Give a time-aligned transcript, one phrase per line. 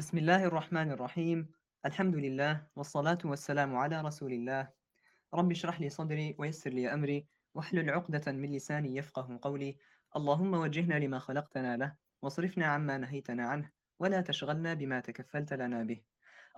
[0.00, 1.48] بسم الله الرحمن الرحيم.
[1.86, 4.68] الحمد لله والصلاة والسلام على رسول الله.
[5.34, 9.76] رب اشرح لي صدري ويسر لي أمري واحلل عقدة من لساني يفقه قولي.
[10.16, 16.00] اللهم وجهنا لما خلقتنا له واصرفنا عما نهيتنا عنه ولا تشغلنا بما تكفلت لنا به.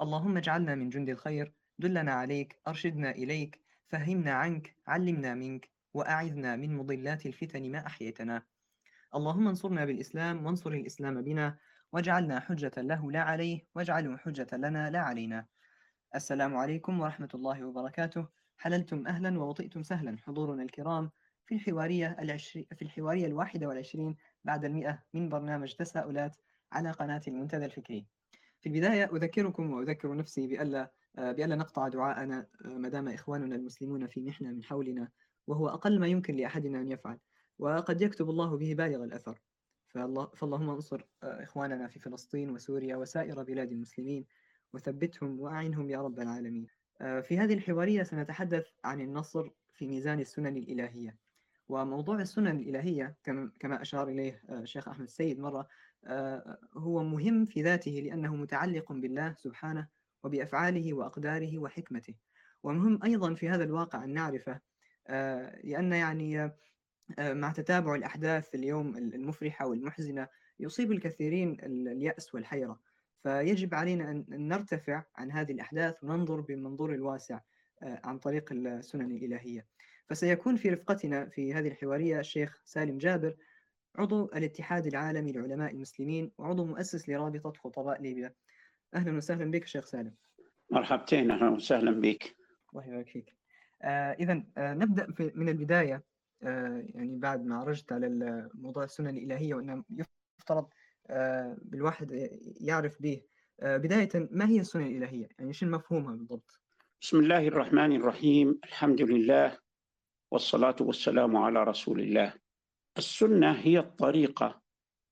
[0.00, 6.77] اللهم اجعلنا من جند الخير دلنا عليك أرشدنا إليك فهمنا عنك علمنا منك وأعذنا من
[6.77, 8.43] مضلات الفتن ما أحييتنا.
[9.14, 11.59] اللهم انصرنا بالإسلام وانصر الإسلام بنا
[11.93, 15.46] واجعلنا حجة له لا عليه واجعله حجة لنا لا علينا.
[16.14, 18.28] السلام عليكم ورحمة الله وبركاته.
[18.56, 20.16] حللتم أهلا ووطئتم سهلا.
[20.19, 21.10] حضورنا الكرام
[21.47, 26.36] في الحوارية العشري في الحوارية الواحدة والعشرين بعد المئة من برنامج تساؤلات
[26.73, 28.06] على قناة المنتدى الفكري.
[28.61, 34.50] في البداية أذكركم وأذكر نفسي بألا بألا نقطع دعاءنا ما دام إخواننا المسلمون في محنة
[34.50, 35.09] من حولنا
[35.47, 37.19] وهو أقل ما يمكن لأحدنا أن يفعل.
[37.59, 39.38] وقد يكتب الله به بالغ الأثر.
[39.95, 44.27] فالله فاللهم انصر إخواننا في فلسطين وسوريا وسائر بلاد المسلمين
[44.73, 46.66] وثبتهم وأعنهم يا رب العالمين.
[46.98, 51.17] في هذه الحوارية سنتحدث عن النصر في ميزان السنن الإلهية.
[51.69, 53.17] وموضوع السنن الإلهية
[53.61, 55.69] كما أشار إليه الشيخ أحمد السيد مرة
[56.74, 59.89] هو مهم في ذاته لأنه متعلق بالله سبحانه
[60.24, 62.14] وبأفعاله وأقداره وحكمته.
[62.62, 64.61] ومهم أيضا في هذا الواقع أن نعرفه
[65.64, 66.52] لأن يعني
[67.18, 70.28] مع تتابع الأحداث اليوم المفرحة والمحزنة
[70.60, 72.80] يصيب الكثيرين اليأس والحيرة.
[73.22, 77.40] فيجب علينا أن نرتفع عن هذه الأحداث وننظر بالمنظور الواسع
[77.83, 79.66] عن طريق السنن الإلهية.
[80.08, 83.36] فسيكون في رفقتنا في هذه الحوارية الشيخ سالم جابر
[83.96, 88.34] عضو الاتحاد العالمي لعلماء المسلمين وعضو مؤسس لرابطة خطباء ليبيا.
[88.94, 90.14] أهلا وسهلا بك شيخ سالم.
[90.70, 92.36] مرحبتين أهلا وسهلا بك.
[92.72, 93.34] الله يبارك فيك.
[93.83, 96.02] آه إذا آه نبدأ من البداية.
[96.43, 99.85] يعني بعد ما عرجت على موضوع السنن الإلهية وأنه
[100.39, 100.69] يفترض
[101.62, 103.23] بالواحد يعرف به.
[103.62, 106.61] بداية ما هي السنن الإلهية؟ يعني شو مفهومها بالضبط؟
[107.03, 108.61] بسم الله الرحمن الرحيم.
[108.65, 109.59] الحمد لله
[110.31, 112.35] والصلاة والسلام على رسول الله.
[112.98, 114.63] السنة هي الطريقة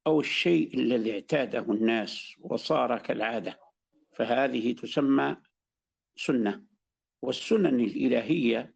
[0.06, 3.60] أو الشيء الذي اعتاده الناس وصار كالعادة.
[4.12, 5.36] فهذه تسمى
[6.16, 6.64] سنة.
[7.22, 8.74] والسنن الإلهية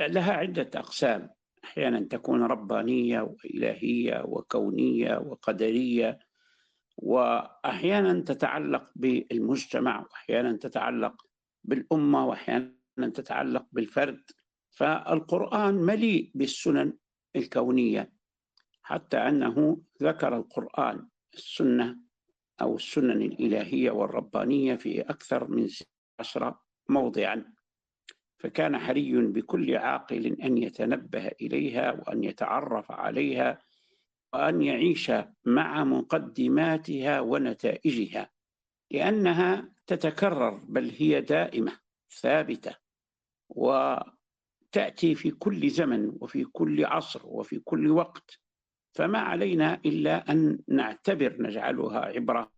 [0.00, 1.30] لها عدة أقسام.
[1.64, 6.18] أحيانا تكون ربانية وإلهية وكونية وقدرية
[6.96, 11.22] وأحيانا تتعلق بالمجتمع وأحيانا تتعلق
[11.64, 12.74] بالأمة وأحيانا
[13.14, 14.22] تتعلق بالفرد.
[14.70, 16.92] فالقرآن مليء بالسنن
[17.36, 18.12] الكونية
[18.82, 21.96] حتى أنه ذكر القرآن السنة
[22.60, 25.68] أو السنن الإلهية والربانية في أكثر من
[26.20, 26.54] عشر
[26.88, 27.52] موضعا.
[28.38, 33.58] فكان حري بكل عاقل أن يتنبه إليها وأن يتعرف عليها
[34.32, 35.12] وأن يعيش
[35.44, 38.30] مع مقدماتها ونتائجها
[38.90, 41.72] لأنها تتكرر بل هي دائمة
[42.20, 42.74] ثابتة
[43.48, 48.38] وتأتي في كل زمن وفي كل عصر وفي كل وقت.
[48.92, 52.52] فما علينا إلا أن نعتبر نجعلها عبرة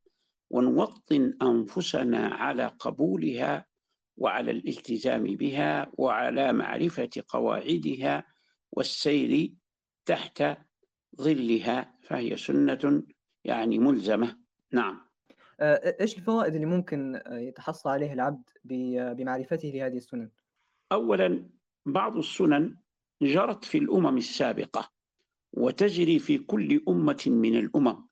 [0.50, 3.66] ونوطن أنفسنا على قبولها
[4.20, 8.24] وعلى الالتزام بها وعلى معرفة قواعدها
[8.72, 9.52] والسير
[10.06, 10.44] تحت
[11.16, 13.02] ظلها فهي سنة
[13.44, 14.36] يعني ملزمة
[14.72, 15.00] نعم
[15.60, 20.30] إيش الفوائد اللي ممكن يتحصل عليها العبد بمعرفته لهذه السنن؟
[20.92, 21.48] اولا
[21.86, 22.76] بعض السنن
[23.22, 24.90] جرت في الأمم السابقة
[25.52, 28.06] وتجري في كل أمة من الأمم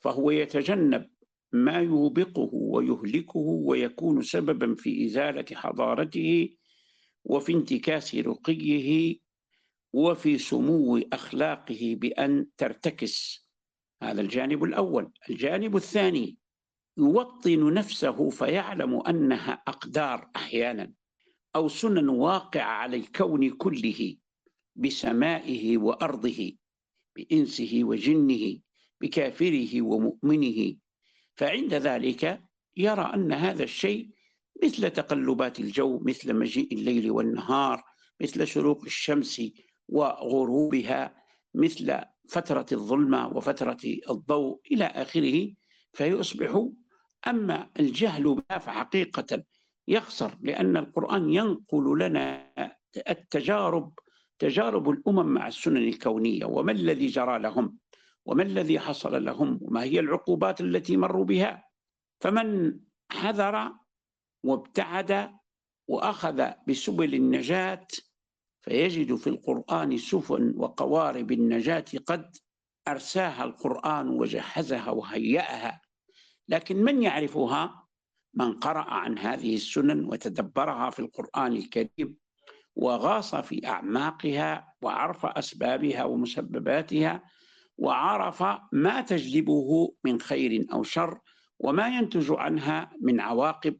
[0.00, 1.10] فهو يتجنب
[1.52, 6.56] ما يوبقه ويهلكه ويكون سببا في إزالة حضارته
[7.24, 9.18] وفي انتكاس رقيه
[9.92, 13.46] وفي سمو أخلاقه بأن ترتكس.
[14.02, 15.12] هذا الجانب الأول.
[15.30, 16.36] الجانب الثاني
[16.98, 20.92] يوطن نفسه فيعلم أنها أقدار أحيانا
[21.56, 24.16] أو سنن واقعه على الكون كله
[24.76, 26.52] بسمائه وأرضه
[27.16, 28.58] بإنسه وجنه
[29.00, 30.74] بكافره ومؤمنه.
[31.42, 32.40] فعند ذلك
[32.76, 34.10] يرى أن هذا الشيء
[34.64, 37.82] مثل تقلبات الجو مثل مجيء الليل والنهار
[38.20, 39.42] مثل شروق الشمس
[39.88, 41.14] وغروبها
[41.54, 41.98] مثل
[42.28, 43.76] فترة الظلمة وفترة
[44.10, 45.52] الضوء إلى آخره
[45.92, 46.66] فيصبح
[47.26, 49.42] أما الجهل بها فحقيقة
[49.88, 52.52] يخسر لأن القرآن ينقل لنا
[53.08, 53.92] التجارب
[54.38, 57.78] تجارب الأمم مع السنن الكونية وما الذي جرى لهم؟
[58.26, 61.64] وما الذي حصل لهم؟ وما هي العقوبات التي مروا بها؟
[62.20, 62.78] فمن
[63.10, 63.72] حذر
[64.44, 65.30] وابتعد
[65.88, 67.86] وأخذ بسبل النجاة
[68.60, 72.36] فيجد في القرآن سفن وقوارب النجاة قد
[72.88, 75.80] أرساها القرآن وجهزها وهيأها.
[76.48, 77.82] لكن من يعرفها؟
[78.34, 82.16] من قرأ عن هذه السنن وتدبرها في القرآن الكريم
[82.76, 87.22] وغاص في أعماقها وعرف أسبابها ومسبباتها
[87.78, 91.18] وعرف ما تجلبه من خير أو شر
[91.58, 93.76] وما ينتج عنها من عواقب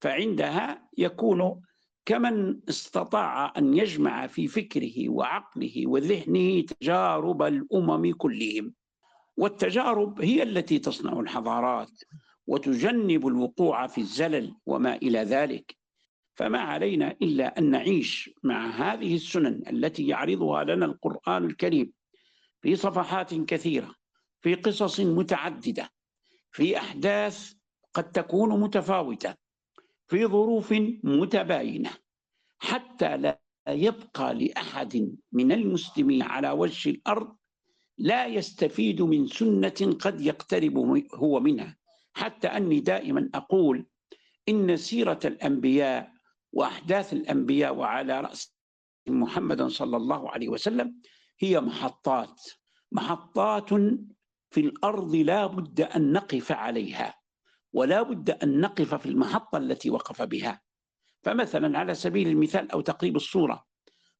[0.00, 1.60] فعندها يكون
[2.08, 8.74] كمن استطاع أن يجمع في فكره وعقله وذهنه تجارب الأمم كلهم.
[9.36, 11.90] والتجارب هي التي تصنع الحضارات
[12.46, 15.76] وتجنب الوقوع في الزلل وما إلى ذلك.
[16.34, 21.92] فما علينا إلا أن نعيش مع هذه السنن التي يعرضها لنا القرآن الكريم.
[22.62, 23.94] في صفحات كثيرة
[24.40, 25.90] في قصص متعددة
[26.52, 27.52] في أحداث
[27.94, 29.34] قد تكون متفاوتة
[30.06, 30.74] في ظروف
[31.04, 31.90] متباينة
[32.58, 37.36] حتى لا يبقى لأحد من المسلمين على وجه الأرض
[37.98, 40.78] لا يستفيد من سنة قد يقترب
[41.14, 41.76] هو منها.
[42.12, 43.86] حتى أني دائما أقول
[44.48, 46.12] إن سيرة الأنبياء
[46.52, 48.54] وأحداث الأنبياء وعلى رأس
[49.08, 51.00] محمد صلى الله عليه وسلم
[51.40, 52.42] هي محطات
[52.92, 53.68] محطات
[54.50, 57.14] في الأرض لا بد أن نقف عليها
[57.72, 60.60] ولا بد أن نقف في المحطة التي وقف بها.
[61.22, 63.64] فمثلا على سبيل المثال أو تقريب الصورة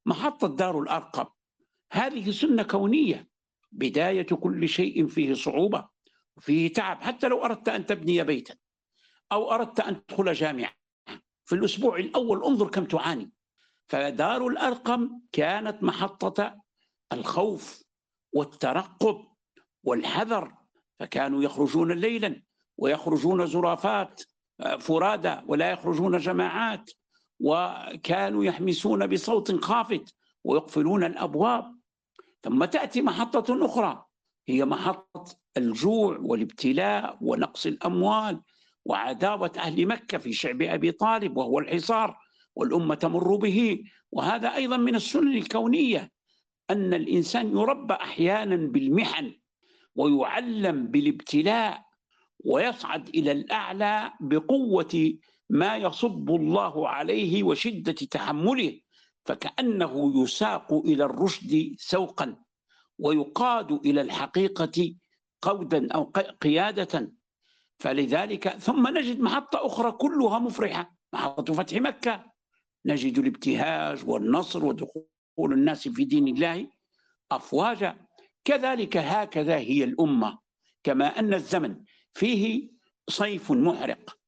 [0.06, 1.26] محطة دار الأرقم
[1.92, 3.28] هذه سنة كونية
[3.72, 5.88] بداية كل شيء فيه صعوبة
[6.40, 8.56] فيه تعب حتى لو أردت أن تبني بيتا
[9.32, 10.72] أو أردت أن تدخل جامعة.
[11.44, 13.32] في الأسبوع الأول انظر كم تعاني.
[13.88, 16.60] فدار الأرقم كانت محطة
[17.12, 17.82] الخوف
[18.32, 19.24] والترقب
[19.84, 20.54] والحذر
[21.00, 22.42] فكانوا يخرجون ليلا
[22.78, 24.22] ويخرجون زرافات
[24.60, 26.90] آه، فرادى ولا يخرجون جماعات
[27.40, 30.14] وكانوا يحمسون بصوت خافت
[30.44, 31.78] ويقفلون الأبواب.
[32.42, 34.04] ثم تأتي محطة أخرى
[34.48, 35.24] هي محطة
[35.56, 38.40] الجوع والابتلاء ونقص الأموال
[38.84, 42.18] وعداوه أهل مكة في شعب أبي طالب وهو الحصار
[42.56, 43.84] والأمة تمر به.
[44.12, 46.10] وهذا أيضا من السنن الكونية
[46.70, 49.34] أن الإنسان يربى أحيانا بالمحن
[49.96, 51.84] ويعلم بالابتلاء
[52.44, 55.14] ويصعد إلى الأعلى بقوة
[55.50, 58.80] ما يصب الله عليه وشدة تحمله
[59.24, 62.36] فكأنه يساق إلى الرشد سوقا
[62.98, 64.94] ويقاد إلى الحقيقة
[65.42, 66.04] قودا أو
[66.40, 67.12] قيادة.
[67.78, 72.24] فلذلك ثم نجد محطة أخرى كلها مفرحة محطة فتح مكة.
[72.86, 75.06] نجد الابتهاج والنصر ودخول
[75.46, 76.68] الناس في دين الله
[77.30, 77.96] أفواجا.
[78.44, 80.38] كذلك هكذا هي الأمة
[80.84, 81.76] كما أن الزمن
[82.14, 82.70] فيه
[83.10, 84.18] صيف محرق.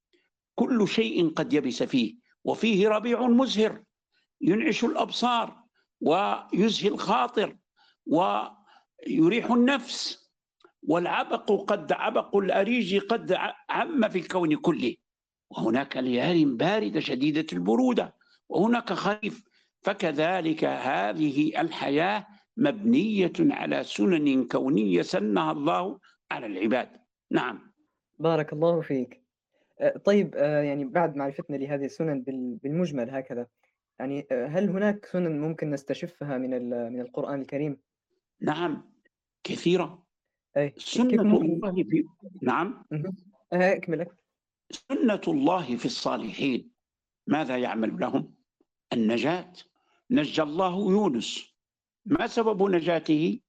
[0.54, 3.82] كل شيء قد يبس فيه وفيه ربيع مزهر
[4.40, 5.64] ينعش الأبصار
[6.00, 7.56] ويزهي الخاطر
[8.06, 10.30] ويريح النفس.
[10.82, 13.38] والعبق قد عبق الأريج قد
[13.70, 14.96] عم في الكون كله.
[15.50, 18.16] وهناك ليال باردة شديدة البرودة
[18.48, 19.42] وهناك خريف
[19.82, 25.98] فكذلك هذه الحياة مبنية على سنن كونية سنها الله
[26.30, 26.88] على العباد.
[27.30, 27.72] نعم.
[28.18, 29.20] بارك الله فيك.
[29.80, 32.22] آه، طيب آه، يعني بعد معرفتنا لهذه السنن
[32.62, 33.46] بالمجمل هكذا
[33.98, 37.76] يعني آه، هل هناك سنن ممكن نستشفها من من القرآن الكريم؟
[38.40, 38.90] نعم.
[39.44, 40.06] كثيرة.
[40.56, 42.04] أي سنة الله في
[42.42, 42.84] نعم.
[43.52, 44.06] أكمل
[44.70, 46.70] سنة الله في الصالحين.
[47.26, 48.34] ماذا يعمل لهم؟
[48.92, 49.52] النجاة.
[50.10, 51.46] نجى الله يونس.
[52.06, 53.40] ما سبب نجاته؟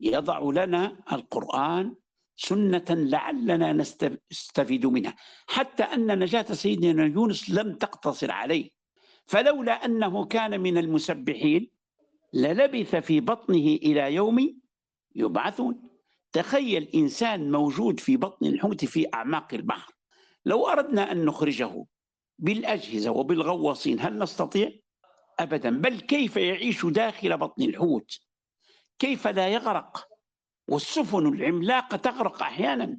[0.00, 1.94] يضع لنا القرآن
[2.36, 5.16] سنة لعلنا نستفيد منها.
[5.46, 8.70] حتى أن نجاة سيدنا يونس لم تقتصر عليه.
[9.26, 11.70] فلولا أنه كان من المسبحين
[12.32, 14.60] للبث في بطنه إلى يوم
[15.14, 15.88] يبعثون.
[16.32, 19.92] تخيل إنسان موجود في بطن الحوت في أعماق البحر.
[20.44, 21.84] لو أردنا أن نخرجه
[22.38, 24.72] بالأجهزة وبالغواصين هل نستطيع؟
[25.40, 25.70] أبدا.
[25.70, 28.20] بل كيف يعيش داخل بطن الحوت؟
[28.98, 30.08] كيف لا يغرق؟
[30.68, 32.98] والسفن العملاقة تغرق أحيانا.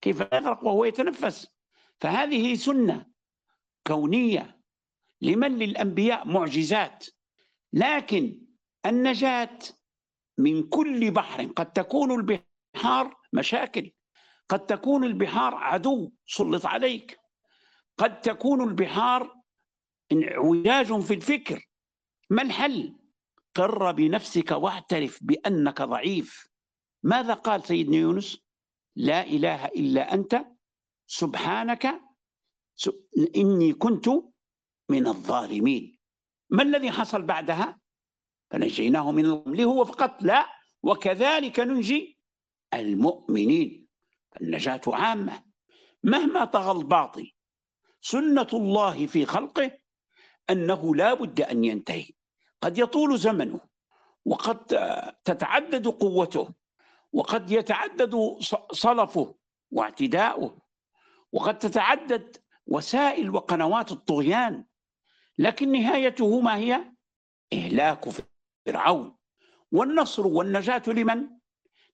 [0.00, 1.48] كيف يغرق وهو يتنفس؟
[2.00, 3.06] فهذه سنة
[3.86, 4.60] كونية
[5.20, 7.06] لمن للأنبياء معجزات.
[7.72, 8.40] لكن
[8.86, 9.58] النجاة
[10.38, 13.92] من كل بحر قد تكون البحار مشاكل
[14.48, 17.20] قد تكون البحار عدو سلط عليك
[17.98, 19.34] قد تكون البحار
[20.12, 21.68] اعوجاج في الفكر
[22.30, 22.96] ما الحل؟
[23.54, 26.48] قر بنفسك واعترف بأنك ضعيف.
[27.02, 28.38] ماذا قال سيدنا يونس؟
[28.96, 30.44] لا إله إلا أنت
[31.06, 32.00] سبحانك
[33.36, 34.08] إني كنت
[34.88, 35.98] من الظالمين.
[36.50, 37.80] ما الذي حصل بعدها؟
[38.50, 40.46] فنجيناه من الغم هو فقط؟ لا.
[40.82, 42.18] وكذلك ننجي
[42.74, 43.86] المؤمنين.
[44.40, 45.42] النجاة عامة.
[46.04, 47.32] مهما طغى الباطل
[48.00, 49.78] سنة الله في خلقه
[50.50, 52.19] أنه لا بد أن ينتهي.
[52.62, 53.60] قد يطول زمنه
[54.24, 54.58] وقد
[55.24, 56.48] تتعدد قوته
[57.12, 58.36] وقد يتعدد
[58.72, 59.34] صلفه
[59.70, 60.58] واعتداؤه
[61.32, 62.36] وقد تتعدد
[62.66, 64.64] وسائل وقنوات الطغيان
[65.38, 66.92] لكن نهايته ما هي
[67.52, 68.04] إهلاك
[68.66, 69.16] فرعون
[69.72, 71.28] والنصر والنجاة لمن؟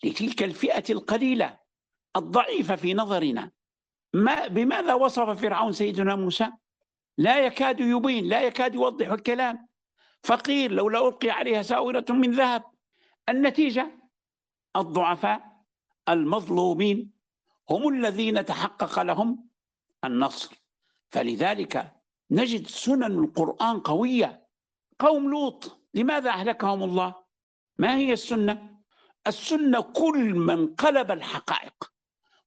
[0.04, 1.58] لتلك الفئة القليلة
[2.16, 3.50] الضعيفة في نظرنا
[4.14, 6.52] ما بماذا وصف فرعون سيدنا موسى؟
[7.18, 9.68] لا يكاد يبين لا يكاد يوضح الكلام
[10.26, 12.62] فقير لولا ألقي عليها ساورة من ذهب.
[13.28, 13.98] النتيجة
[14.76, 15.62] الضعفاء
[16.08, 17.12] المظلومين
[17.70, 19.48] هم الذين تحقق لهم
[20.04, 20.62] النصر.
[21.10, 21.92] فلذلك
[22.30, 24.46] نجد سنن القرآن قوية.
[24.98, 27.14] قوم لوط لماذا أهلكهم الله؟
[27.78, 28.76] ما هي السنة؟
[29.26, 31.92] السنة كل من قلب الحقائق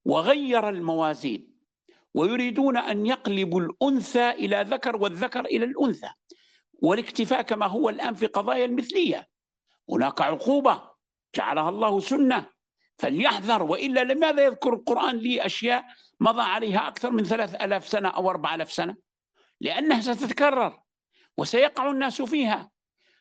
[0.06, 1.56] وغير الموازين
[2.14, 6.10] ويريدون أن يقلبوا الأنثى إلى ذكر والذكر إلى الأنثى.
[6.82, 9.28] والاكتفاء كما هو الآن في قضايا المثلية.
[9.90, 10.82] هناك عقوبة
[11.36, 12.50] جعلها الله سنة
[12.98, 15.86] فليحذر وإلا لماذا يذكر القرآن لي أشياء
[16.20, 18.96] مضى عليها أكثر من ثلاث ألاف سنة أو أربع ألاف سنة؟
[19.62, 20.80] لأنها ستتكرر
[21.38, 22.70] وسيقع الناس فيها.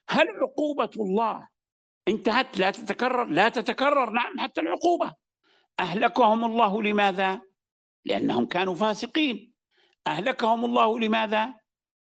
[0.09, 1.49] هل عقوبة الله
[2.09, 4.11] انتهت؟ لا تتكرر لا تتكرر.
[4.11, 5.15] نعم حتى العقوبة.
[5.81, 7.41] أهلكهم الله لماذا؟
[8.05, 9.53] لأنهم كانوا فاسقين.
[10.07, 11.55] أهلكهم الله لماذا؟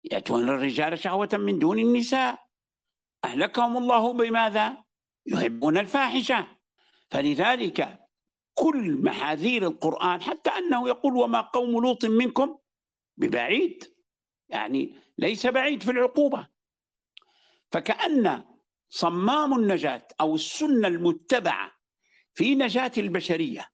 [0.03, 2.47] يأتون الرجال شهوة من دون النساء.
[3.25, 4.83] أهلكهم الله بماذا؟
[5.25, 6.47] يحبون الفاحشة.
[7.11, 7.99] فلذلك
[8.53, 12.57] كل محاذير القرآن حتى أنه يقول وما قوم لوط منكم
[13.17, 13.83] ببعيد
[14.49, 16.47] يعني ليس بعيد في العقوبة.
[17.71, 18.43] فكأن
[18.89, 21.71] صمام النجاة أو السنة المتبعة
[22.33, 23.69] في نجاة البشرية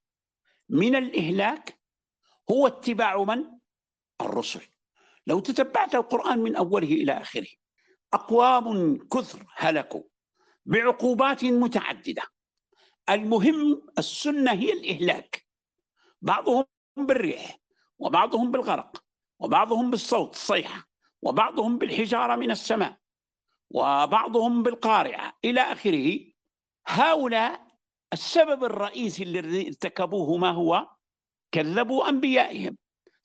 [0.69, 1.79] من الإهلاك
[2.51, 3.45] هو اتباع من؟
[4.21, 4.72] الرسل.
[5.27, 7.47] لو تتبعت القرآن من أوله إلى آخره
[8.13, 10.03] أقوام كثر هلكوا
[10.65, 12.21] بعقوبات متعددة.
[13.09, 15.45] المهم السنة هي الإهلاك.
[16.21, 16.65] بعضهم
[16.97, 17.59] بالريح
[17.99, 19.03] وبعضهم بالغرق
[19.39, 20.87] وبعضهم بالصوت الصيحة
[21.21, 22.97] وبعضهم بالحجارة من السماء
[23.69, 25.33] وبعضهم بالقارعة.
[25.45, 26.19] إلى آخره
[26.87, 27.67] هؤلاء
[28.13, 30.87] السبب الرئيسي الذي ارتكبوه ما هو؟
[31.51, 32.77] كذبوا أنبيائهم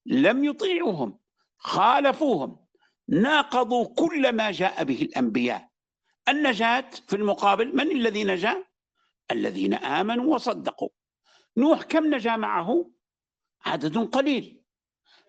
[0.06, 1.18] لم يطيعوهم.
[1.58, 2.66] خالفوهم
[3.08, 5.68] ناقضوا كل ما جاء به الأنبياء.
[6.28, 8.64] النجاة في المقابل من الذي نجا؟
[9.30, 10.88] الذين آمنوا وصدقوا.
[11.56, 12.90] نوح كم نجا معه؟
[13.64, 14.62] عدد قليل.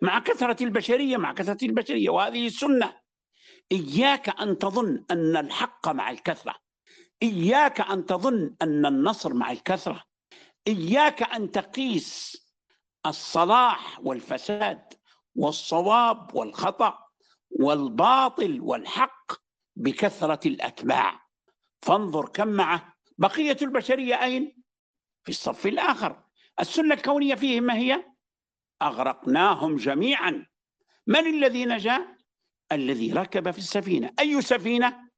[0.02, 3.00] مع كثرة البشرية مع كثرة البشرية وهذه السنة.
[3.72, 6.56] إياك أن تظن أن الحق مع الكثرة.
[7.24, 10.04] إياك أن تظن أن النصر مع الكثرة.
[10.68, 12.38] إياك أن تقيس
[13.06, 14.94] الصلاح والفساد.
[15.40, 17.00] والصواب والخطأ
[17.50, 19.32] والباطل والحق
[19.76, 21.26] بكثرة الأتباع
[21.82, 24.64] فانظر كم معه بقية البشرية أين؟
[25.24, 26.24] في الصف الآخر
[26.60, 28.06] السنة الكونية فيهم ما هي؟
[28.82, 30.46] أغرقناهم جميعا
[31.08, 32.18] من الذي نجا؟
[32.72, 35.10] الذي ركب في السفينة أي سفينة؟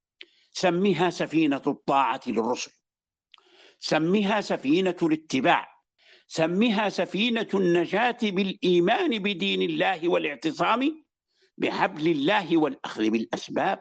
[0.51, 2.71] سميها سفينة الطاعة للرسل
[3.79, 5.80] سميها سفينة الاتباع
[6.31, 11.03] سميها سفينة النجاة بالإيمان بدين الله والاعتصام
[11.57, 13.79] بحبل الله والأخذ بالأسباب.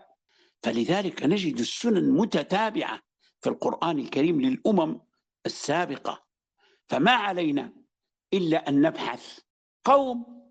[0.62, 3.00] فلذلك نجد السنن متتابعة
[3.40, 5.00] في القرآن الكريم للأمم
[5.46, 6.24] السابقة.
[6.88, 7.72] فما علينا
[8.34, 9.38] إلا أن نبحث.
[9.84, 10.50] قوم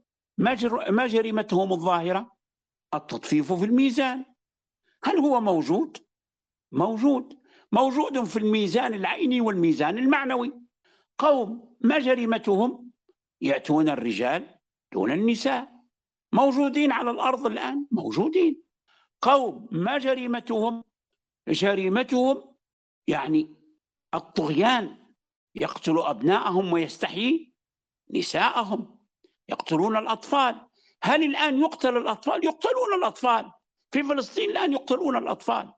[0.89, 2.31] ما جريمتهم الظاهرة.
[2.93, 4.25] التطفيف في الميزان.
[5.03, 5.97] هل هو موجود؟
[6.71, 7.39] موجود.
[7.71, 10.53] موجود في الميزان العيني والميزان المعنوي.
[11.17, 12.91] قوم ما جريمتهم؟
[13.41, 14.55] يأتون الرجال
[14.93, 15.71] دون النساء.
[16.33, 18.63] موجودين على الأرض الآن؟ موجودين.
[19.21, 20.83] قوم ما جريمتهم؟
[21.47, 22.55] جريمتهم
[23.07, 23.55] يعني
[24.13, 24.97] الطغيان
[25.55, 27.53] يقتل أبناءهم ويستحيي
[28.13, 28.99] نساءهم
[29.49, 30.67] يقتلون الأطفال.
[31.03, 33.51] هل الآن يقتل الأطفال؟ يقتلون الأطفال.
[33.91, 35.73] في فلسطين الآن يقتلون الأطفال.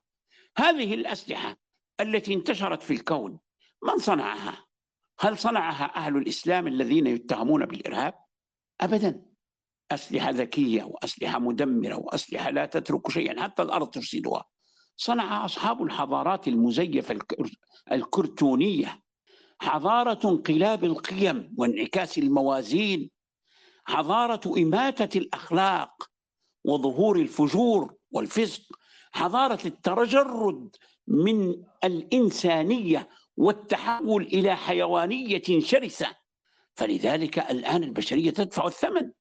[0.58, 1.58] هذه الأسلحة
[2.00, 3.40] التي انتشرت في الكون
[3.84, 4.71] من صنعها؟
[5.22, 8.14] هل صنعها أهل الإسلام الذين يتهمون بالإرهاب؟
[8.82, 9.22] أبدا.
[9.92, 14.44] أسلحة ذكية وأسلحة مدمرة وأسلحة لا تترك شيئا حتى الأرض تفسدها.
[14.98, 17.20] صنع أصحاب الحضارات المزيفة
[17.92, 19.02] الكرتونية.
[19.60, 23.12] حضارة انقلاب القيم وانعكاس الموازين.
[23.86, 26.10] حضارة إماتة الأخلاق
[26.66, 28.62] وظهور الفجور والفسق.
[29.12, 30.76] حضارة التجرد
[31.08, 36.16] من الإنسانية والتحول إلى حيوانية شرسة.
[36.74, 39.12] فلذلك الآن البشرية تدفع الثمن.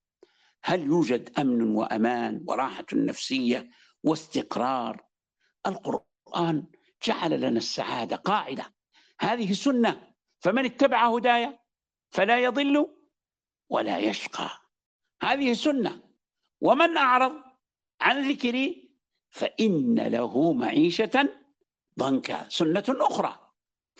[0.64, 3.70] هل يوجد أمن وأمان وراحة نفسية
[4.04, 5.04] واستقرار؟
[5.66, 6.66] القرآن
[7.06, 8.74] جعل لنا السعادة قاعدة.
[9.20, 11.58] هذه سنة فمن اتبع هدايا
[12.10, 12.96] فلا يضل
[13.68, 14.50] ولا يشقى.
[15.22, 16.02] هذه سنة.
[16.60, 17.32] ومن أعرض
[18.00, 18.90] عن ذكري
[19.30, 21.28] فإن له معيشة
[21.98, 22.48] ضنكا.
[22.48, 23.39] سنة أخرى.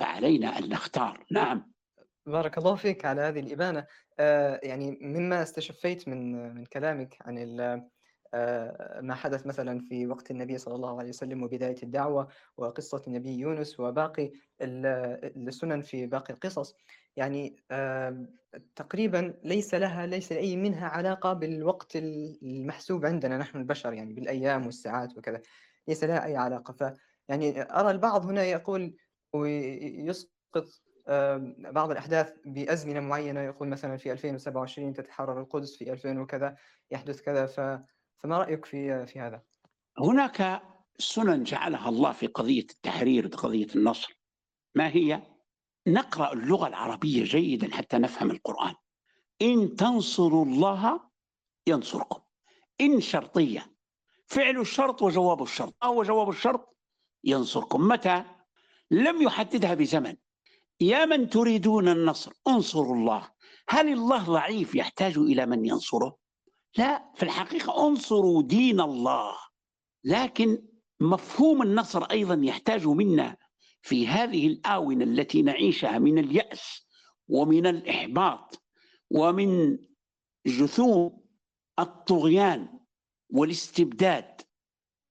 [0.01, 1.25] فعلينا أن نختار.
[1.31, 1.73] نعم.
[2.27, 3.87] بارك الله فيك على هذه الإبانة.
[4.19, 7.39] آه يعني مما استشفيت من من كلامك عن
[8.35, 13.39] آه، ما حدث مثلا في وقت النبي صلى الله عليه وسلم وبداية الدعوة وقصة النبي
[13.39, 16.75] يونس وباقي السنن في باقي القصص.
[17.17, 17.57] يعني
[18.77, 23.39] تقريبا ليس لها ليس لأي منها علاقة بالوقت المحسوب عندنا.
[23.39, 25.41] نحن البشر يعني بالأيام والساعات وكذا.
[25.89, 26.73] ليس لها أي علاقة.
[26.73, 26.93] ف
[27.29, 28.97] يعني أرى البعض هنا يقول
[29.33, 30.67] ويسقط
[31.59, 33.41] بعض الأحداث بأزمنة معينة.
[33.41, 36.57] يقول مثلا في 2027 تتحرر القدس في 2000 وكذا
[36.91, 37.47] يحدث كذا.
[37.47, 39.43] فما رأيك في في هذا؟
[39.99, 40.63] هناك
[40.99, 44.19] سنن جعلها الله في قضية التحرير قضية النصر.
[44.75, 45.23] ما هي؟
[45.87, 48.75] نقرأ اللغة العربية جيدا حتى نفهم القرآن.
[49.43, 51.01] إن تنصروا الله
[51.67, 52.21] ينصركم.
[52.81, 53.75] إن شرطية.
[54.27, 55.75] فعل الشرط وجواب الشرط.
[55.85, 56.77] أو جواب الشرط
[57.25, 57.89] ينصركم.
[57.89, 58.25] متى؟
[58.91, 60.17] لم يحددها بزمن.
[60.81, 63.31] يا من تريدون النصر انصروا الله.
[63.69, 66.17] هل الله ضعيف يحتاج إلى من ينصره؟
[66.79, 69.37] لا في الحقيقة انصروا دين الله.
[70.05, 70.63] لكن
[71.01, 73.37] مفهوم النصر أيضا يحتاج منا
[73.83, 76.87] في هذه الآونة التي نعيشها من اليأس
[77.29, 78.63] ومن الإحباط
[79.11, 79.79] ومن
[80.47, 81.25] جثوم
[81.79, 82.79] الطغيان
[83.31, 84.41] والاستبداد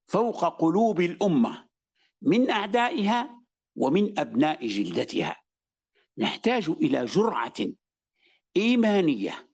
[0.08, 1.70] فوق قلوب الأمة.
[2.22, 3.39] من أعدائها
[3.80, 5.36] ومن أبناء جلدتها.
[6.18, 7.54] نحتاج إلى جرعة
[8.58, 9.50] إيمانية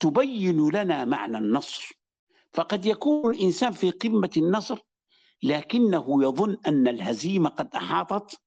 [0.00, 1.92] تبين لنا معنى النصر.
[2.52, 4.78] فقد يكون الإنسان في قمة النصر
[5.42, 8.40] لكنه يظن أن الهزيمة قد أحاطت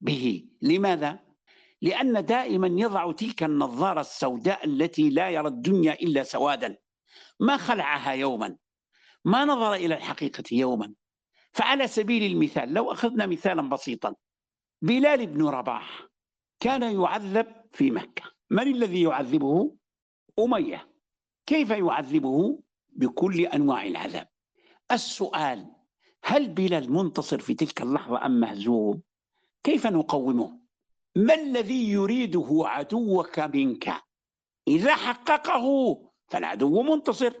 [0.00, 0.48] به.
[0.62, 1.18] لماذا؟
[1.82, 6.76] لأن دائما يضع تلك النظارة السوداء التي لا يرى الدنيا إلا سوادا.
[7.40, 8.56] ما خلعها يوما؟
[9.24, 10.94] ما نظر إلى الحقيقة يوما؟
[11.52, 14.14] فعلى سبيل المثال لو أخذنا مثالا بسيطا
[14.82, 16.08] بلال بن رباح
[16.60, 18.22] كان يعذب في مكة.
[18.50, 19.76] من الذي يعذبه؟
[20.38, 20.88] أمية.
[21.46, 24.28] كيف يعذبه؟ بكل أنواع العذاب.
[24.92, 25.66] السؤال
[26.24, 29.02] هل بلال منتصر في تلك اللحظة أم مهزوم؟
[29.64, 30.60] كيف نقومه؟
[31.16, 33.94] ما الذي يريده عدوك منك؟
[34.68, 35.96] إذا حققه
[36.28, 37.32] فالعدو منتصر.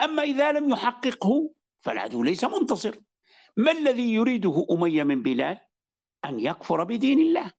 [0.00, 2.96] أما إذا لم يحققه فالعدو ليس منتصر.
[3.56, 5.65] ما الذي يريده أمية من بلال؟
[6.28, 7.52] أن يكفر بدين الله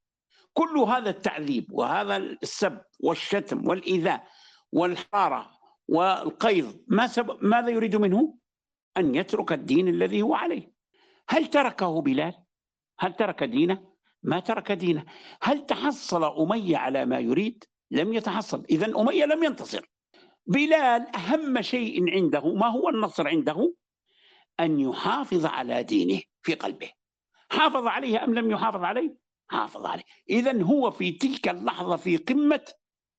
[0.53, 4.27] كل هذا التعذيب وهذا السب والشتم والإيذاء
[4.71, 5.51] والحارة
[5.87, 8.37] والقيض ما سبب ماذا يريد منه؟
[8.97, 10.71] أن يترك الدين الذي هو عليه
[11.29, 12.33] هل تركه بلال؟
[12.99, 13.87] هل ترك دينه؟
[14.23, 15.05] ما ترك دينه
[15.41, 19.89] هل تحصل أمية على ما يريد؟ لم يتحصل إذا أمية لم ينتصر
[20.45, 23.73] بلال أهم شيء عنده ما هو النصر عنده؟
[24.59, 26.91] أن يحافظ على دينه في قلبه
[27.49, 29.15] حافظ عليه أم لم يحافظ عليه؟
[29.47, 32.65] حافظ عليه إذا هو في تلك اللحظة في قمة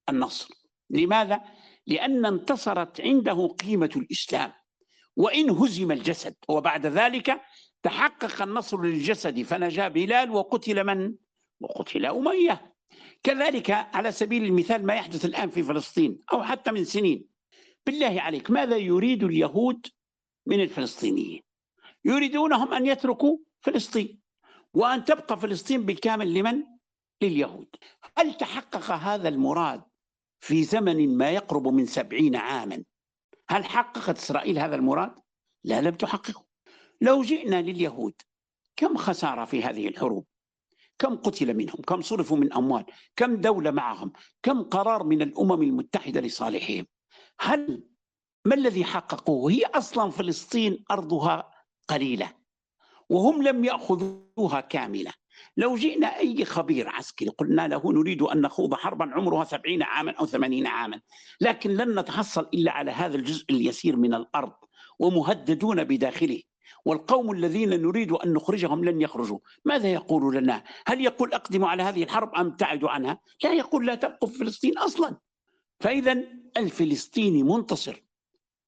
[0.08, 0.54] النصر
[0.90, 1.40] لماذا؟
[1.86, 4.52] لأن انتصرت عنده قيمة الإسلام
[5.16, 7.40] وإن هزم الجسد وبعد ذلك
[7.82, 11.14] تحقق النصر للجسد فنجا بلال وقتل من؟
[11.60, 12.74] وقتل أمية
[13.22, 17.24] كذلك على سبيل المثال ما يحدث الآن في فلسطين أو حتى من سنين
[17.86, 19.86] بالله عليك ماذا يريد اليهود
[20.46, 21.42] من الفلسطينيين
[22.04, 24.20] يريدونهم أن يتركوا فلسطين.
[24.74, 26.64] وأن تبقى فلسطين بالكامل لمن؟
[27.22, 27.68] لليهود.
[28.18, 29.82] هل تحقق هذا المراد
[30.40, 32.84] في زمن ما يقرب من سبعين عاما؟
[33.50, 35.14] هل حققت إسرائيل هذا المراد؟
[35.64, 36.44] لا لم تحققه.
[37.00, 38.14] لو جئنا لليهود
[38.76, 40.26] كم خسارة في هذه الحروب؟
[40.98, 42.84] كم قتل منهم؟ كم صرفوا من أموال؟
[43.16, 46.86] كم دولة معهم؟ كم قرار من الأمم المتحدة لصالحهم؟
[47.40, 47.84] هل
[48.44, 51.50] ما الذي حققوه هي أصلا فلسطين أرضها
[51.88, 52.37] قليلة؟
[53.08, 55.12] وهم لم يأخذوها كاملة.
[55.56, 60.26] لو جئنا أي خبير عسكري قلنا له نريد أن نخوض حربا عمرها سبعين عاما أو
[60.26, 61.00] ثمانين عاما
[61.40, 64.52] لكن لن نتحصل إلا على هذا الجزء اليسير من الأرض
[64.98, 66.42] ومهددون بداخله.
[66.84, 69.38] والقوم الذين نريد أن نخرجهم لن يخرجوا.
[69.64, 74.18] ماذا يقول لنا؟ هل يقول أقدموا على هذه الحرب أم ابتعدوا عنها؟ لا يقول لا
[74.26, 75.16] في فلسطين أصلا.
[75.80, 76.24] فإذا
[76.56, 78.04] الفلسطيني منتصر.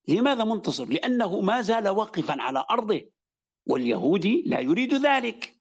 [0.08, 3.00] لماذا منتصر؟ لأنه ما زال واقفا على أرضه.
[3.70, 5.56] واليهودي لا يريد ذلك.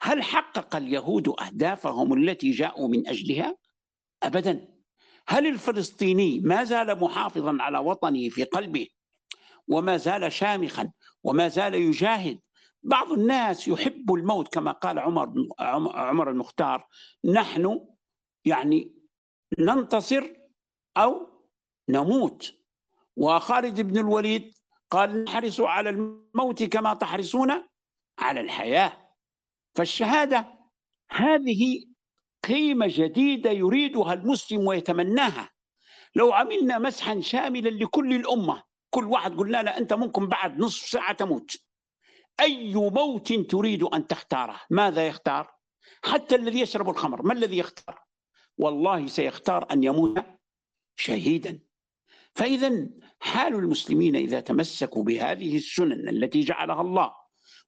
[0.00, 3.56] هل حقق اليهود أهدافهم التي جاءوا من أجلها؟
[4.22, 4.68] أبدا.
[5.28, 8.88] هل الفلسطيني ما زال محافظا على وطنه في قلبه
[9.68, 10.92] وما زال شامخا
[11.24, 12.40] وما زال يجاهد؟
[12.82, 15.32] بعض الناس يحب الموت كما قال عمر
[15.94, 16.86] عمر المختار.
[17.24, 17.80] نحن
[18.44, 18.92] يعني
[19.58, 20.22] ننتصر
[20.96, 21.28] أو
[21.88, 22.54] نموت.
[23.16, 24.54] وخالد بن الوليد
[24.92, 27.62] قال نحرص على الموت كما تحرصون
[28.18, 29.14] على الحياة.
[29.74, 30.58] فالشهادة
[31.10, 31.84] هذه
[32.48, 35.50] قيمة جديدة يريدها المسلم ويتمناها.
[36.14, 41.12] لو عملنا مسحا شاملا لكل الأمة كل واحد قلنا له أنت ممكن بعد نصف ساعة
[41.12, 41.56] تموت.
[42.40, 45.54] أي موت تريد أن تختاره؟ ماذا يختار؟
[46.04, 48.02] حتى الذي يشرب الخمر ما الذي يختار؟
[48.58, 50.24] والله سيختار أن يموت
[50.96, 51.60] شهيدا.
[52.34, 52.88] فإذا
[53.20, 57.12] حال المسلمين إذا تمسكوا بهذه السنن التي جعلها الله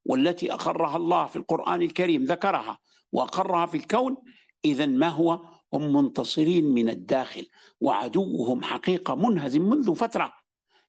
[0.05, 2.79] والتي أقرها الله في القرآن الكريم ذكرها
[3.13, 4.17] وأقرها في الكون
[4.65, 5.41] إذا ما هو؟
[5.73, 7.47] هم منتصرين من الداخل
[7.81, 10.33] وعدوهم حقيقة منهزم منذ فترة.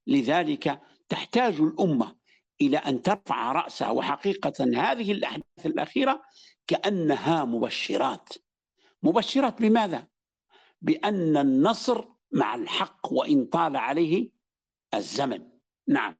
[0.07, 2.15] لذلك تحتاج الأمة
[2.61, 6.21] إلى أن ترفع رأسها وحقيقة هذه الأحداث الأخيرة
[6.67, 8.29] كأنها مبشرات.
[9.03, 10.07] مبشرات بماذا؟
[10.81, 12.05] بأن النصر
[12.35, 14.29] مع الحق وإن طال عليه
[14.93, 15.49] الزمن.
[15.87, 16.15] نعم.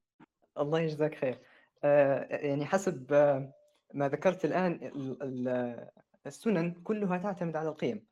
[0.60, 1.40] الله يجزاك خير.
[1.84, 3.54] آه، يعني حسب آه،
[3.94, 4.92] ما ذكرت الآن
[6.28, 8.06] السنن كلها تعتمد على القيم.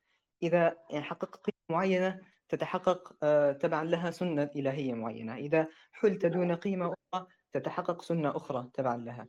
[0.44, 5.36] إذا يعني حققت قيم معينة تتحقق آه، تبعا لها سنة إلهية معينة.
[5.36, 9.28] إذا حلت دون قيمة أخرى تتحقق سنة أخرى تبعا لها.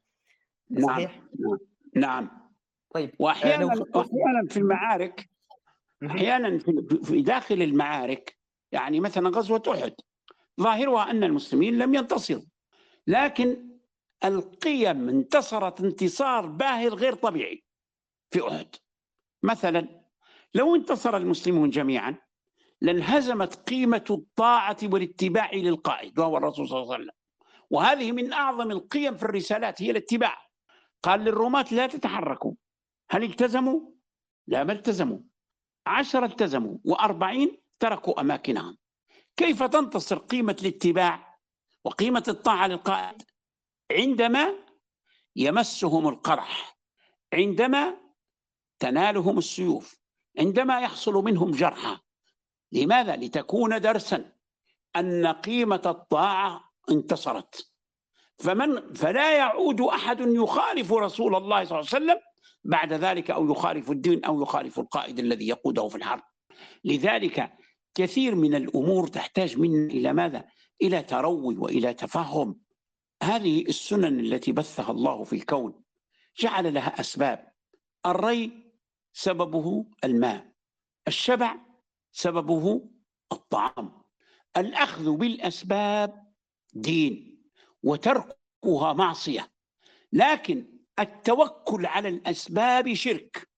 [0.71, 0.87] نعم.
[0.87, 1.59] صحيح؟ نعم,
[1.97, 2.31] نعم.
[2.95, 5.29] طيب وأحيانا, أحيانا في المعارك
[6.07, 6.59] أحيانا
[7.03, 8.37] في داخل المعارك
[8.75, 9.95] يعني مثلا غزوة أحد.
[10.61, 12.43] ظاهرها أن المسلمين لم ينتصروا
[13.07, 13.79] لكن
[14.25, 17.65] القيم انتصرت انتصار باهر غير طبيعي
[18.31, 18.69] في أحد.
[19.43, 20.05] مثلا
[20.55, 22.17] لو انتصر المسلمون جميعا
[22.81, 27.17] لانهزمت قيمة الطاعة والاتباع للقائد وهو الرسول صلى الله عليه وسلم.
[27.71, 30.37] وهذه من أعظم القيم في الرسالات هي الاتباع.
[31.03, 32.53] قال للرومات لا تتحركوا.
[33.11, 33.81] هل التزموا؟
[34.47, 35.19] لا ما التزموا.
[35.87, 36.79] عشرة التزموا.
[36.85, 38.77] وأربعين تركوا أماكنهم.
[39.37, 41.39] كيف تنتصر قيمة الاتباع
[41.85, 43.23] وقيمة الطاعة للقائد؟
[43.93, 44.55] عندما
[45.37, 46.79] يمسهم القرح
[47.35, 47.97] عندما
[48.79, 49.97] تنالهم السيوف
[50.39, 51.99] عندما يحصل منهم جرحى.
[52.73, 54.33] لماذا؟ لتكون درسا
[54.97, 57.71] أن قيمة الطاعة انتصرت.
[58.39, 62.21] فمن فلا يعود أحد يخالف رسول الله صلى الله عليه وسلم
[62.65, 66.23] بعد ذلك أو يخالف الدين أو يخالف القائد الذي يقوده في الحرب.
[66.85, 67.64] لذلك
[67.95, 70.45] كثير من الأمور تحتاج منا إلى ماذا؟
[70.83, 72.61] إلى تروي وإلى تفهم.
[73.23, 75.83] هذه السنن التي بثها الله في الكون
[76.39, 77.53] جعل لها أسباب.
[78.07, 78.73] الري
[79.13, 80.53] سببه الماء
[81.09, 81.57] الشبع
[82.13, 82.91] سببه
[83.33, 84.03] الطعام.
[84.57, 86.33] الأخذ بالأسباب
[86.73, 87.43] دين
[87.83, 89.51] وتركها معصية.
[90.13, 93.49] لكن التوكل على الأسباب شرك.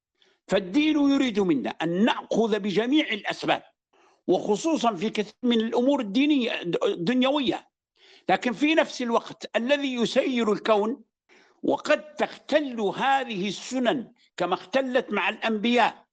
[0.48, 3.62] فالدين يريد منا أن نأخذ بجميع الأسباب.
[4.26, 7.68] وخصوصا في كثير من الأمور الدينية الدنيوية.
[8.28, 11.04] لكن في نفس الوقت الذي يسير الكون
[11.62, 16.06] وقد تختل هذه السنن كما اختلت مع الأنبياء.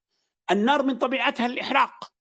[0.52, 2.12] النار من طبيعتها الإحراق.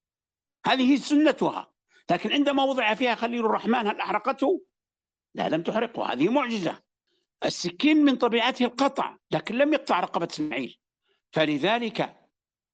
[0.66, 1.72] هذه سنتها.
[2.11, 4.64] لكن عندما وضع فيها خليل الرحمن هل أحرقته؟
[5.35, 6.12] لا لم تحرقه.
[6.12, 6.83] هذه معجزة.
[7.44, 10.78] السكين من طبيعته القطع لكن لم يقطع رقبة إسماعيل.
[11.33, 12.16] فلذلك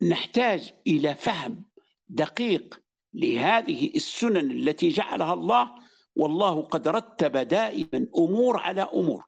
[0.03, 1.65] نحتاج إلى فهم
[2.09, 2.81] دقيق
[3.15, 5.75] لهذه السنن التي جعلها الله
[6.17, 9.25] والله قد رتب دائما أمور على أمور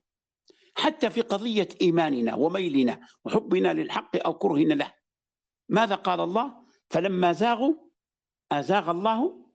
[0.75, 4.93] حتى في قضية إيماننا وميلنا وحبنا للحق أو كرهنا له.
[5.69, 7.75] ماذا قال الله؟ فلما زاغوا
[8.53, 9.47] أزاغ الله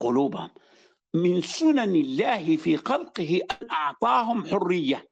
[0.00, 0.50] قلوبهم.
[1.14, 5.08] من سنن الله في خلقه أن أعطاهم حرية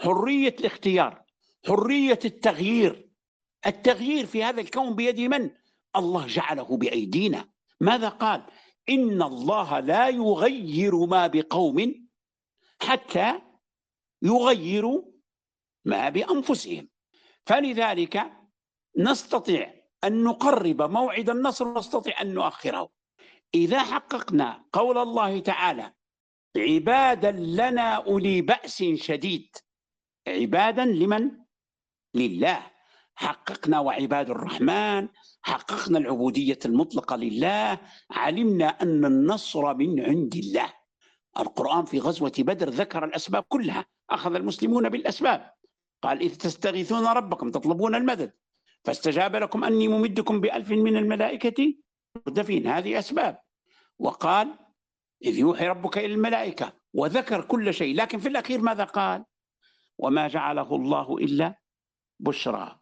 [0.00, 1.22] حرية الاختيار
[1.66, 3.08] حرية التغيير.
[3.66, 5.50] التغيير في هذا الكون بيد من؟
[5.96, 7.51] الله جعله بأيدينا.
[7.82, 8.46] ماذا قال؟
[8.88, 12.08] إن الله لا يغير ما بقوم
[12.82, 13.40] حتى
[14.22, 15.02] يغيروا
[15.84, 16.88] ما بأنفسهم.
[17.46, 18.32] فلذلك
[18.98, 22.88] نستطيع أن نقرب موعد النصر ونستطيع أن نؤخره.
[23.54, 25.92] إذا حققنا قول الله تعالى
[26.56, 29.56] عبادا لنا أولي بأس شديد.
[30.28, 31.30] عبادا لمن؟
[32.14, 32.71] لله.
[33.22, 35.08] حققنا وعباد الرحمن
[35.42, 37.78] حققنا العبودية المطلقة لله
[38.10, 40.72] علمنا أن النصر من عند الله.
[41.38, 45.50] القرآن في غزوة بدر ذكر الأسباب كلها أخذ المسلمون بالأسباب.
[46.02, 48.32] قال إذ تستغيثون ربكم تطلبون المدد.
[48.84, 51.74] فاستجاب لكم أني ممدكم بألف من الملائكة
[52.26, 52.66] مردفين.
[52.66, 53.38] هذه أسباب.
[53.98, 54.58] وقال
[55.24, 59.24] إذ يوحي ربك إلى الملائكة وذكر كل شيء لكن في الأخير ماذا قال؟
[59.98, 61.54] وما جعله الله إلا
[62.20, 62.81] بشرى.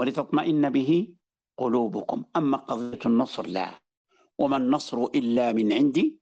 [0.00, 1.08] ولتطمئن به
[1.56, 2.24] قلوبكم.
[2.36, 3.80] أما قضية النصر لا.
[4.38, 6.18] وما النصر إلا من عندي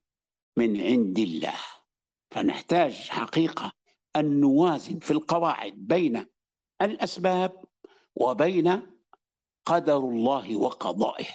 [0.56, 1.54] من عند الله.
[2.30, 3.72] فنحتاج حقيقة
[4.16, 6.26] أن نوازن في القواعد بين
[6.82, 7.64] الأسباب
[8.16, 8.82] وبين
[9.66, 11.26] قدر الله وقضائه.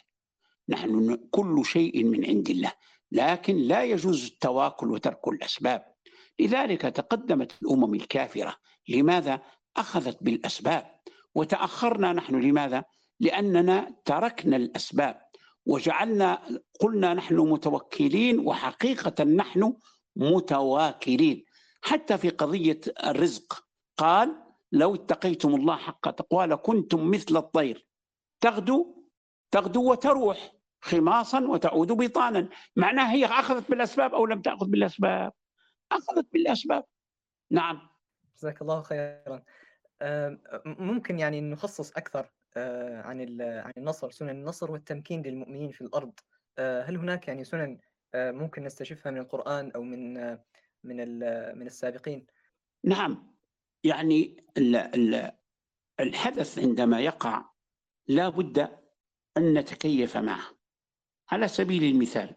[0.69, 2.71] نحن كل شيء من عند الله.
[3.11, 5.93] لكن لا يجوز التواكل وترك الأسباب.
[6.39, 8.55] لذلك تقدمت الأمم الكافرة.
[8.89, 9.41] لماذا؟
[9.77, 10.92] أخذت بالأسباب.
[11.35, 12.39] وتأخرنا نحن.
[12.39, 12.83] لماذا؟
[13.19, 15.21] لأننا تركنا الأسباب
[15.65, 19.73] وجعلنا قلنا نحن متوكلين وحقيقة نحن
[20.15, 21.45] متواكلين.
[21.81, 23.65] حتى في قضية الرزق
[23.97, 27.87] قال لو اتقيتم الله حق تقوى لكنتم مثل الطير.
[28.41, 29.03] تغدو
[29.51, 32.49] تغدو وتروح خماصا وتعود بطانا.
[32.75, 35.33] معناها هي أخذت بالأسباب أو لم تأخذ بالأسباب؟
[35.91, 36.83] أخذت بالأسباب.
[37.51, 37.89] نعم.
[38.37, 39.43] جزاك الله خيرا.
[40.65, 42.31] ممكن يعني نخصص أكثر
[43.05, 46.13] عن عن النصر سنن النصر والتمكين للمؤمنين في الأرض.
[46.59, 47.79] هل هناك يعني سنن
[48.15, 50.13] ممكن نستشفها من القرآن أو من
[50.83, 50.97] من
[51.57, 52.25] من السابقين؟
[52.83, 53.33] نعم.
[53.83, 54.45] يعني
[55.99, 57.45] الحدث عندما يقع
[58.07, 58.59] لا بد
[59.37, 60.43] أن نتكيف معه.
[61.31, 62.35] على سبيل المثال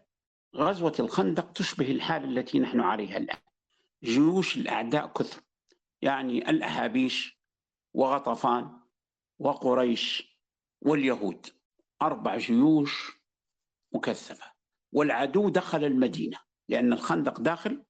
[0.55, 3.39] غزوة الخندق تشبه الحال التي نحن عليها الآن.
[4.03, 5.41] جيوش الأعداء كثر.
[6.01, 7.36] يعني الأحابيش
[7.97, 8.79] وغطفان
[9.39, 10.37] وقريش
[10.81, 11.47] واليهود.
[12.01, 13.11] أربع جيوش
[13.93, 14.51] مكثفة.
[14.91, 17.83] والعدو دخل المدينة لأن الخندق داخل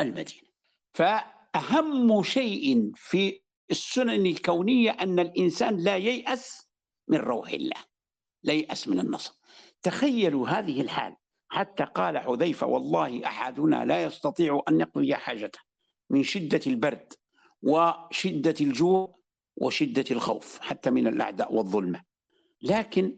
[0.00, 0.48] المدينة.
[0.94, 3.40] فأهم شيء في
[3.70, 6.68] السنن الكونية أن الإنسان لا ييأس
[7.08, 7.84] من روح الله
[8.42, 9.34] لا ييأس من النصر.
[9.82, 11.16] تخيلوا هذه الحال.
[11.48, 15.58] حتى قال حذيفة والله أحدنا لا يستطيع أن يقضي حاجته
[16.10, 17.12] من شدة البرد
[17.62, 19.21] وشدة الجوع
[19.56, 22.02] وشدة الخوف حتى من الأعداء والظلمة.
[22.62, 23.16] لكن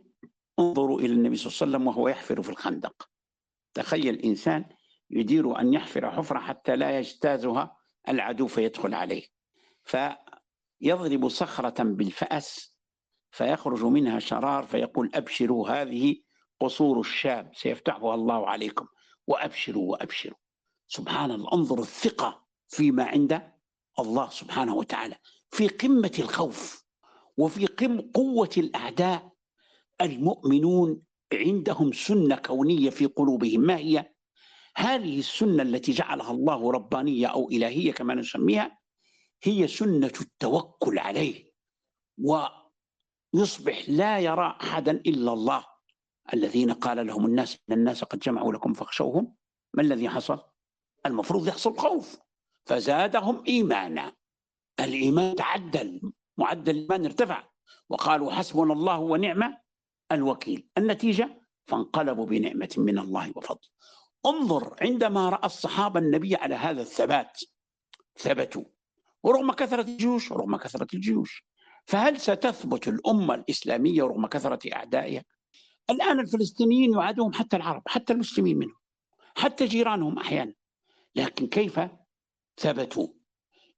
[0.58, 3.08] انظروا إلى النبي صلى الله عليه وسلم وهو يحفر في الخندق.
[3.74, 4.64] تخيل إنسان
[5.10, 7.76] يدير أن يحفر حفرة حتى لا يجتازها
[8.08, 9.26] العدو فيدخل عليه.
[9.82, 12.74] فيضرب صخرة بالفأس
[13.30, 16.16] فيخرج منها شرار فيقول أبشروا هذه
[16.60, 18.86] قصور الشام سيفتحها الله عليكم.
[19.26, 20.36] وأبشروا وأبشروا.
[20.88, 23.52] سبحان الله انظر الثقة فيما عند
[23.98, 25.16] الله سبحانه وتعالى.
[25.50, 26.84] في قمة الخوف
[27.36, 29.32] وفي قم قوة الأعداء
[30.00, 31.02] المؤمنون
[31.32, 33.60] عندهم سنة كونية في قلوبهم.
[33.60, 34.14] ما هي؟
[34.76, 38.78] هذه السنة التي جعلها الله ربانية أو إلهية كما نسميها
[39.42, 41.52] هي سنة التوكل عليه.
[42.18, 45.66] ويصبح لا يرى أحدا إلا الله.
[46.34, 49.36] الذين قال لهم الناس إن الناس قد جمعوا لكم فاخشوهم
[49.74, 50.42] ما الذي حصل؟
[51.06, 52.18] المفروض يحصل خوف.
[52.66, 54.12] فزادهم إيمانا.
[54.80, 57.44] الإيمان تعدل معدل الإيمان ارتفع.
[57.88, 59.56] وقالوا حسبنا الله ونعم
[60.12, 60.68] الوكيل.
[60.78, 63.68] النتيجة فانقلبوا بنعمة من الله وفضل.
[64.26, 67.40] انظر عندما رأى الصحابة النبي على هذا الثبات
[68.18, 68.64] ثبتوا.
[69.22, 71.44] ورغم كثرة الجيوش رغم كثرة الجيوش.
[71.86, 75.24] فهل ستثبت الأمة الإسلامية رغم كثرة أعدائها؟
[75.90, 78.76] الآن الفلسطينيين يعادون حتى العرب حتى المسلمين منهم
[79.36, 80.54] حتى جيرانهم أحيانا.
[81.16, 81.80] لكن كيف
[82.56, 83.08] ثبتوا؟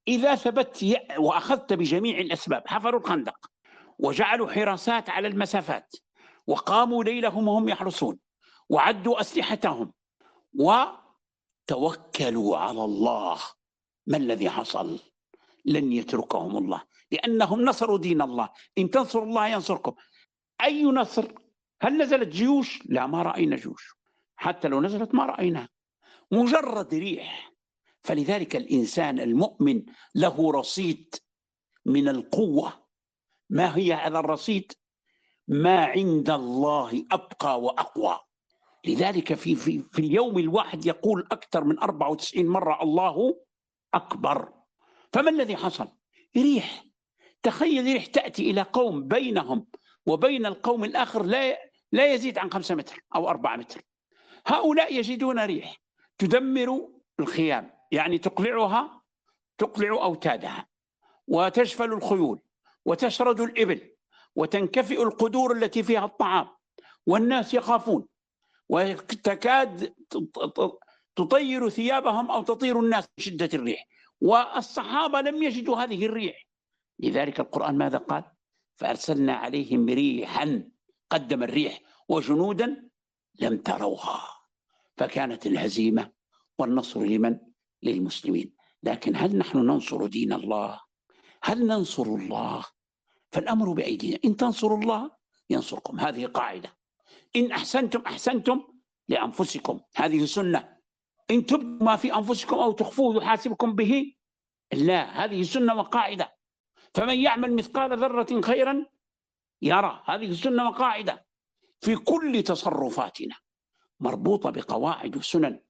[0.08, 3.50] إذا ثبت وأخذت بجميع الأسباب حفروا الخندق
[3.98, 5.94] وجعلوا حراسات على المسافات
[6.46, 8.18] وقاموا ليلهم وهم يحرسون
[8.68, 9.92] وعدوا أسلحتهم
[10.58, 13.38] وتوكلوا على الله.
[14.06, 15.00] ما الذي حصل؟
[15.64, 18.48] لن يتركهم الله لأنهم نصروا دين الله.
[18.78, 19.94] إن تنصروا الله ينصركم.
[20.62, 21.32] أي نصر؟
[21.82, 23.96] هل نزلت جيوش؟ لا ما رأينا جيوش.
[24.36, 25.68] حتى لو نزلت ما رأيناها.
[26.32, 27.52] مجرد ريح.
[28.06, 29.82] فلذلك الإنسان المؤمن
[30.14, 31.14] له رصيد
[31.86, 32.86] من القوة.
[33.50, 34.72] ما هي هذا الرصيد؟
[35.48, 38.20] ما عند الله أبقى وأقوى.
[38.86, 43.40] لذلك في, في, في اليوم الواحد يقول أكثر من 94 مرة الله
[43.94, 44.52] أكبر.
[45.12, 45.88] فما الذي حصل؟
[46.36, 46.84] ريح.
[47.42, 49.66] تخيل ريح تأتي إلى قوم بينهم
[50.06, 51.58] وبين القوم الآخر لا
[51.92, 53.82] لا يزيد عن خمسة متر أو أربعة متر.
[54.46, 55.82] هؤلاء يجدون ريح
[56.18, 56.88] تدمر
[57.20, 57.75] الخيام.
[57.92, 59.02] يعني تقلعها
[59.58, 60.66] تقلع أوتادها
[61.28, 62.40] وتشفل الخيول
[62.84, 63.90] وتشرد الإبل
[64.36, 66.48] وتنكفئ القدور التي فيها الطعام
[67.06, 68.06] والناس يخافون
[68.68, 69.94] وتكاد
[71.16, 73.86] تطير ثيابهم أو تطير الناس بشدة الريح.
[74.20, 76.46] والصحابة لم يجدوا هذه الريح.
[76.98, 78.24] لذلك القرآن ماذا قال؟
[78.76, 80.70] فأرسلنا عليهم ريحا
[81.10, 82.88] قدم الريح وجنودا
[83.40, 84.20] لم تروها.
[84.96, 86.12] فكانت الهزيمة
[86.58, 87.38] والنصر لمن؟
[87.82, 88.54] للمسلمين.
[88.82, 90.80] لكن هل نحن ننصر دين الله؟
[91.42, 92.64] هل ننصر الله؟
[93.32, 94.18] فالأمر بأيدينا.
[94.24, 95.10] إن تنصروا الله
[95.50, 96.00] ينصركم.
[96.00, 96.76] هذه قاعدة.
[97.36, 98.62] إن أحسنتم أحسنتم
[99.08, 99.80] لأنفسكم.
[99.96, 100.76] هذه سنة.
[101.30, 104.14] إن تبدوا ما في أنفسكم أو تخفوه يحاسبكم به
[104.72, 105.24] لا.
[105.24, 106.36] هذه سنة وقاعدة.
[106.94, 108.86] فمن يعمل مثقال ذرة خيرا
[109.62, 110.02] يرى.
[110.04, 111.26] هذه سنة وقاعدة.
[111.80, 113.36] في كل تصرفاتنا
[114.00, 115.60] مربوطة بقواعد وسنن.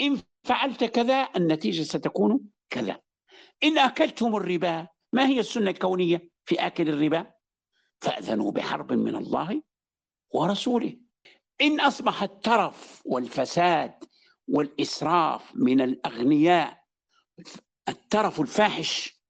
[0.00, 3.00] إن فعلت كذا النتيجة ستكون كذا.
[3.64, 7.32] إن أكلتم الربا ما هي السنة الكونية في أكل الربا؟
[8.00, 9.62] فأذنوا بحرب من الله
[10.30, 10.96] ورسوله.
[11.60, 13.94] إن أصبح الترف والفساد
[14.48, 16.84] والإسراف من الأغنياء
[17.88, 19.20] الترف الفاحش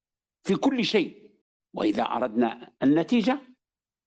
[0.43, 1.31] في كل شيء.
[1.75, 3.41] وإذا أردنا النتيجة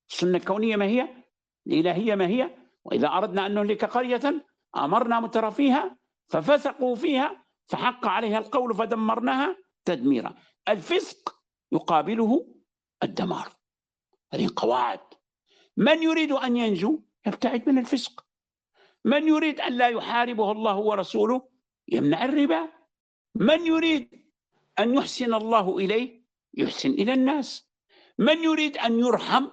[0.10, 1.24] السنة الكونية ما هي؟
[1.68, 8.76] الإلهية ما هي؟ وإذا أردنا أن نهلك قرية أمرنا مترفيها؟ ففسقوا فيها فحق عليها القول
[8.76, 10.36] فدمرناها تدميرا.
[10.70, 12.56] الفسق يقابله
[13.04, 13.56] الدمار.
[14.34, 15.00] هذه قواعد.
[15.78, 18.26] من يريد أن ينجو؟ يبتعد من الفسق.
[19.06, 21.50] من يريد أن لا يحاربه الله ورسوله؟
[21.88, 22.70] يمنع الربا.
[23.36, 24.26] من يريد
[24.80, 27.70] أن يحسن الله إليه؟ يحسن إلى الناس.
[28.18, 29.48] من يريد أن يرحم؟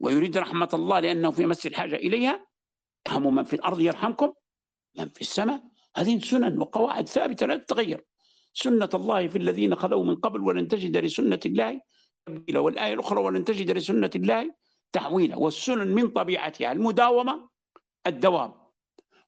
[0.00, 2.46] ويريد رحمة الله لأنه في مس الحاجة إليها.
[3.06, 4.32] ارحموا من في الأرض يرحمكم
[4.98, 5.71] من في السماء.
[5.96, 8.04] هذه سنن وقواعد ثابتة لا تتغير.
[8.54, 11.80] سنة الله في الذين خلوا من قبل ولن تجد لسنة الله
[12.26, 14.54] تبديلا والآية الأخرى ولن تجد لسنة الله
[14.92, 17.48] تحويلا والسنن من طبيعتها المداومة
[18.06, 18.54] الدوام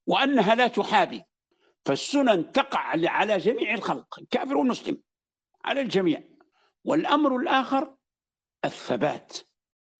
[0.06, 1.22] وأنها لا تحابي
[1.84, 5.02] فالسنن تقع على جميع الخلق الكافر والمسلم
[5.64, 6.22] على الجميع.
[6.84, 7.94] والأمر الآخر
[8.64, 9.38] الثبات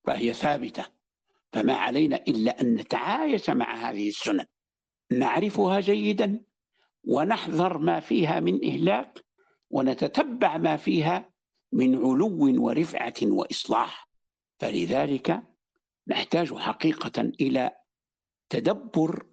[0.04, 0.86] فهي ثابتة.
[1.52, 4.46] فما علينا إلا أن نتعايش مع هذه السنن.
[5.10, 6.44] نعرفها جيدا
[7.06, 9.24] ونحذر ما فيها من إهلاك
[9.70, 11.30] ونتتبع ما فيها
[11.72, 14.08] من علو ورفعة وإصلاح.
[14.58, 15.42] فلذلك
[16.08, 17.70] نحتاج حقيقة إلى
[18.48, 19.26] تدبر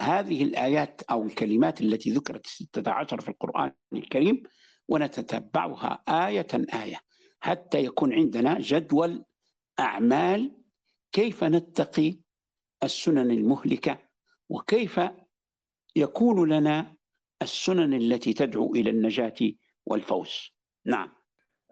[0.00, 4.42] هذه الآيات أو الكلمات التي ذكرت 16 في القرآن الكريم
[4.88, 6.46] ونتتبعها آية
[6.82, 7.00] آية
[7.40, 9.24] حتى يكون عندنا جدول
[9.80, 10.56] أعمال
[11.12, 12.18] كيف نتقي
[12.82, 13.98] السنن المهلكة
[14.48, 15.00] وكيف
[15.96, 16.96] يكون لنا
[17.42, 19.34] السنن التي تدعو إلى النجاة
[19.86, 20.50] والفوز.
[20.84, 21.12] نعم.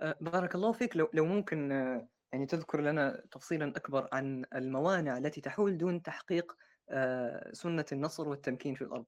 [0.01, 0.97] أه، بارك الله فيك.
[0.97, 6.53] لو, لو ممكن أه، يعني تذكر لنا تفصيلا أكبر عن الموانع التي تحول دون تحقيق
[6.91, 9.07] أه، سنة النصر والتمكين في الأرض.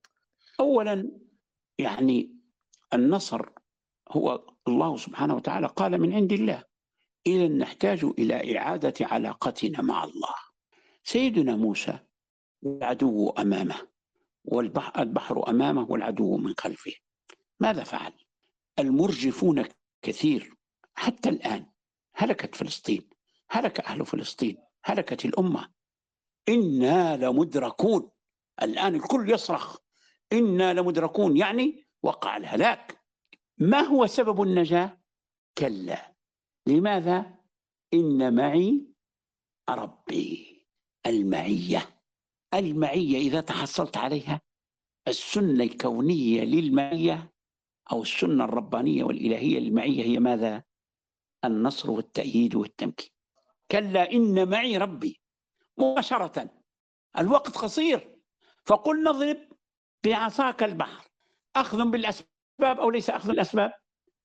[0.59, 1.11] أولا
[1.77, 2.35] يعني
[2.93, 3.49] النصر
[4.11, 6.63] هو الله سبحانه وتعالى قال من عند الله
[7.27, 10.35] إذا نحتاج إلى إعادة علاقتنا مع الله.
[11.03, 11.99] سيدنا موسى
[12.65, 13.75] العدو أمامه
[14.47, 16.93] والبحر أمامه والعدو من خلفه.
[17.59, 18.13] ماذا فعل؟
[18.79, 19.65] المرجفون
[20.01, 20.55] كثير.
[20.95, 21.65] حتى الآن
[22.15, 23.09] هلكت فلسطين
[23.49, 25.69] هلك أهل فلسطين هلكت الأمة.
[26.49, 28.09] إنا لمدركون.
[28.61, 29.77] الآن الكل يصرخ.
[30.33, 33.01] إنا لمدركون يعني وقع الهلاك.
[33.57, 35.01] ما هو سبب النجاة؟
[35.57, 36.15] كلا.
[36.67, 37.35] لماذا؟
[37.93, 38.87] إن معي
[39.69, 40.61] ربي
[41.05, 41.94] المعية.
[42.53, 44.41] المعية إذا تحصلت عليها
[45.07, 47.33] السنة الكونية للمعية
[47.91, 50.63] أو السنة الربانية والإلهية للمعية هي ماذا؟
[51.45, 53.09] النصر والتأييد والتمكين.
[53.71, 55.21] كلا إن معي ربي
[55.77, 56.49] مباشرة
[57.17, 58.15] الوقت قصير
[58.65, 59.37] فقل نضرب
[60.05, 61.07] بعصاك البحر.
[61.55, 63.73] أخذ بالأسباب أو ليس أخذ بالأسباب؟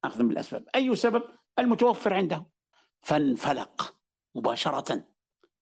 [0.04, 0.68] أخذ بالأسباب.
[0.74, 1.22] أي سبب؟
[1.59, 2.46] المتوفر عنده
[3.02, 3.96] فانفلق
[4.35, 5.04] مباشرة.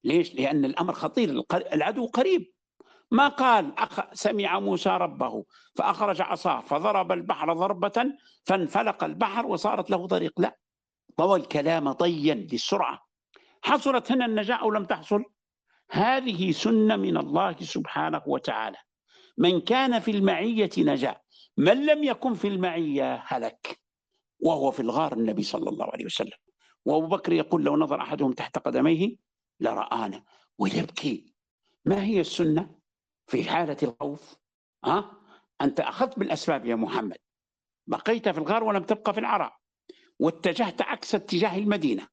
[0.05, 2.53] ليش؟ لأن الأمر خطير العدو قريب.
[3.11, 5.45] ما قال أخ سمع موسى ربه
[5.77, 8.13] فأخرج عصاه فضرب البحر ضربة
[8.45, 10.41] فانفلق البحر وصارت له طريق.
[10.41, 10.59] لا
[11.17, 12.99] طوى الكلام طيا للسرعة.
[13.63, 15.25] حصلت هنا النجاة أو لم تحصل؟
[15.91, 18.77] هذه سنة من الله سبحانه وتعالى.
[19.39, 21.17] من كان في المعية نجا
[21.57, 23.81] من لم يكن في المعية هلك
[24.41, 26.39] وهو في الغار النبي صلى الله عليه وسلم.
[26.85, 29.28] وأبو بكر يقول لو نظر أحدهم تحت قدميه
[29.61, 30.25] لرآنا.
[30.59, 31.35] ويبكي.
[31.85, 32.79] ما هي السنة
[33.27, 34.37] في حالة الخوف؟
[34.85, 35.13] ها؟
[35.61, 37.17] أنت أخذت بالأسباب يا محمد.
[37.87, 39.57] بقيت في الغار ولم تبقى في العراء
[40.19, 42.09] واتجهت عكس اتجاه المدينة.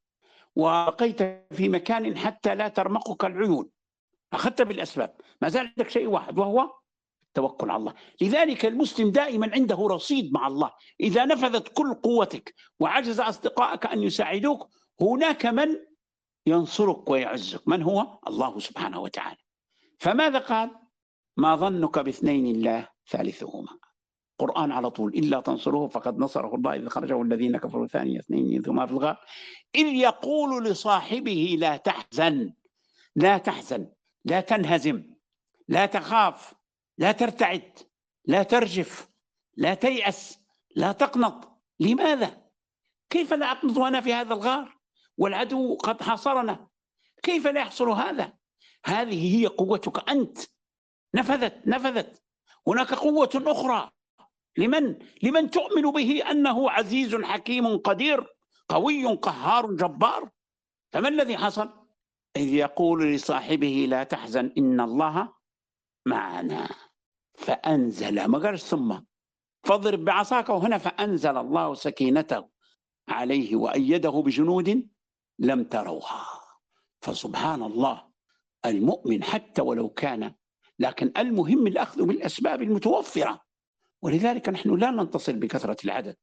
[0.56, 1.22] وبقيت
[1.54, 3.70] في مكان حتى لا ترمقك العيون.
[4.34, 5.16] أخذت بالأسباب.
[5.42, 6.72] ما زال عندك شيء واحد وهو
[7.28, 7.94] التوكل على الله.
[8.22, 10.72] لذلك المسلم دائما عنده رصيد مع الله.
[11.00, 14.70] إذا نفذت كل قوتك وعجز أصدقائك أن يساعدوك
[15.02, 15.68] هناك من
[16.46, 17.68] ينصرك ويعزك.
[17.68, 19.38] من هو؟ الله سبحانه وتعالى.
[20.00, 20.72] فماذا قال؟
[21.38, 23.78] ما ظنك باثنين الله ثالثهما.
[24.40, 25.14] قرآن على طول.
[25.14, 29.18] إلا تنصروه فقد نصره الله إذ خرجه الذين كفروا ثاني اثنين ثم في الغار.
[29.76, 32.54] إذ يقول لصاحبه لا تحزن
[33.16, 33.92] لا تحزن
[34.26, 35.04] لا تنهزم
[35.68, 36.54] لا تخاف
[36.98, 37.80] لا ترتعد
[38.26, 39.10] لا ترجف
[39.58, 40.40] لا تيأس
[40.76, 41.52] لا تقنط.
[41.80, 42.42] لماذا؟
[43.10, 44.75] كيف لا أقنط وأنا في هذا الغار؟
[45.18, 46.68] والعدو قد حاصرنا.
[47.24, 48.34] كيف لا يحصل هذا؟
[48.86, 50.38] هذه هي قوتك أنت.
[51.16, 52.24] نفذت نفذت.
[52.68, 53.92] هناك قوة أخرى.
[54.58, 58.28] لمن؟ لمن تؤمن به أنه عزيز حكيم قدير
[58.70, 60.30] قوي قهار جبار؟
[60.92, 61.70] فما الذي حصل؟
[62.38, 65.34] إذ يقول لصاحبه لا تحزن إن الله
[66.06, 66.70] معنا.
[67.38, 69.00] فأنزل ما قالش ثم.
[69.64, 72.50] فاضرب بعصاك وهنا فأنزل الله سكينته
[73.10, 74.90] عليه وأيده بجنود
[75.40, 76.26] لم تروها.
[77.02, 78.08] فسبحان الله
[78.66, 80.36] المؤمن حتى ولو كان
[80.80, 83.42] لكن المهم الأخذ بالأسباب المتوفرة.
[84.02, 86.18] ولذلك نحن لا ننتصر بكثرة العدد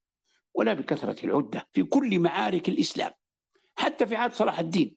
[0.54, 3.10] ولا بكثرة العدة في كل معارك الإسلام
[3.76, 4.96] حتى في عهد صلاح الدين.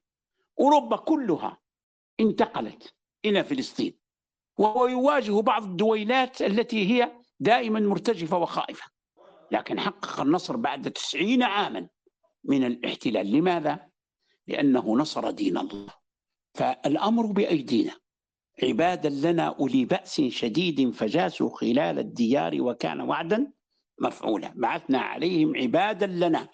[0.60, 1.58] أوروبا كلها
[2.20, 2.94] انتقلت
[3.26, 3.98] إلى فلسطين
[4.58, 8.86] وهو يواجه بعض الدويلات التي هي دائما مرتجفة وخائفة.
[9.52, 11.88] لكن حقق النصر بعد تسعين عاما
[12.44, 13.32] من الاحتلال.
[13.32, 13.90] لماذا؟
[14.48, 15.94] لأنه نصر دين الله.
[16.54, 17.92] فالأمر بأيدينا.
[18.64, 23.52] عبادا لنا أولي بأس شديد فجاسوا خلال الديار وكان وعدا
[24.02, 24.54] مفعولا.
[24.56, 26.48] بعثنا عليهم عبادا لنا.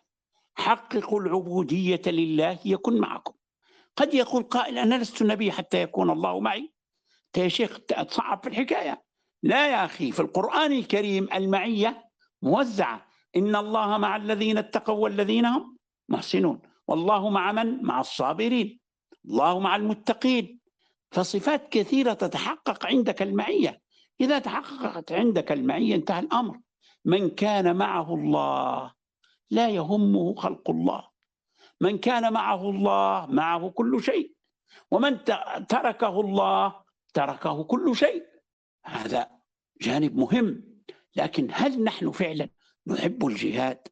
[0.56, 3.34] حققوا العبودية لله يكن معكم.
[3.96, 6.74] قد يقول قائل أنا لست نبي حتى يكون الله معي.
[7.38, 9.04] يا شيخ تصعب في الحكاية.
[9.44, 12.04] لا يا أخي في القرآن الكريم المعية
[12.42, 13.08] موزعة.
[13.36, 15.78] إن الله مع الذين اتقوا والذين هم
[16.10, 16.62] محسنون.
[16.88, 18.80] والله مع من؟ مع الصابرين.
[19.26, 20.60] الله مع المتقين.
[21.12, 23.82] فصفات كثيرة تتحقق عندك المعية.
[24.22, 26.60] إذا تحققت عندك المعية انتهى الأمر.
[27.06, 28.94] من كان معه الله
[29.50, 31.08] لا يهمه خلق الله.
[31.82, 34.34] من كان معه الله معه كل شيء.
[34.92, 35.24] ومن
[35.70, 36.76] تركه الله
[37.14, 38.26] تركه كل شيء.
[38.86, 39.30] هذا
[39.82, 40.72] جانب مهم.
[41.16, 42.50] لكن هل نحن فعلا
[42.88, 43.88] نحب الجهاد؟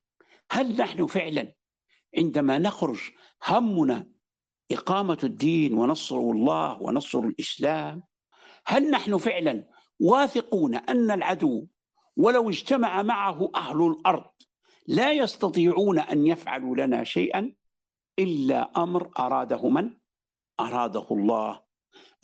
[0.52, 1.54] هل نحن فعلا
[2.18, 3.00] عندما نخرج
[3.48, 4.08] همنا
[4.72, 8.04] إقامة الدين ونصر الله ونصر الإسلام
[8.66, 9.68] هل نحن فعلا
[10.00, 11.68] واثقون أن العدو
[12.18, 14.32] ولو اجتمع معه أهل الأرض
[14.88, 17.54] لا يستطيعون أن يفعلوا لنا شيئا
[18.20, 19.94] إلا أمر أراده من؟
[20.60, 21.62] أراده الله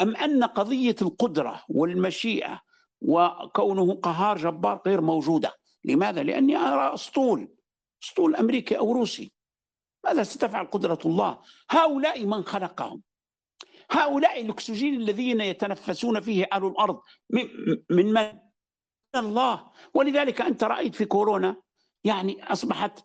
[0.02, 2.62] أم أن قضية القدرة والمشيئة
[3.02, 5.54] وكونه قهار جبار غير موجودة
[5.86, 7.56] لماذا؟ لأني أرى أسطول
[8.04, 9.35] أسطول أمريكي أو روسي
[10.06, 13.02] ماذا ستفعل قدرة الله؟ هؤلاء من خلقهم.
[13.92, 17.50] هؤلاء الأكسجين الذين يتنفسون فيه أهل الأرض من
[17.90, 18.40] من
[19.16, 19.72] الله.
[19.94, 21.56] ولذلك أنت رأيت في كورونا
[22.04, 23.04] يعني أصبحت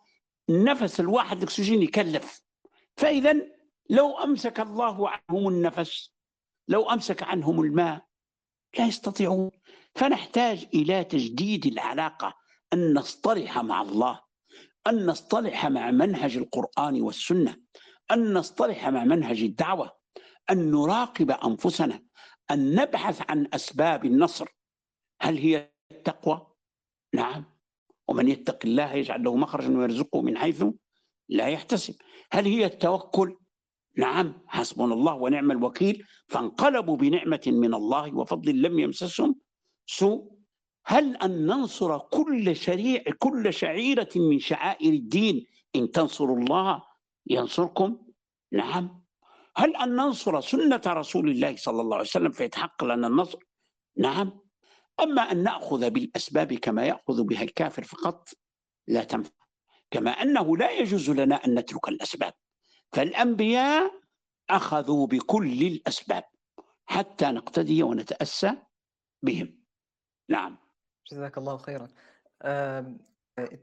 [0.49, 2.43] نفس الواحد الأكسجين يكلف.
[2.97, 3.37] فإذا
[3.91, 6.13] لو أمسك الله عنهم النفس
[6.69, 8.07] لو أمسك عنهم الماء
[8.79, 9.51] لا يستطيعون.
[9.95, 12.35] فنحتاج إلى تجديد العلاقة
[12.73, 14.21] أن نصطلح مع الله.
[14.87, 17.57] أن نصطلح مع منهج القرآن والسنة
[18.11, 19.93] أن نصطلح مع منهج الدعوة
[20.51, 22.03] أن نراقب أنفسنا
[22.51, 24.49] أن نبحث عن أسباب النصر.
[25.23, 26.47] هل هي التقوى؟
[27.15, 27.45] نعم.
[28.09, 30.65] ومن يتق الله يجعل له مخرجا ويرزقه من حيث
[31.29, 31.95] لا يحتسب.
[32.33, 33.37] هل هي التوكل؟
[33.97, 36.07] نعم حسبنا الله ونعم الوكيل.
[36.29, 39.37] فانقلبوا بنعمة من الله وفضل لم يمسسهم
[39.87, 40.40] سوء.
[40.91, 46.83] هل أن ننصر كل شريع كل شعيرة من شعائر الدين إن تنصروا الله
[47.27, 47.99] ينصركم؟
[48.53, 49.03] نعم.
[49.57, 53.39] هل أن ننصر سنة رسول الله صلى الله عليه وسلم فيتحقق لنا النصر؟
[53.97, 54.41] نعم.
[55.01, 58.29] أما أن نأخذ بالأسباب كما يأخذ بها الكافر فقط
[58.89, 59.31] لا تنفع.
[59.91, 62.33] كما أنه لا يجوز لنا أن نترك الأسباب.
[62.93, 63.93] فالأنبياء
[64.51, 66.25] أخذوا بكل الأسباب
[66.87, 68.53] حتى نقتدي ونتأسى
[69.23, 69.61] بهم.
[70.29, 70.70] نعم.
[71.13, 71.89] جزاك الله خيرا.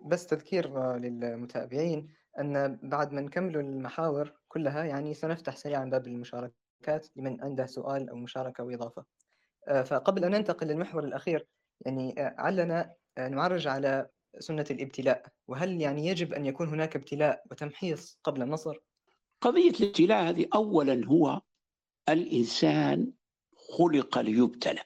[0.06, 2.08] بس تذكير للمتابعين
[2.40, 8.16] أن بعد ما نكمل المحاور كلها يعني سنفتح سريعا باب المشاركات لمن عنده سؤال أو
[8.16, 9.06] مشاركة أو إضافة
[9.84, 11.48] فقبل أن ننتقل للمحور الأخير
[11.86, 15.26] يعني علنا نعرج على سنة الابتلاء.
[15.48, 18.78] وهل يعني يجب أن يكون هناك ابتلاء وتمحيص قبل النصر؟
[19.42, 21.42] قضية الابتلاء هذه أولا هو
[22.10, 23.12] الإنسان
[23.78, 24.82] خلق ليبتلى.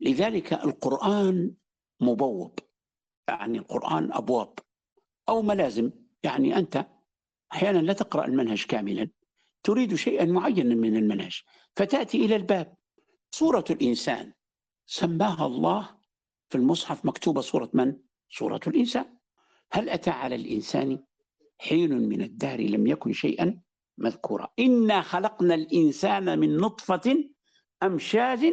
[0.00, 1.54] لذلك القرآن
[2.00, 2.58] مبوب
[3.28, 4.58] يعني القرآن أبواب
[5.28, 5.90] أو ملازم
[6.22, 6.86] يعني أنت
[7.52, 9.10] أحيانا لا تقرأ المنهج كاملا
[9.62, 11.42] تريد شيئا معينا من المنهج
[11.76, 12.74] فتأتي إلى الباب.
[13.34, 14.32] صورة الإنسان.
[14.86, 15.96] سماها الله
[16.48, 17.96] في المصحف مكتوبة سورة من؟
[18.30, 19.16] سورة الإنسان.
[19.72, 21.04] هل أتى على الإنسان
[21.58, 23.60] حين من الدهر لم يكن شيئا
[23.98, 27.24] مذكورا؟ إنا خلقنا الإنسان من نطفة
[27.82, 28.52] أمشاج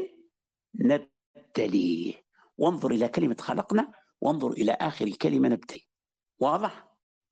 [0.75, 2.26] نبتليه.
[2.57, 3.91] وانظر إلى كلمة خلقنا
[4.21, 5.87] وانظر إلى آخر الكلمة نبتلي
[6.39, 6.87] واضح؟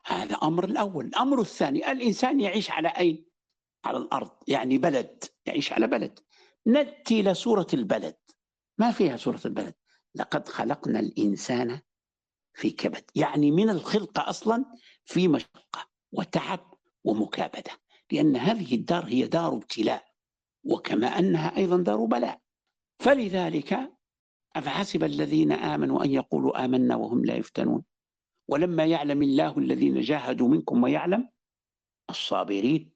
[0.06, 1.06] هذا أمر الأول.
[1.06, 3.26] الأمر الثاني الإنسان يعيش على أين؟
[3.86, 6.20] على الأرض يعني بلد يعيش على بلد.
[6.66, 8.16] نأتي إلى سورة البلد.
[8.78, 9.74] ما فيها سورة البلد؟
[10.16, 11.82] لقد خلقنا الإنسان
[12.54, 14.66] في كبد يعني من الخلقة أصلا
[15.06, 16.74] في مشقة وتعب
[17.04, 17.72] ومكابدة
[18.12, 20.06] لأن هذه الدار هي دار ابتلاء
[20.64, 22.42] وكما أنها أيضا دار بلاء.
[23.00, 23.95] فلذلك
[24.56, 27.84] أفحسب الذين آمنوا أن يقولوا آمنا وهم لا يفتنون؟
[28.48, 31.30] ولما يعلم الله الذين جاهدوا منكم ويعلم
[32.10, 32.92] الصابرين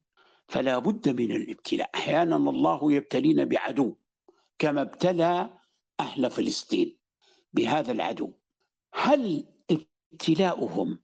[0.47, 1.89] فلا بد من الابتلاء.
[1.95, 3.95] أحيانا الله يبتلينا بعدو
[4.59, 5.49] كما ابتلى
[5.99, 6.97] أهل فلسطين
[7.53, 8.33] بهذا العدو.
[8.93, 10.99] هل ابتلاؤهم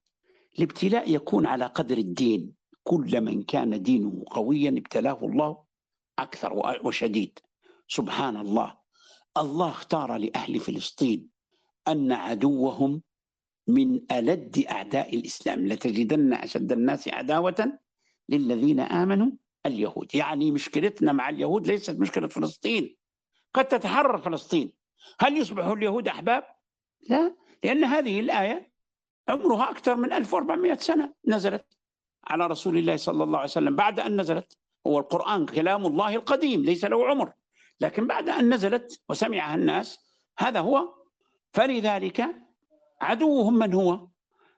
[0.59, 2.53] الابتلاء يكون على قدر الدين؟
[2.83, 5.63] كل من كان دينه قويا ابتلاه الله
[6.19, 7.39] أكثر وشديد.
[7.87, 8.84] سبحان الله.
[9.37, 11.29] الله اختار لأهل فلسطين
[11.87, 13.01] أن عدوهم
[13.67, 15.67] من ألد أعداء الإسلام.
[15.67, 17.79] لتجدن أشد الناس عداوة
[18.29, 19.31] للذين آمنوا
[19.65, 20.15] اليهود.
[20.15, 22.95] يعني مشكلتنا مع اليهود ليست مشكلة فلسطين
[23.53, 24.71] قد تتحرر فلسطين.
[25.19, 26.43] هل يصبح اليهود أحباب؟
[27.09, 28.71] لا لأن هذه الآية
[29.27, 31.65] عمرها أكثر من 1400 سنة نزلت
[32.27, 33.75] على رسول الله صلى الله عليه وسلم.
[33.75, 34.57] بعد أن نزلت
[34.87, 37.33] هو القرآن كلام الله القديم ليس له عمر.
[37.81, 39.99] لكن بعد أن نزلت وسمعها الناس
[40.39, 40.93] هذا هو.
[41.53, 42.35] فلذلك
[43.01, 44.07] عدوهم من هو؟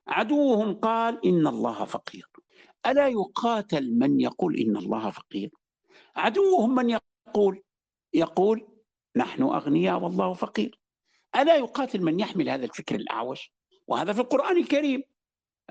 [0.07, 2.29] عدوهم قال إن الله فقير.
[2.85, 5.51] ألا يقاتل من يقول إن الله فقير؟
[6.15, 7.63] عدوهم من يقول؟
[8.13, 8.67] يقول
[9.15, 10.79] نحن أغنياء والله فقير.
[11.35, 13.37] ألا يقاتل من يحمل هذا الفكر الأعوج؟
[13.87, 15.03] وهذا في القرآن الكريم.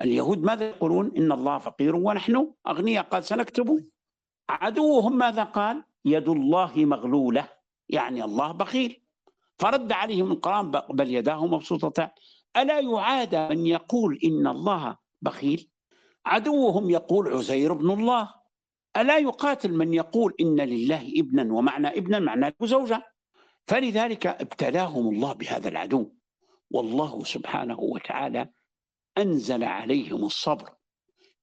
[0.01, 3.03] اليهود ماذا يقولون؟ إن الله فقير ونحن أغنياء.
[3.03, 3.89] قال سنكتب.
[4.49, 7.49] عدوهم ماذا قال؟ يد الله مغلولة
[7.89, 9.03] يعني الله بخيل.
[9.59, 12.09] فرد عليهم القرآن بل يداه مبسوطتان.
[12.57, 15.69] ألا يعاد من يقول إن الله بخيل؟
[16.25, 18.33] عدوهم يقول عزير بن الله.
[18.97, 23.03] ألا يقاتل من يقول إن لله ابنا ومعنى ابنا معناه زوجة؟
[23.67, 26.11] فلذلك ابتلاهم الله بهذا العدو.
[26.71, 28.49] والله سبحانه وتعالى
[29.17, 30.69] أنزل عليهم الصبر.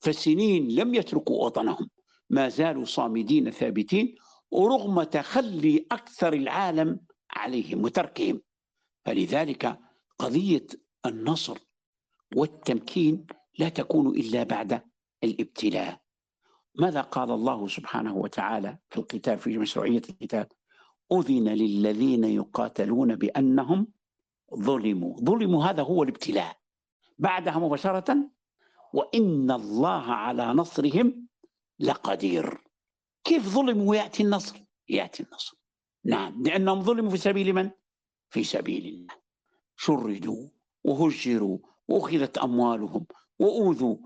[0.00, 1.90] فسنين لم يتركوا وطنهم
[2.30, 4.14] ما زالوا صامدين ثابتين
[4.54, 7.00] ورغم تخلي أكثر العالم
[7.30, 8.40] عليهم وتركهم.
[9.04, 9.78] فلذلك
[10.18, 10.66] قضية
[11.06, 11.58] النصر
[12.36, 13.26] والتمكين
[13.58, 14.82] لا تكون إلا بعد
[15.24, 16.00] الابتلاء.
[16.74, 20.46] ماذا قال الله سبحانه وتعالى في القتال في مشروعية القتال؟
[21.12, 23.86] أذن للذين يقاتلون بأنهم
[24.54, 25.16] ظلموا.
[25.20, 26.56] ظلموا هذا هو الابتلاء.
[27.18, 28.30] بعدها مباشرة
[28.92, 31.26] وإن الله على نصرهم
[31.78, 32.63] لقدير.
[33.24, 34.56] كيف ظلموا ويأتي النصر؟
[34.88, 35.56] يأتي النصر.
[36.04, 37.70] نعم لأنهم ظلموا في سبيل من؟
[38.30, 39.14] في سبيل الله.
[39.76, 40.48] شردوا
[40.84, 41.58] وهجروا
[41.88, 43.06] وأخذت أموالهم
[43.38, 43.96] وأوذوا.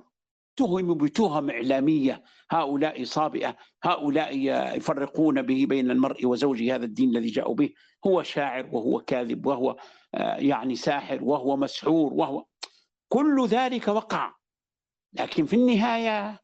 [0.56, 2.22] تهموا بتهم إعلامية.
[2.50, 3.56] هؤلاء صابئة.
[3.82, 4.36] هؤلاء
[4.76, 6.74] يفرقون به بين المرء وزوجه.
[6.74, 7.70] هذا الدين الذي جاءوا به.
[8.06, 9.76] هو شاعر وهو كاذب وهو
[10.14, 12.44] آه، يعني ساحر وهو مسحور وهو.
[13.08, 14.34] كل ذلك وقع.
[15.12, 16.40] لكن في النهاية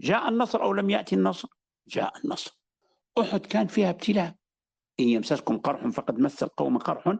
[0.00, 1.48] جاء النصر أو لم يأتي النصر؟
[1.90, 2.60] جاء النصر.
[3.20, 4.34] أحد كان فيها ابتلاء.
[5.00, 7.18] إن يمسسكم قرح فقد مس القوم قرح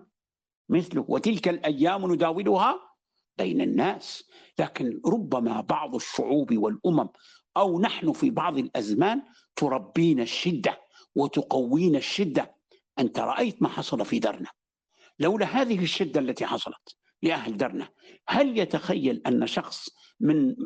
[0.68, 1.04] مثله.
[1.08, 2.80] وتلك الأيام نداولها
[3.38, 4.30] بين الناس.
[4.58, 7.08] لكن ربما بعض الشعوب والأمم
[7.56, 9.22] أو نحن في بعض الأزمان
[9.56, 10.80] تربينا الشدة
[11.14, 12.54] وتقوينا الشدة.
[12.98, 14.48] أنت رأيت ما حصل في درنا
[15.18, 17.88] لولا هذه الشدة التي حصلت لأهل درنا
[18.28, 19.88] هل يتخيل أن شخص
[20.20, 20.56] من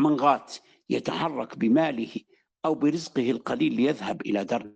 [0.00, 0.56] منغات
[0.90, 2.16] يتحرك بماله
[2.64, 4.74] أو برزقه القليل ليذهب إلى درنا.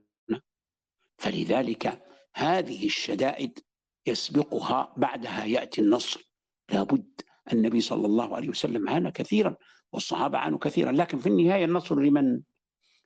[1.19, 2.03] فلذلك
[2.35, 3.59] هذه الشدائد
[4.07, 6.31] يسبقها بعدها يأتي النصر.
[6.71, 7.21] لابد
[7.53, 9.57] النبي صلى الله عليه وسلم عانى كثيرا
[9.93, 12.41] والصحابة عانوا كثيرا لكن في النهاية النصر لمن؟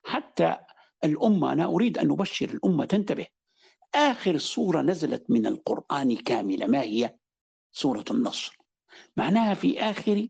[0.05, 0.57] حتى
[1.05, 3.26] الأمة أنا أريد أن أبشر الأمة تنتبه.
[3.95, 7.16] آخر سورة نزلت من القرآن كاملة ما هي؟
[7.72, 8.59] سورة النصر.
[9.16, 10.29] معناها في آخر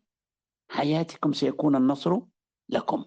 [0.70, 2.20] حياتكم سيكون النصر
[2.68, 3.05] لكم.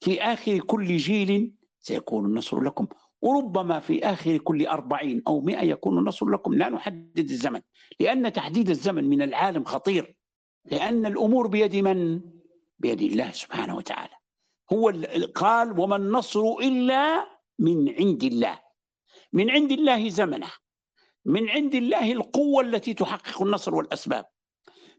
[0.00, 2.86] في آخر كل جيل سيكون النصر لكم.
[3.22, 6.54] وربما في آخر كل أربعين أو مئة يكون النصر لكم.
[6.54, 7.60] لا نحدد الزمن
[8.00, 10.16] لأن تحديد الزمن من العالم خطير.
[10.64, 12.20] لأن الأمور بيد من؟
[12.78, 14.14] بيد الله سبحانه وتعالى.
[14.72, 14.92] هو
[15.34, 17.26] قال وما النصر إلا
[17.58, 18.60] من عند الله.
[19.32, 20.50] من عند الله زمنه.
[21.24, 24.26] من عند الله القوة التي تحقق النصر والأسباب.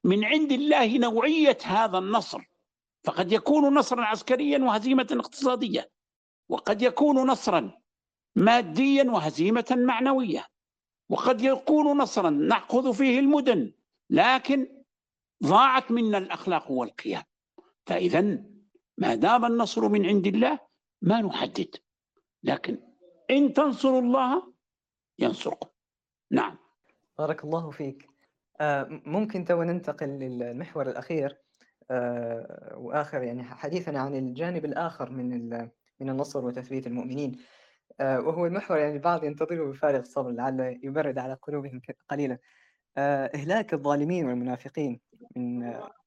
[0.03, 2.41] من عند الله نوعية هذا النصر.
[3.05, 5.91] فقد يكون نصرا عسكريا وهزيمة اقتصادية
[6.49, 7.81] وقد يكون نصرا
[8.35, 10.47] ماديا وهزيمة معنوية
[11.09, 13.73] وقد يكون نصرا نأخذ فيه المدن
[14.09, 14.83] لكن
[15.43, 17.21] ضاعت منا الأخلاق والقيم.
[17.85, 18.21] فإذا
[18.97, 20.59] ما دام النصر من عند الله
[21.01, 21.75] ما نحدد
[22.43, 22.77] لكن
[23.31, 24.53] إن تنصروا الله
[25.19, 25.69] ينصركم.
[26.31, 26.57] نعم.
[27.17, 28.09] بارك الله فيك.
[28.59, 31.44] آه، ممكن تو ننتقل للمحور الأخير.
[31.91, 35.49] آه، وآخر يعني حديثنا عن الجانب الآخر من
[35.99, 37.37] من النصر وتثبيت المؤمنين.
[37.99, 42.37] آه، وهو المحور يعني البعض ينتظره بفارغ الصبر لعله يبرد على قلوبهم قليلا.
[42.97, 44.99] إهلاك الظالمين والمنافقين
[45.35, 45.61] من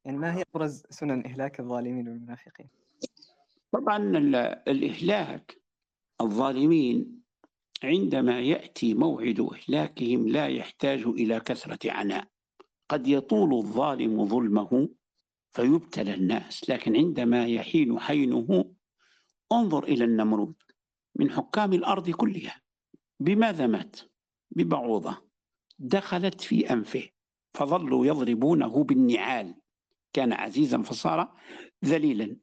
[0.04, 2.68] يعني ما هي أبرز سنن إهلاك الظالمين والمنافقين؟
[3.72, 3.98] طبعا
[4.68, 5.60] الإهلاك
[6.20, 7.22] الظالمين
[7.84, 12.24] عندما يأتي موعد إهلاكهم لا يحتاج إلى كثرة عناء.
[12.88, 14.88] قد يطول الظالم ظلمه
[15.52, 18.64] فيبتلى الناس لكن عندما يحين حينه
[19.52, 20.54] انظر إلى النمرود
[21.16, 22.60] من حكام الأرض كلها.
[23.20, 24.00] بماذا مات؟
[24.50, 25.28] ببعوضة.
[25.78, 27.08] دخلت في أنفه.
[27.54, 29.54] فظلوا يضربونه بالنعال.
[30.12, 31.34] كان عزيزا فصار
[31.84, 32.36] ذليلا.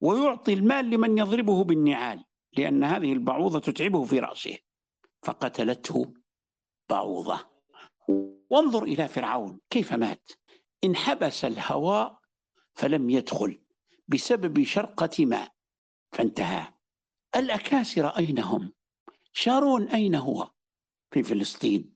[0.00, 2.24] ويعطي المال لمن يضربه بالنعال
[2.58, 4.58] لأن هذه البعوضة تتعبه في رأسه.
[5.22, 6.14] فقتلته
[6.90, 7.40] بعوضة.
[8.50, 10.30] وانظر إلى فرعون كيف مات؟
[10.84, 12.18] انحبس الهواء
[12.74, 13.60] فلم يدخل
[14.08, 15.52] بسبب شرقة ماء
[16.12, 16.74] فانتهى.
[17.36, 18.72] الأكاسر أين هم
[19.32, 20.50] شارون أين هو؟
[21.10, 21.94] في فلسطين.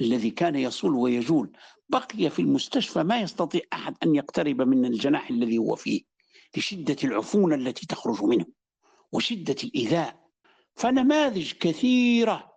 [0.00, 1.52] الذي كان يصول ويجول.
[1.88, 3.02] بقي في المستشفى.
[3.02, 6.02] ما يستطيع أحد أن يقترب من الجناح الذي هو فيه.
[6.56, 8.46] لشدة العفونة التي تخرج منه.
[9.12, 10.20] وشدة الإيذاء.
[10.74, 12.56] فنماذج كثيرة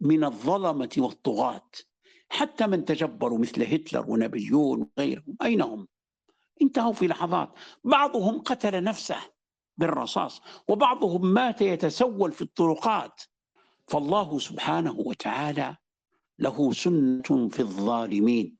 [0.00, 1.70] من الظلمة والطغاة.
[2.28, 5.36] حتى من تجبروا مثل هتلر ونابليون وغيرهم.
[5.42, 5.88] أين هم؟
[6.62, 7.52] انتهوا في لحظات.
[7.84, 9.16] بعضهم قتل نفسه
[9.76, 13.22] بالرصاص وبعضهم مات يتسول في الطرقات.
[13.88, 15.76] فالله سبحانه وتعالى
[16.38, 18.56] له سنة في الظالمين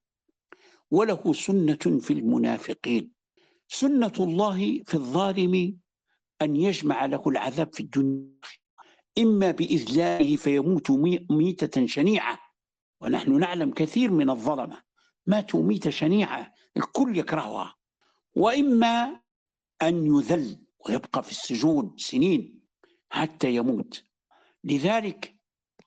[0.91, 3.13] وله سنة في المنافقين.
[3.69, 5.79] سنة الله في الظالم
[6.43, 8.35] أن يجمع له العذاب في الدنيا.
[9.19, 10.91] إما بإذلاله فيموت
[11.31, 12.39] ميتة شنيعة.
[13.01, 14.83] ونحن نعلم كثير من الظلمة.
[15.27, 17.75] ماتوا ميتة شنيعة الكل يكرهها.
[18.35, 19.21] وإما
[19.83, 22.61] أن يذل ويبقى في السجون سنين
[23.11, 24.05] حتى يموت.
[24.65, 25.37] لذلك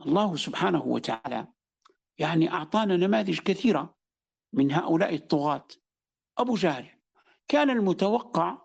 [0.05, 1.47] الله سبحانه وتعالى
[2.17, 3.95] يعني أعطانا نماذج كثيرة
[4.53, 5.67] من هؤلاء الطغاة.
[6.37, 6.89] أبو جهل
[7.47, 8.57] كان المتوقع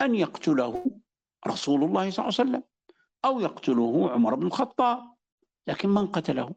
[0.00, 1.00] أن يقتله
[1.46, 2.62] رسول الله صلى الله عليه وسلم
[3.24, 5.14] أو يقتله عمر بن الخطاب
[5.66, 6.54] لكن من قتله؟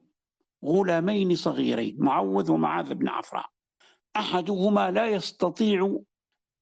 [0.65, 3.49] غلامين صغيرين معوذ ومعاذ بن عفراء.
[4.15, 5.99] أحدهما لا يستطيع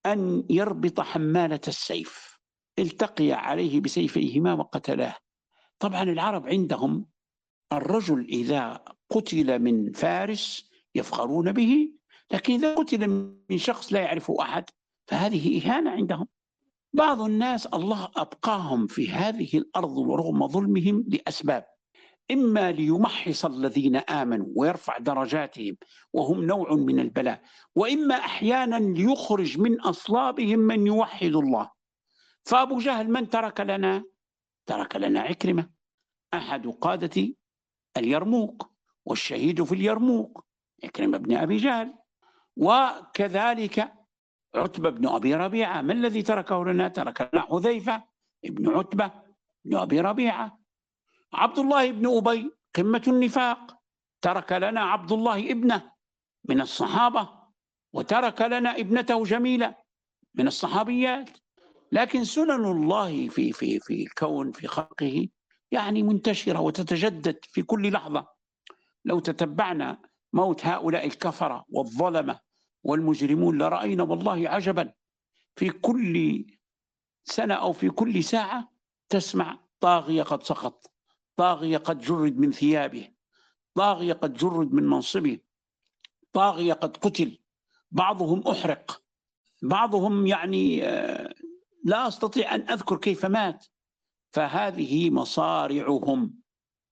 [0.06, 2.40] أن يربط حمالة السيف.
[2.80, 5.16] التقي عليه بسيفيهما وقتلاه.
[5.80, 7.06] طبعا العرب عندهم
[7.74, 11.92] الرجل إذا قتل من فارس يفخرون به
[12.32, 13.08] لكن إذا قتل
[13.50, 14.70] من شخص لا يعرفه أحد
[15.08, 16.28] فهذه إهانة عندهم.
[16.94, 21.75] بعض الناس الله أبقاهم في هذه الأرض ورغم ظلمهم لأسباب.
[22.32, 25.78] إما ليمحص الذين آمنوا ويرفع درجاتهم
[26.14, 27.42] وهم نوع من البلاء
[27.76, 31.72] وإما أحيانا ليخرج من أصلابهم من يوحد الله.
[32.44, 34.04] فأبو جهل من ترك لنا؟
[34.66, 35.70] ترك لنا عكرمة
[36.34, 37.34] أحد قادة
[37.98, 38.72] اليرموك
[39.06, 40.46] والشهيد في اليرموك
[40.84, 41.94] عكرمة بن أبي جهل.
[42.58, 43.94] وكذلك
[44.56, 48.04] عتبة بن أبي ربيعة ما الذي تركه لنا؟ ترك لنا حذيفة
[48.46, 49.12] ابن عتبة
[49.66, 50.65] بن أبي ربيعة.
[51.36, 53.78] عبد الله بن أبي قمة النفاق.
[54.22, 55.92] ترك لنا عبد الله ابنه
[56.50, 57.30] من الصحابة
[57.94, 59.76] وترك لنا ابنته جميلة
[60.36, 61.30] من الصحابيات.
[61.92, 65.28] لكن سنن الله في في في الكون في خلقه
[65.72, 68.28] يعني منتشرة وتتجدد في كل لحظة.
[69.06, 70.02] لو تتبعنا
[70.34, 72.40] موت هؤلاء الكفرة والظلمة
[72.84, 74.94] والمجرمون لرأينا والله عجبا.
[75.56, 76.46] في كل
[77.24, 78.72] سنة أو في كل ساعة
[79.10, 80.92] تسمع طاغية قد سقط
[81.38, 83.10] طاغية قد جرد من ثيابه
[83.76, 85.40] طاغية قد جرد من منصبه
[86.34, 87.38] طاغية قد قتل
[87.92, 89.02] بعضهم أحرق
[89.62, 91.34] بعضهم يعني آه،
[91.84, 93.66] لا أستطيع أن أذكر كيف مات.
[94.32, 96.34] فهذه مصارعهم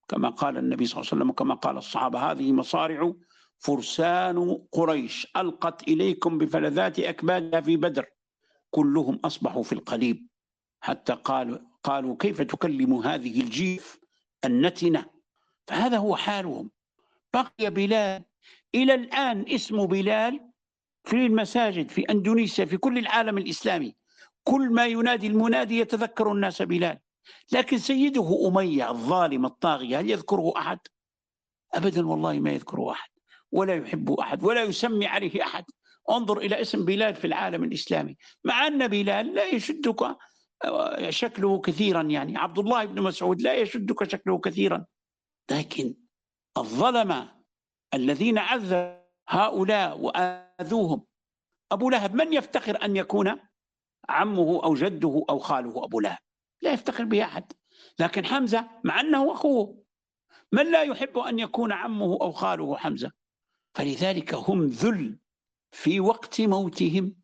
[0.08, 3.14] كما قال النبي صلى الله عليه وسلم وكما قال الصحابة هذه مصارع
[3.58, 8.06] فرسان قريش ألقت إليكم بفلذات أكبادها في بدر
[8.70, 10.28] كلهم أصبحوا في القليب.
[10.82, 14.03] حتى قالوا قالوا كيف تكلم هذه الجيف؟
[14.46, 15.06] النتنة.
[15.68, 16.72] فهذا هو حالهم.
[17.34, 18.24] بقي بلال.
[18.76, 20.50] إلى الآن اسم بلال
[21.04, 23.96] في المساجد في أندونيسيا في كل العالم الإسلامي.
[24.44, 27.00] كل ما ينادي المنادي يتذكر الناس بلال.
[27.52, 30.80] لكن سيده أمية الظالم الطاغية هل يذكره أحد؟
[31.74, 33.10] أبدا والله ما يذكره أحد.
[33.52, 35.66] ولا يحب أحد ولا يسمي عليه أحد.
[36.10, 38.18] انظر إلى اسم بلال في العالم الإسلامي.
[38.44, 40.18] مع أن بلال لا يشدك
[41.09, 42.38] شكله كثيرا يعني.
[42.38, 44.86] عبد الله بن مسعود لا يشدك شكله كثيرا.
[45.51, 45.95] لكن
[46.57, 47.43] الظلمة
[47.93, 51.05] الذين عذبوا هؤلاء وآذوهم
[51.72, 53.39] أبو لهب من يفتخر أن يكون
[54.09, 56.18] عمه أو جده أو خاله أبو لهب؟
[56.61, 57.51] لا يفتخر به أحد.
[57.99, 59.84] لكن حمزة مع أنه أخوه
[60.51, 63.11] من لا يحب أن يكون عمه أو خاله حمزة؟
[63.76, 65.20] فلذلك هم ذل
[65.72, 67.16] في وقت موتهم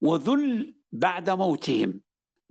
[0.00, 2.00] وذل بعد موتهم.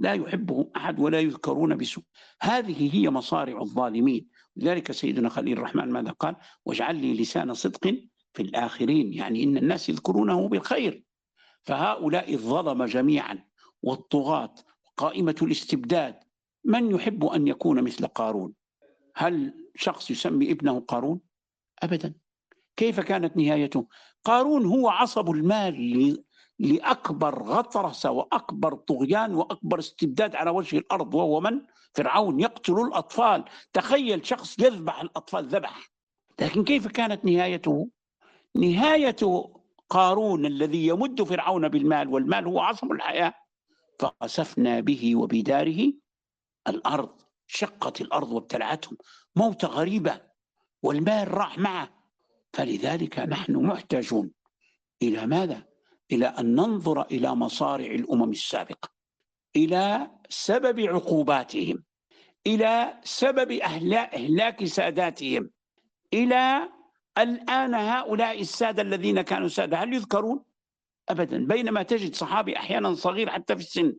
[0.02, 2.04] لا يحبهم أحد ولا يذكرون بسوء.
[2.42, 4.28] هذه هي مصارع الظالمين.
[4.56, 6.36] لذلك سيدنا خليل الرحمن ماذا قال؟
[6.66, 7.96] واجعل لي لسان صدق
[8.34, 9.14] في الآخرين.
[9.14, 11.04] يعني إن الناس يذكرونه بالخير.
[11.64, 13.44] فهؤلاء الظلم جميعا
[13.82, 14.56] والطغاة
[14.98, 16.20] قائمة الاستبداد.
[16.66, 18.54] من يحب أن يكون مثل قارون؟
[19.16, 21.20] هل شخص يسمي ابنه قارون؟
[21.84, 22.14] أبدا.
[22.78, 23.88] كيف كانت نهايته؟
[24.24, 26.24] قارون هو عصب المال
[26.62, 31.62] لأكبر غطرسة وأكبر طغيان وأكبر استبداد على وجه الأرض وهو من؟
[31.94, 35.92] فرعون يقتل الأطفال تخيل شخص يذبح الأطفال ذبح
[36.40, 37.90] لكن كيف كانت نهايته؟
[38.56, 39.16] نهاية
[39.90, 43.34] قارون الذي يمد فرعون بالمال والمال هو عصب الحياة
[44.00, 45.94] فخسفنا به وبداره
[46.68, 48.98] الأرض شقت الأرض وابتلعتهم
[49.36, 50.22] موتة غريبة
[50.84, 51.90] والمال راح معه
[52.54, 54.32] فلذلك نحن محتاجون
[55.02, 55.71] إلى ماذا؟
[56.12, 58.90] إلى أن ننظر إلى مصارع الأمم السابقة
[59.56, 61.84] إلى سبب عقوباتهم
[62.48, 65.50] إلى سبب إهلاك ساداتهم
[66.14, 66.70] إلى
[67.18, 70.44] الآن هؤلاء السادة الذين كانوا سادة هل يذكرون؟
[71.10, 73.96] أبدا بينما تجد صحابي أحيانا صغير حتى في السن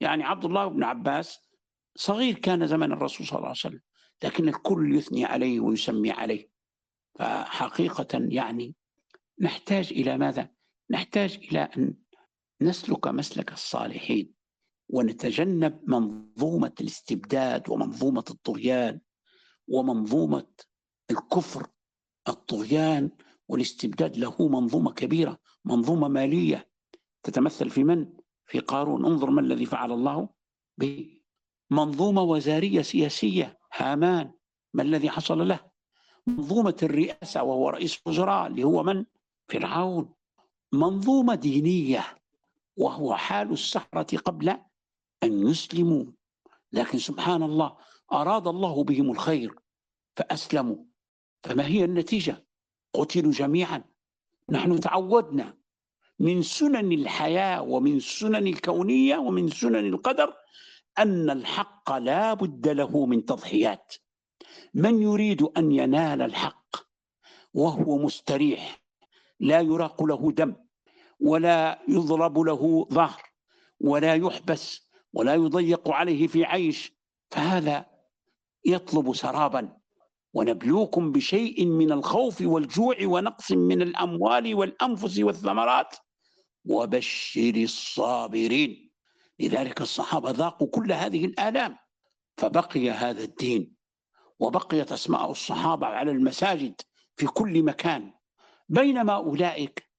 [0.00, 1.50] يعني عبد الله بن عباس
[1.96, 3.80] صغير كان زمن الرسول صلى الله عليه وسلم
[4.24, 6.48] لكن الكل يثني عليه ويسمي عليه
[7.18, 8.74] فحقيقة يعني
[9.40, 10.48] نحتاج إلى ماذا؟
[10.90, 11.94] نحتاج إلى أن
[12.60, 14.34] نسلك مسلك الصالحين
[14.88, 19.00] ونتجنب منظومة الاستبداد ومنظومة الطغيان
[19.68, 20.46] ومنظومة
[21.10, 21.66] الكفر
[22.28, 23.10] الطغيان
[23.48, 26.70] والاستبداد له منظومة كبيرة منظومة مالية.
[27.22, 28.12] تتمثل في من؟
[28.46, 29.06] في قارون.
[29.06, 30.28] انظر ما الذي فعل الله
[30.78, 31.20] به
[31.70, 33.58] منظومة وزارية سياسية.
[33.74, 34.32] هامان
[34.74, 35.70] ما الذي حصل له؟
[36.26, 39.04] منظومة الرئاسة وهو رئيس وزراء اللي هو من؟
[39.48, 40.14] فرعون.
[40.72, 42.18] منظومة دينية
[42.76, 44.48] وهو حال السحرة قبل
[45.22, 46.04] أن يسلموا.
[46.72, 47.76] لكن سبحان الله
[48.12, 49.54] أراد الله بهم الخير
[50.16, 50.76] فأسلموا.
[51.44, 52.46] فما هي النتيجة؟
[52.94, 53.84] قتلوا جميعا.
[54.50, 55.56] نحن تعودنا
[56.18, 60.34] من سنن الحياة ومن سنن الكونية ومن سنن القدر
[60.98, 63.94] أن الحق لا بد له من تضحيات.
[64.74, 66.76] من يريد أن ينال الحق؟
[67.54, 68.79] وهو مستريح.
[69.40, 70.54] لا يراق له دم
[71.20, 73.22] ولا يضرب له ظهر
[73.80, 76.92] ولا يحبس ولا يضيق عليه في عيش.
[77.30, 77.86] فهذا
[78.64, 79.76] يطلب سرابا.
[80.34, 85.96] ونبلوكم بشيء من الخوف والجوع ونقص من الأموال والأنفس والثمرات.
[86.64, 88.90] وبشر الصابرين.
[89.40, 91.76] لذلك الصحابة ذاقوا كل هذه الآلام.
[92.36, 93.74] فبقي هذا الدين.
[94.38, 96.80] وبقيت أسماء الصحابة على المساجد
[97.16, 98.12] في كل مكان.
[98.70, 99.90] بينما أولئك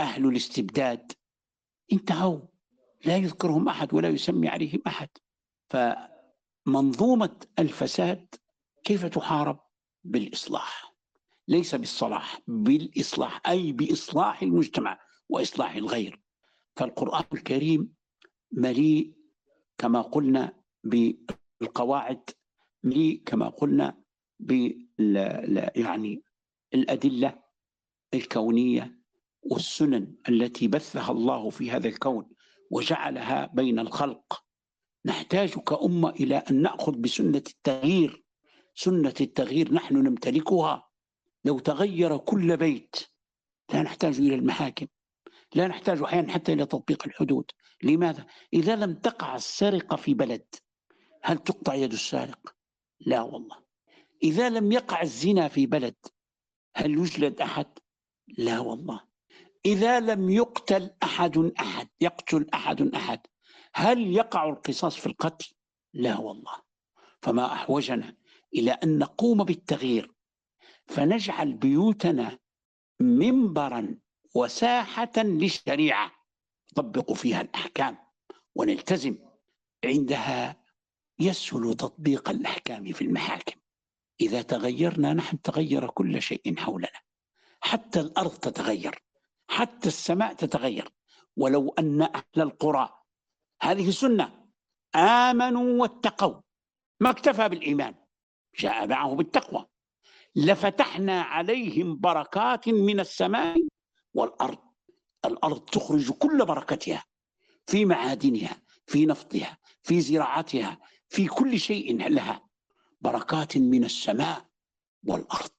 [0.00, 1.12] أهل الاستبداد
[1.92, 2.40] انتهوا.
[3.04, 5.08] لا يذكرهم أحد ولا يسمي عليهم أحد.
[5.70, 8.34] فمنظومة الفساد
[8.84, 9.60] كيف تحارب؟
[10.04, 10.94] بالإصلاح.
[11.48, 16.22] ليس بالصلاح بالإصلاح أي بإصلاح المجتمع وإصلاح الغير.
[16.76, 17.94] فالقرآن الكريم
[18.52, 19.16] مليء
[19.78, 22.30] كما قلنا بالقواعد
[22.82, 24.02] مليء كما قلنا
[24.40, 26.22] بال يعني
[26.74, 27.45] الأدلة.
[28.14, 28.98] الكونية
[29.42, 32.28] والسنن التي بثها الله في هذا الكون
[32.70, 34.44] وجعلها بين الخلق
[35.04, 38.24] نحتاج كأمة إلى أن نأخذ بسنة التغيير
[38.74, 40.88] سنة التغيير نحن نمتلكها
[41.44, 42.96] لو تغير كل بيت
[43.72, 44.86] لا نحتاج إلى المحاكم
[45.54, 47.50] لا نحتاج أحيانا حتى إلى تطبيق الحدود
[47.82, 50.46] لماذا؟ إذا لم تقع السرقة في بلد
[51.22, 52.54] هل تقطع يد السارق؟
[53.00, 53.56] لا والله
[54.22, 55.94] إذا لم يقع الزنا في بلد
[56.76, 57.78] هل يجلد أحد؟
[58.28, 59.00] لا والله.
[59.66, 63.20] إذا لم يقتل أحد أحد يقتل أحد أحد
[63.74, 65.54] هل يقع القصاص في القتل؟
[65.94, 66.62] لا والله.
[67.22, 68.16] فما أحوجنا
[68.54, 70.12] إلى أن نقوم بالتغيير.
[70.86, 72.38] فنجعل بيوتنا
[73.00, 73.98] منبرا
[74.34, 76.12] وساحة للشريعة.
[76.72, 77.98] نطبق فيها الأحكام
[78.54, 79.18] ونلتزم.
[79.84, 80.64] عندها
[81.18, 83.60] يسهل تطبيق الأحكام في المحاكم.
[84.20, 87.05] إذا تغيرنا نحن تغير كل شيء حولنا.
[87.66, 89.02] حتى الأرض تتغير
[89.48, 90.88] حتى السماء تتغير.
[91.36, 92.98] ولو أن أهل القرى
[93.62, 94.46] هذه سنة
[94.94, 96.40] آمنوا واتقوا.
[97.00, 97.94] ما اكتفى بالإيمان
[98.58, 99.66] جاء معه بالتقوى.
[100.36, 103.56] لفتحنا عليهم بركات من السماء
[104.14, 104.58] والأرض.
[105.24, 107.04] الأرض تخرج كل بركتها
[107.66, 112.48] في معادنها في نفطها في زراعتها في كل شيء لها.
[113.00, 114.46] بركات من السماء
[115.06, 115.55] والأرض.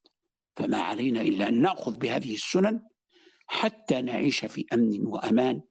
[0.58, 2.82] فما علينا إلا أن نأخذ بهذه السنن
[3.48, 5.62] حتى نعيش في أمن وأمان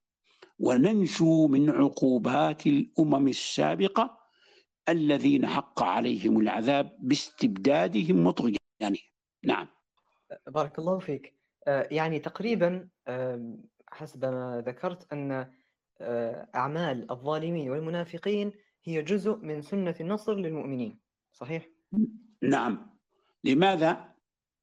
[0.58, 4.18] وننجو من عقوبات الأمم السابقة
[4.88, 9.06] الذين حق عليهم العذاب باستبدادهم مطغيانهم
[9.44, 9.68] نعم
[10.46, 11.36] بارك الله فيك
[11.68, 12.88] آه، يعني تقريبا
[13.88, 15.50] حسب ما ذكرت أن
[16.00, 18.52] آه، أعمال الظالمين والمنافقين
[18.84, 20.98] هي جزء من سنة النصر للمؤمنين
[21.32, 21.68] صحيح؟
[22.42, 22.96] نعم
[23.44, 24.15] لماذا؟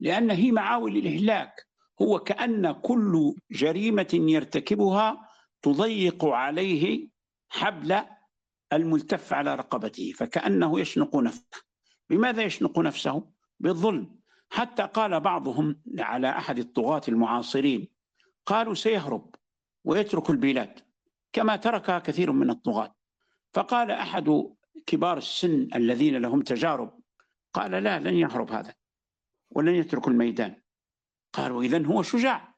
[0.04, 1.68] لأن هي معاول الإهلاك.
[2.02, 5.30] هو كأن كل جريمة يرتكبها
[5.62, 7.08] تضيق عليه
[7.50, 8.02] حبل
[8.74, 11.62] الملتف على رقبته فكأنه يشنق نفسه.
[12.10, 13.30] بماذا يشنق نفسه؟
[13.60, 14.20] بالظلم.
[14.50, 17.88] حتى قال بعضهم على أحد الطغاة المعاصرين
[18.46, 19.36] قالوا سيهرب
[19.84, 20.80] ويترك البلاد
[21.34, 22.96] كما تركها كثير من الطغاة.
[23.54, 24.54] فقال أحد
[24.86, 27.00] كبار السن الذين لهم تجارب
[27.54, 28.74] قال لا لن يهرب هذا.
[29.56, 30.62] ولن يترك الميدان.
[31.34, 32.56] قالوا إذا هو شجاع.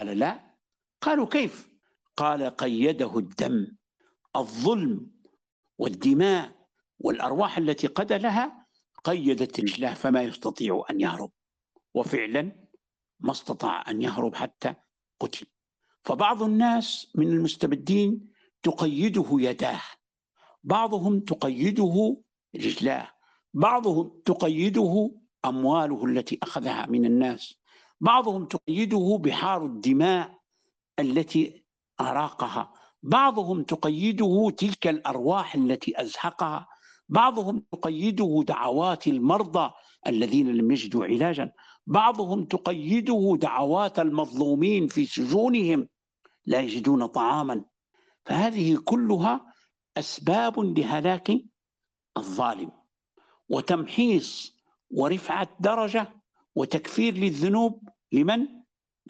[0.00, 0.56] قال لا.
[1.00, 1.70] قالوا كيف؟
[2.16, 3.76] قال قيده الدم.
[4.36, 5.10] الظلم
[5.78, 6.66] والدماء
[6.98, 8.66] والأرواح التي قتلها
[9.04, 11.32] قيدت رجله فما يستطيع أن يهرب.
[11.94, 12.66] وفعلا
[13.20, 14.74] ما استطاع أن يهرب حتى
[15.20, 15.46] قتل.
[16.02, 18.30] فبعض الناس من المستبدين
[18.62, 19.82] تقيده يداه.
[20.62, 22.16] بعضهم تقيده
[22.56, 23.10] رجلاه.
[23.54, 25.10] بعضهم تقيده
[25.44, 27.54] أمواله التي أخذها من الناس.
[28.00, 30.38] بعضهم تقيده بحار الدماء
[30.98, 31.64] التي
[32.00, 32.72] أراقها.
[33.02, 36.68] بعضهم تقيده تلك الأرواح التي أزهقها.
[37.08, 39.70] بعضهم تقيده دعوات المرضى
[40.06, 41.52] الذين لم يجدوا علاجا.
[41.86, 45.88] بعضهم تقيده دعوات المظلومين في سجونهم
[46.46, 47.64] لا يجدون طعاما.
[48.24, 49.54] فهذه كلها
[49.96, 51.32] أسباب لهلاك
[52.16, 52.70] الظالم.
[53.48, 54.59] وتمحيص
[54.90, 56.08] ورفعة درجة
[56.54, 58.46] وتكفير للذنوب لمن؟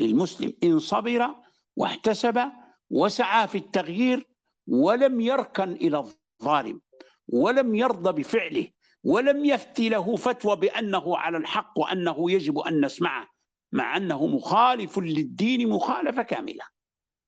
[0.00, 0.52] للمسلم.
[0.64, 1.34] إن صبر
[1.76, 2.50] واحتسب
[2.90, 4.28] وسعى في التغيير
[4.66, 6.80] ولم يركن إلى الظالم
[7.28, 8.68] ولم يرضى بفعله
[9.04, 13.28] ولم يفتي له فتوى بأنه على الحق وأنه يجب أن نسمعه
[13.72, 16.64] مع أنه مخالف للدين مخالفة كاملة.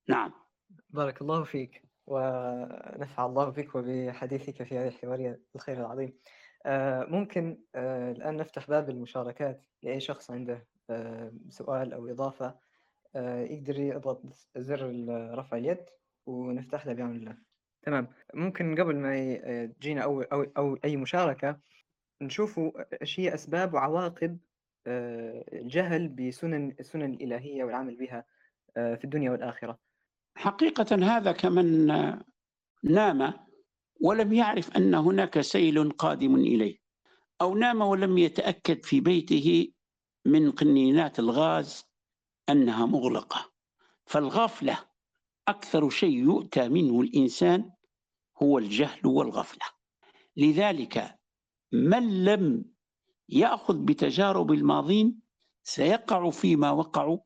[0.08, 0.32] نعم.
[0.90, 6.12] بارك الله فيك ونفع الله بك وبحديثك في هذه الحوارية الخير العظيم.
[7.06, 12.54] ممكن آه، الآن نفتح باب المشاركات لأي شخص عنده آه، سؤال أو إضافة
[13.14, 14.22] يقدر يضغط
[14.56, 15.84] زر رفع اليد
[16.26, 17.36] ونفتح له بعون الله
[17.82, 18.08] تمام.
[18.34, 19.36] ممكن قبل ما
[19.66, 21.58] تجينا أو, أو, أو أي مشاركة
[22.22, 22.70] نشوفوا
[23.02, 24.38] إيش هي أسباب وعواقب
[24.86, 28.24] الجهل بسنن السنن الإلهية والعمل بها
[28.74, 29.78] في الدنيا والآخرة.
[30.36, 31.86] حقيقة هذا كمن
[32.84, 33.32] نام
[34.02, 36.78] ولم يعرف أن هناك سيل قادم إليه
[37.40, 39.72] أو نام ولم يتأكد في بيته
[40.24, 41.84] من قنينات الغاز
[42.48, 43.52] أنها مغلقة.
[44.06, 44.78] فالغفلة
[45.48, 47.70] أكثر شيء يؤتى منه الإنسان
[48.42, 49.66] هو الجهل والغفلة.
[50.36, 51.18] لذلك
[51.72, 52.64] من لم
[53.28, 55.20] يأخذ بتجارب الماضين
[55.62, 57.18] سيقع فيما وقعوا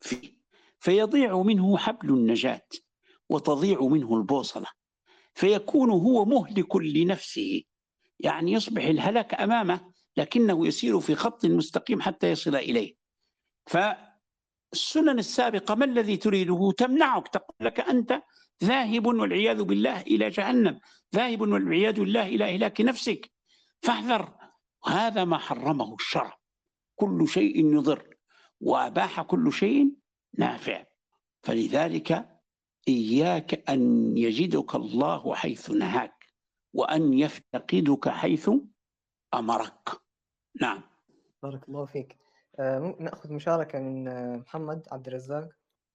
[0.00, 0.36] فيه
[0.78, 2.68] فيضيع منه حبل النجاة
[3.28, 4.66] وتضيع منه البوصلة.
[5.36, 7.62] فيكون هو مهلك لنفسه.
[8.20, 12.94] يعني يصبح الهلاك أمامه لكنه يسير في خط مستقيم حتى يصل إليه.
[13.66, 18.22] فالسنن السابقة ما الذي تريده؟ تمنعك تقول لك أنت
[18.64, 20.80] ذاهب والعياذ بالله إلى جهنم
[21.14, 23.32] ذاهب والعياذ بالله إلى إهلاك نفسك.
[23.82, 24.36] فاحذر
[24.86, 26.38] هذا ما حرمه الشرع.
[26.94, 28.16] كل شيء يضر
[28.60, 29.92] وأباح كل شيء
[30.38, 30.84] نافع.
[31.42, 32.35] فلذلك
[32.88, 36.26] إياك أن يجدك الله حيث نهاك
[36.72, 38.50] وأن يفتقدك حيث
[39.34, 39.88] أمرك.
[40.60, 40.82] نعم.
[41.42, 42.18] بارك الله فيك.
[42.58, 45.48] آه نأخذ مشاركة من آه، محمد عبد الرزاق.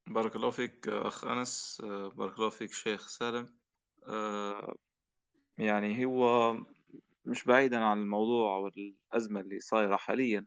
[0.07, 1.81] بارك الله فيك أخ أنس.
[1.83, 3.55] آه، بارك الله فيك شيخ سالم.
[4.07, 4.75] آه،
[5.57, 6.57] يعني هو
[7.25, 10.45] مش بعيدا عن الموضوع والأزمة اللي صايرة حاليا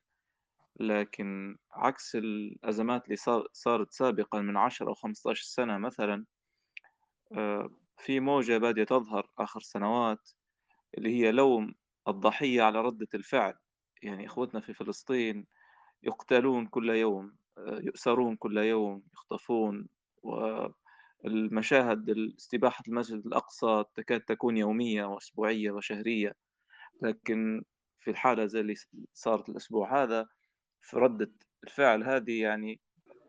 [0.80, 3.16] لكن عكس الأزمات اللي
[3.52, 6.26] صارت سابقا من 10 أو 15 سنة مثلا آه،
[7.98, 10.30] في موجة بادية تظهر آخر سنوات
[10.98, 11.74] اللي هي لوم
[12.08, 13.54] الضحية على ردة الفعل.
[14.02, 15.46] يعني إخوتنا في فلسطين
[16.02, 19.88] يقتلون كل يوم آه، يؤسرون كل يوم يخطفون
[21.24, 26.32] والمشاهد استباحة المسجد الأقصى تكاد تكون يومية وأسبوعية وشهرية.
[27.02, 27.62] لكن
[28.00, 28.74] في الحالة زي اللي
[29.14, 30.26] صارت الأسبوع هذا
[30.82, 31.32] في ردة
[31.64, 32.80] الفعل هذه يعني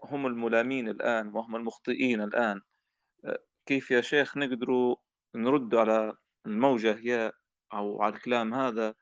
[0.04, 2.62] هم الملامين الآن وهم المخطئين الآن.
[3.26, 4.96] آه، كيف يا شيخ نقدروا
[5.36, 6.14] نرد على
[6.46, 7.32] الموجة هي
[7.74, 8.96] أو على الكلام هذا؟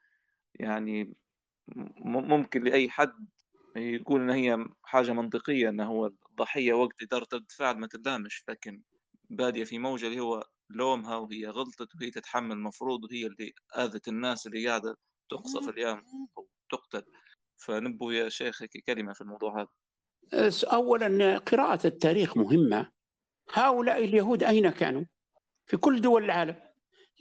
[0.56, 1.16] يعني
[2.06, 3.28] ممكن لأي حد
[3.76, 8.82] يقول إن هي حاجة منطقية إنه هو الضحية وقت إدارة رد فعل ما تدامش لكن
[9.30, 14.48] بادية في موجة اللي هو لومها وهي غلطت وهي تتحمل المفروض وهي اللي آذت الناس
[14.48, 14.98] اللي قاعدة
[15.30, 16.02] تقصف اليوم
[16.38, 17.04] أو تقتل.
[17.58, 19.70] فنبو يا شيخ كلمة في الموضوع هذا.
[20.64, 22.92] أولا قراءة التاريخ مهمة.
[23.52, 25.04] هؤلاء اليهود أين كانوا؟
[25.66, 26.56] في كل دول العالم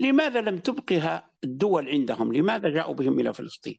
[0.01, 3.79] لماذا لم تبقها الدول عندهم؟ لماذا جاءوا بهم إلى فلسطين؟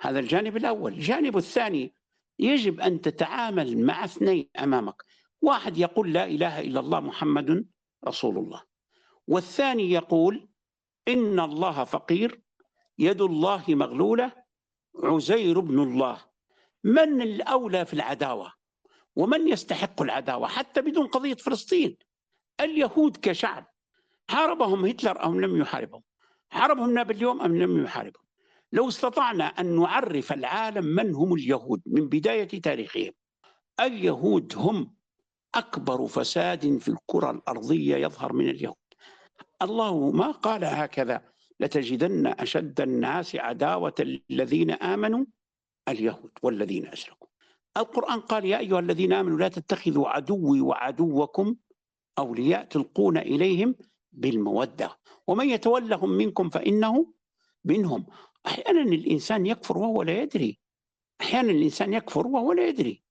[0.00, 1.94] هذا الجانب الأول الجانب الثاني
[2.38, 5.02] يجب أن تتعامل مع اثنين أمامك
[5.42, 7.66] واحد يقول لا إله إلا الله محمد
[8.06, 8.62] رسول الله
[9.28, 10.48] والثاني يقول
[11.08, 12.40] إن الله فقير
[12.98, 14.32] يد الله مغلولة
[15.02, 16.18] عزير بن الله
[16.84, 18.52] من الأولى في العداوة
[19.16, 21.96] ومن يستحق العداوة حتى بدون قضية فلسطين؟
[22.60, 23.66] اليهود كشعب
[24.30, 26.02] حاربهم هتلر أم لم يحاربهم؟
[26.50, 28.24] حاربهم نابليون أم لم يحاربهم؟
[28.72, 33.12] لو استطعنا أن نعرف العالم من هم اليهود من بداية تاريخهم
[33.80, 34.94] اليهود هم
[35.54, 38.76] أكبر فساد في الكرة الأرضية يظهر من اليهود.
[39.62, 41.22] الله ما قال هكذا
[41.60, 43.94] لتجدن أشد الناس عداوة
[44.30, 45.24] الذين آمنوا
[45.88, 47.28] اليهود والذين أشركوا
[47.76, 51.56] القرآن قال يا أيها الذين آمنوا لا تتخذوا عدوي وعدوكم
[52.18, 53.74] أولياء تلقون إليهم
[54.12, 54.98] بالمودة.
[55.26, 57.14] ومن يتولهم منكم فإنه
[57.64, 58.06] منهم.
[58.46, 60.60] أحيانا الإنسان يكفر وهو لا يدري.
[61.20, 63.04] أحيانا الإنسان يكفر وهو لا يدري.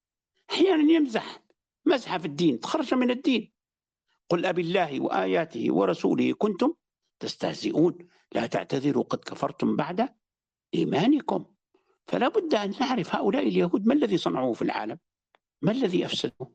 [0.51, 1.43] أحيانا يمزح
[1.85, 3.51] مزحة في الدين تخرج من الدين.
[4.29, 6.73] قل أبي الله وآياته ورسوله كنتم
[7.19, 7.97] تستهزئون.
[8.31, 10.09] لا تعتذروا قد كفرتم بعد
[10.75, 11.45] إيمانكم.
[12.11, 14.97] فلا بد أن نعرف هؤلاء اليهود ما الذي صنعوه في العالم؟
[15.61, 16.51] ما الذي أفسدوه؟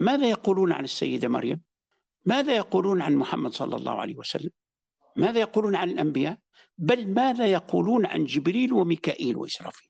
[0.00, 1.60] ماذا يقولون عن السيدة مريم؟
[2.24, 4.50] ماذا يقولون عن محمد صلى الله عليه وسلم؟
[5.16, 6.38] ماذا يقولون عن الأنبياء؟
[6.78, 9.88] بل ماذا يقولون عن جبريل وميكائيل وإسرافيل؟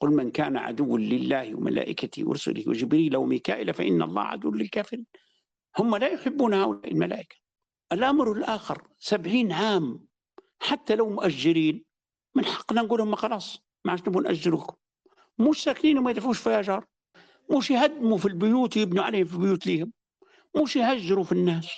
[0.00, 5.06] قل من كان عدوا لله وملائكته ورسله وجبريل وميكائيل فإن الله عدو للكافرين.
[5.78, 7.36] هم لا يحبون هؤلاء الملائكة.
[7.92, 10.06] الأمر الآخر سبعين عام
[10.60, 11.84] حتى لو مؤجرين
[12.34, 13.69] من حقنا نقول لهم خلاص.
[13.84, 14.76] ما عادش نبغى نأجركم.
[15.38, 16.86] مش ساكنين وما يدفعوش في أجار.
[17.56, 19.92] مش يهدموا في البيوت يبنوا عليهم في بيوت ليهم.
[20.62, 21.68] مش يهجروا في الناس.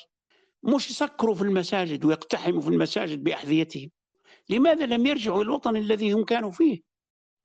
[0.62, 3.90] مش يسكروا في المساجد ويقتحموا في المساجد بأحذيتهم.
[4.50, 6.80] لماذا لم يرجعوا إلى الوطن الذي هم كانوا فيه؟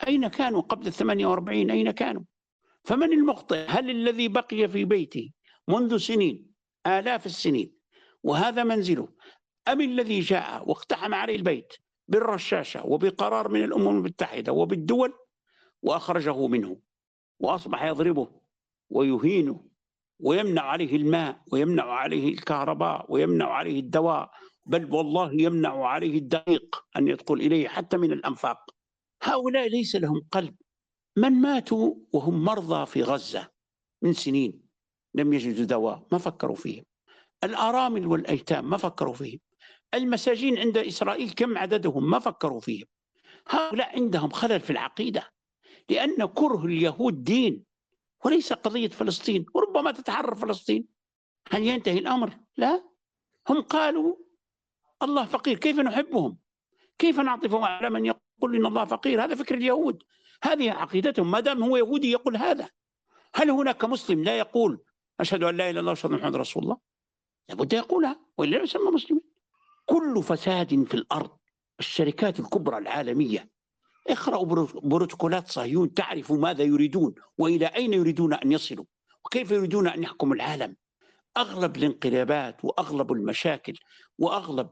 [0.08, 2.24] أين كانوا قبل الثمانية وأربعين؟ أين كانوا؟
[2.84, 5.30] فمن المخطئ؟ هل الذي بقي في بيته
[5.68, 6.46] منذ سنين
[6.88, 7.74] آلاف السنين
[8.24, 9.08] وهذا منزله
[9.68, 11.74] أم الذي جاء واقتحم عليه البيت
[12.08, 15.14] بالرشاشة وبقرار من الأمم المتحدة وبالدول
[15.82, 16.80] وأخرجه منه
[17.40, 18.42] وأصبح يضربه
[18.90, 19.68] ويهينه
[20.20, 24.32] ويمنع عليه الماء ويمنع عليه الكهرباء ويمنع عليه الدواء
[24.66, 28.58] بل والله يمنع عليه الدقيق أن يدخل إليه حتى من الأنفاق.
[29.24, 30.56] هؤلاء ليس لهم قلب.
[31.18, 33.50] من ماتوا وهم مرضى في غزة
[34.02, 34.62] من سنين
[35.14, 36.84] لم يجدوا دواء ما فكروا فيهم.
[37.44, 39.40] الأرامل والأيتام ما فكروا فيهم.
[39.94, 42.86] المساجين عند إسرائيل كم عددهم؟ ما فكروا فيهم.
[43.48, 45.30] هؤلاء عندهم خلل في العقيدة
[45.90, 47.64] لأن كره اليهود دين
[48.26, 50.88] وليس قضية فلسطين وربما تتحرر فلسطين.
[51.52, 52.84] هل ينتهي الأمر؟ لا.
[53.50, 54.16] هم قالوا
[55.04, 56.38] الله فقير كيف نحبهم؟
[57.00, 60.04] كيف نعطفهم على من يقول إن الله فقير؟ هذا فكر اليهود.
[60.44, 61.32] هذه عقيدتهم.
[61.32, 62.70] ما دام هو يهودي يقول هذا.
[63.36, 64.84] هل هناك مسلم لا يقول
[65.20, 66.78] أشهد أن لا إله إلا الله وأشهد أن محمد رسول الله؟
[67.50, 69.22] لابد يقولها وإلا يسمى مسلما.
[69.88, 71.30] كل فساد في الأرض
[71.80, 73.50] الشركات الكبرى العالمية
[74.08, 74.46] اقرأوا
[74.84, 78.86] بروتوكولات صهيون تعرفوا ماذا يريدون وإلى أين يريدون أن يصلوا
[79.26, 80.76] وكيف يريدون أن يحكموا العالم.
[81.38, 83.74] أغلب الانقلابات وأغلب المشاكل
[84.20, 84.70] وأغلب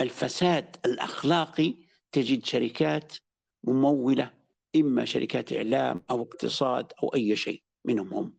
[0.00, 1.74] الفساد الأخلاقي
[2.12, 3.16] تجد شركات
[3.64, 4.30] ممولة
[4.76, 8.34] إما شركات إعلام أو اقتصاد أو أي شيء منهم هم.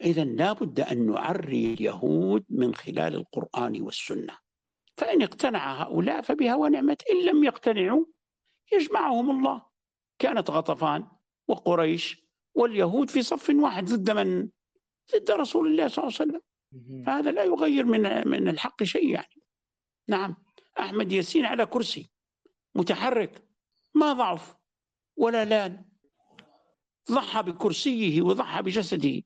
[0.00, 4.41] إذا لابد أن نعري اليهود من خلال القرآن والسنة.
[4.96, 8.04] فإن اقتنع هؤلاء فبها ونعمت إن لم يقتنعوا
[8.72, 9.62] يجمعهم الله.
[10.18, 11.06] كانت غطفان
[11.48, 12.22] وقريش
[12.54, 14.48] واليهود في صف واحد ضد من؟
[15.14, 16.42] ضد رسول الله صلى الله عليه وسلم.
[17.06, 19.42] فهذا لا يغير من من الحق شيء يعني.
[20.08, 20.36] نعم.
[20.80, 22.10] أحمد ياسين على كرسي.
[22.74, 23.48] متحرك.
[23.94, 24.56] ما ضعف
[25.16, 25.84] ولا لأن.
[27.10, 29.22] ضحى بكرسيه وضحى بجسده.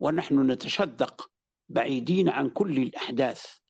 [0.00, 1.30] ونحن نتشدق
[1.68, 3.63] بعيدين عن كل الأحداث.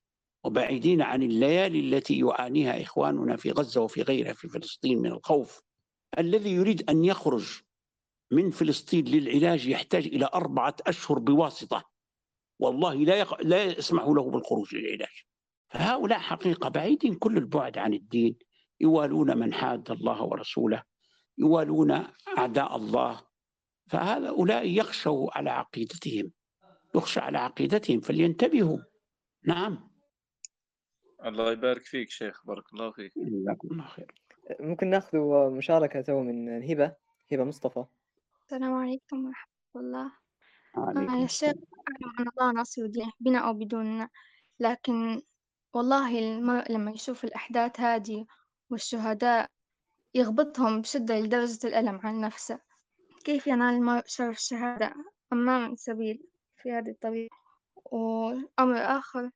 [0.44, 5.62] وبعيدين عن الليالي التي يعانيها إخواننا في غزة وفي غيرها في فلسطين من الخوف.
[6.18, 7.60] الذي يريد أن يخرج
[8.30, 11.84] من فلسطين للعلاج يحتاج إلى أربعة أشهر بواسطة.
[12.58, 13.42] والله لا يق...
[13.42, 15.24] لا يسمح له بالخروج للعلاج.
[15.68, 18.36] فهؤلاء حقيقة بعيدين كل البعد عن الدين.
[18.80, 20.82] يوالون من حاد الله ورسوله.
[21.38, 22.04] يوالون
[22.38, 23.20] أعداء الله.
[23.90, 26.30] فهؤلاء يخشوا على عقيدتهم.
[26.94, 28.00] يخشى على عقيدتهم.
[28.00, 28.78] فلينتبهوا.
[29.44, 29.93] نعم.
[31.24, 33.12] الله يبارك فيك شيخ بارك الله فيك.
[33.16, 34.14] جزاكم الله خير.
[34.60, 35.18] ممكن ناخذ
[35.50, 36.96] مشاركة تو من هبة.
[37.32, 37.84] هبة مصطفى.
[38.42, 40.12] السلام عليكم ورحمة الله.
[40.76, 42.88] آه يا شيخ أعلم أن الله ناصر
[43.20, 44.08] بنا أو بدوننا
[44.60, 45.22] لكن
[45.74, 48.26] والله المرء لما يشوف الأحداث هذه
[48.70, 49.50] والشهداء
[50.14, 52.60] يغبطهم بشدة لدرجة الألم عن نفسه.
[53.24, 54.94] كيف ينال المرء شرف الشهادة
[55.32, 56.22] أمام السبيل
[56.62, 57.30] في هذه الطريق
[57.84, 59.30] وأمر آخر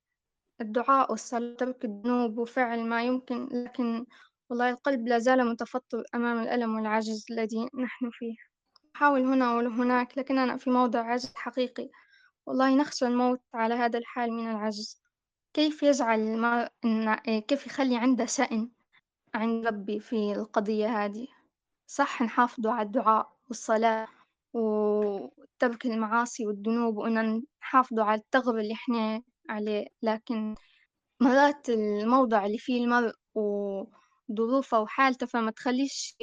[0.60, 4.06] الدعاء والصلاة ترك الذنوب وفعل ما يمكن لكن
[4.50, 8.34] والله القلب لا زال متفطر أمام الألم والعجز الذي نحن فيه.
[8.96, 11.90] أحاول هنا وهناك لكننا في موضع عجز حقيقي.
[12.46, 15.02] والله نخشى الموت على هذا الحال من العجز.
[15.54, 18.70] كيف يجعل المرء إن كيف يخلي عنده شأن
[19.34, 21.26] عند ربي في القضية هذه؟
[21.86, 24.08] صح نحافظوا على الدعاء والصلاة
[24.52, 30.54] وترك المعاصي والذنوب وإن نحافظوا على التغر اللي إحنا عليه لكن
[31.20, 36.16] مرات الموضع اللي فيه المرء وظروفه وحالته فما تخليش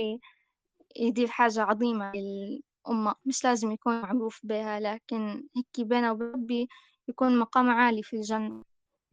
[0.95, 3.15] يدير حاجة عظيمة للأمة.
[3.25, 6.67] مش لازم يكون معروف بها لكن هيك بينه وبين ربي
[7.07, 8.63] يكون مقام عالي في الجنة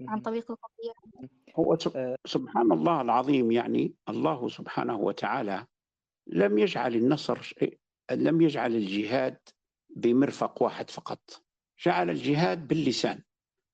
[0.09, 0.93] عن طريق القضية.
[1.57, 2.17] هو سب-.
[2.27, 5.67] سبحان الله العظيم يعني الله سبحانه وتعالى
[6.27, 7.53] لم يجعل النصر
[8.11, 9.39] لم يجعل الجهاد
[9.97, 11.43] بمرفق واحد فقط.
[11.85, 13.23] جعل الجهاد باللسان.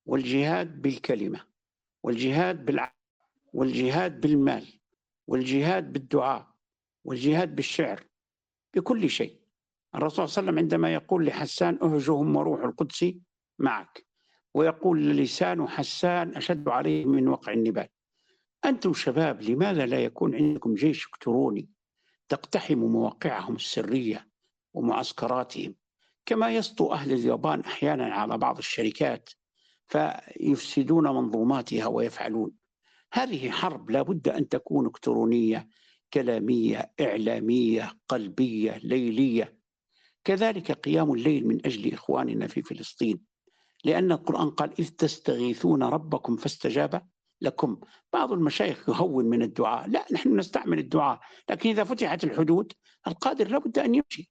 [0.08, 1.40] والجهاد بالكلمة
[2.02, 2.94] والجهاد بالعقل
[3.52, 4.80] والجهاد بالمال
[5.26, 6.46] والجهاد بالدعاء
[7.04, 8.04] والجهاد بالشعر
[8.74, 9.38] بكل شيء.
[9.94, 13.04] الرسول صلى الله عليه وسلم عندما يقول لحسان اهجهم وروح القدس
[13.58, 14.06] معك
[14.54, 17.88] ويقول لسان حسان أشد عليه من وقع النبال.
[18.64, 21.68] أنتم شباب لماذا لا يكون عندكم جيش إلكتروني
[22.28, 24.28] تقتحم مواقعهم السرية
[24.74, 25.74] ومعسكراتهم
[26.26, 29.30] كما يسطو أهل اليابان أحيانا على بعض الشركات
[29.88, 32.52] فيفسدون منظوماتها ويفعلون.
[33.12, 35.68] هذه حرب لا بد أن تكون إلكترونية
[36.12, 39.58] كلامية إعلامية قلبية ليلية.
[40.24, 43.20] كذلك قيام الليل من أجل إخواننا في فلسطين.
[43.84, 47.08] لأن القرآن قال إذ تستغيثون ربكم فاستجاب
[47.40, 47.80] لكم.
[48.12, 49.88] بعض المشايخ يهون من الدعاء.
[49.88, 51.20] لا نحن نستعمل الدعاء
[51.50, 52.72] لكن إذا فتحت الحدود
[53.06, 54.30] القادر لابد أن يمشي.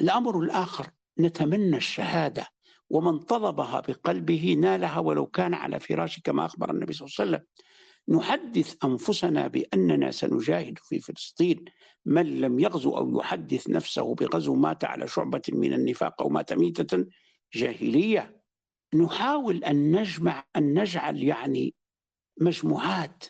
[0.00, 2.46] الأمر الآخر نتمنى الشهادة.
[2.90, 7.46] ومن طلبها بقلبه نالها ولو كان على فراشه كما أخبر النبي صلى الله عليه وسلم.
[8.18, 11.64] نحدث أنفسنا بأننا سنجاهد في فلسطين.
[12.06, 17.06] من لم يغزو أو يحدث نفسه بغزو مات على شعبة من النفاق أو مات ميتة
[17.54, 18.42] جاهلية.
[18.94, 21.74] نحاول أن نجمع أن نجعل يعني
[22.40, 23.24] مجموعات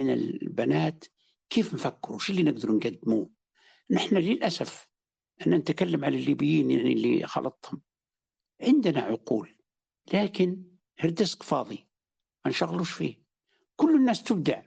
[0.00, 1.04] من البنات.
[1.50, 3.30] كيف نفكروا؟ شو اللي نقدر نقدموه؟
[3.90, 4.88] نحن للأسف
[5.46, 7.80] أن نتكلم على الليبيين يعني اللي خلطهم
[8.62, 9.56] عندنا عقول
[10.14, 10.64] لكن
[10.98, 11.88] هردسك فاضي.
[12.44, 13.22] ما نشغلوش فيه؟
[13.76, 14.62] كل الناس تبدع.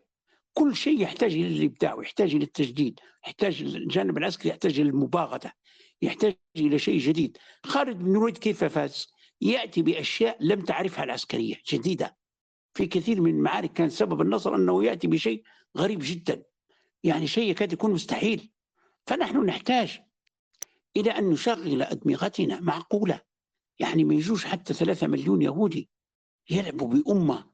[0.53, 5.51] كل شيء يحتاج إلى الابداع ويحتاج إلى التجديد يحتاج الجانب العسكري يحتاج إلى المباغته
[6.01, 7.37] يحتاج إلى شيء جديد.
[7.65, 9.07] خالد بن الوليد كيف فاز؟
[9.41, 12.17] يأتي بأشياء لم تعرفها العسكرية جديدة.
[12.73, 15.43] في كثير من المعارك كان سبب النصر أنه يأتي بشيء
[15.77, 16.43] غريب جدا.
[17.03, 18.51] يعني شيء يكاد يكون مستحيل.
[19.07, 19.99] فنحن نحتاج
[20.97, 23.21] إلى أن نشغل أدمغتنا معقولة.
[23.79, 25.89] يعني ما يجوش حتى ثلاثة مليون يهودي
[26.49, 27.53] يلعبوا بأمة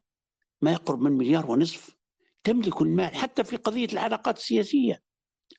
[0.62, 1.98] ما يقرب من مليار ونصف.
[2.44, 5.02] تملك المال حتى في قضية العلاقات السياسية.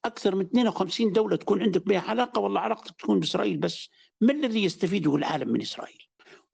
[0.04, 3.88] أكثر من 52 دولة تكون عندك بها علاقة والله علاقتك تكون بإسرائيل بس.
[4.20, 6.02] ما الذي يستفيده العالم من إسرائيل؟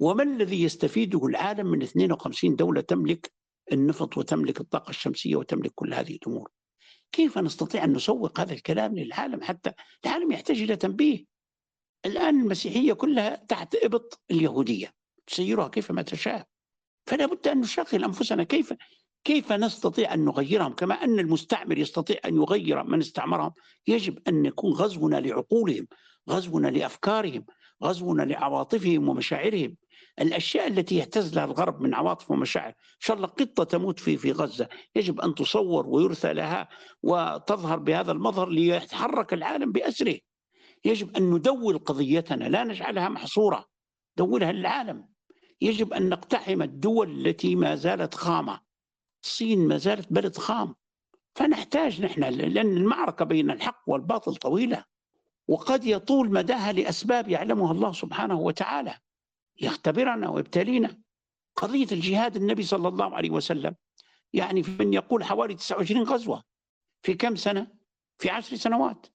[0.01, 3.33] وما الذي يستفيده العالم من 52 دولة تملك
[3.73, 6.51] النفط وتملك الطاقة الشمسية وتملك كل هذه الأمور؟
[7.13, 9.73] كيف نستطيع أن نسوق هذا الكلام للعالم حتى
[10.05, 11.25] العالم يحتاج إلى تنبيه؟
[12.07, 14.93] الآن المسيحية كلها تحت إبط اليهودية.
[15.27, 16.47] تسيرها كيفما تشاء.
[17.07, 18.45] فلا بد أن نشغل أنفسنا.
[18.45, 18.75] كيف
[19.25, 23.53] كيف نستطيع أن نغيرهم؟ كما أن المستعمر يستطيع أن يغير من استعمرهم
[23.87, 25.87] يجب أن يكون غزونا لعقولهم
[26.31, 27.45] غزونا لأفكارهم
[27.85, 29.77] غزونا لعواطفهم ومشاعرهم.
[30.21, 34.33] الأشياء التي يهتز لها الغرب من عواطف ومشاعر إن شاء الله قطة تموت في في
[34.33, 34.69] غزة.
[34.97, 36.69] يجب أن تصور ويرثى لها
[37.03, 40.19] وتظهر بهذا المظهر ليتحرك العالم بأسره.
[40.87, 43.67] يجب أن ندول قضيتنا لا نجعلها محصورة
[44.17, 45.09] دولها للعالم.
[45.61, 48.61] يجب أن نقتحم الدول التي ما زالت خامة.
[49.25, 50.75] الصين ما زالت بلد خام.
[51.35, 54.85] فنحتاج نحن لأن المعركة بين الحق والباطل طويلة
[55.49, 58.99] وقد يطول مداها لأسباب يعلمها الله سبحانه وتعالى.
[59.61, 60.99] يختبرنا ويبتلينا.
[61.57, 63.75] قضية الجهاد النبي صلى الله عليه وسلم
[64.33, 66.43] يعني من يقول حوالي 29 غزوة
[67.03, 67.67] في كم سنة؟
[68.19, 69.07] في عشر سنوات.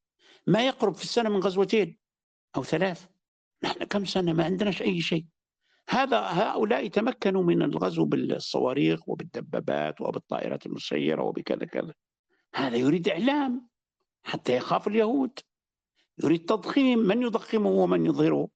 [0.48, 1.98] ما يقرب في السنة من غزوتين
[2.56, 3.06] أو ثلاث.
[3.64, 5.26] نحن كم سنة؟ ما عندناش أي شيء.
[5.90, 11.94] هذا هؤلاء تمكنوا من الغزو بالصواريخ وبالدبابات وبالطائرات المسيرة وبكذا كذا.
[12.56, 13.68] هذا يريد إعلام
[14.24, 15.40] حتى يخاف اليهود.
[16.24, 18.48] يريد تضخيم من يضخمه ومن يظهره.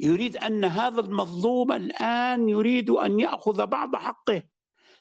[0.00, 4.42] يريد أن هذا المظلوم الآن يريد أن يأخذ بعض حقه.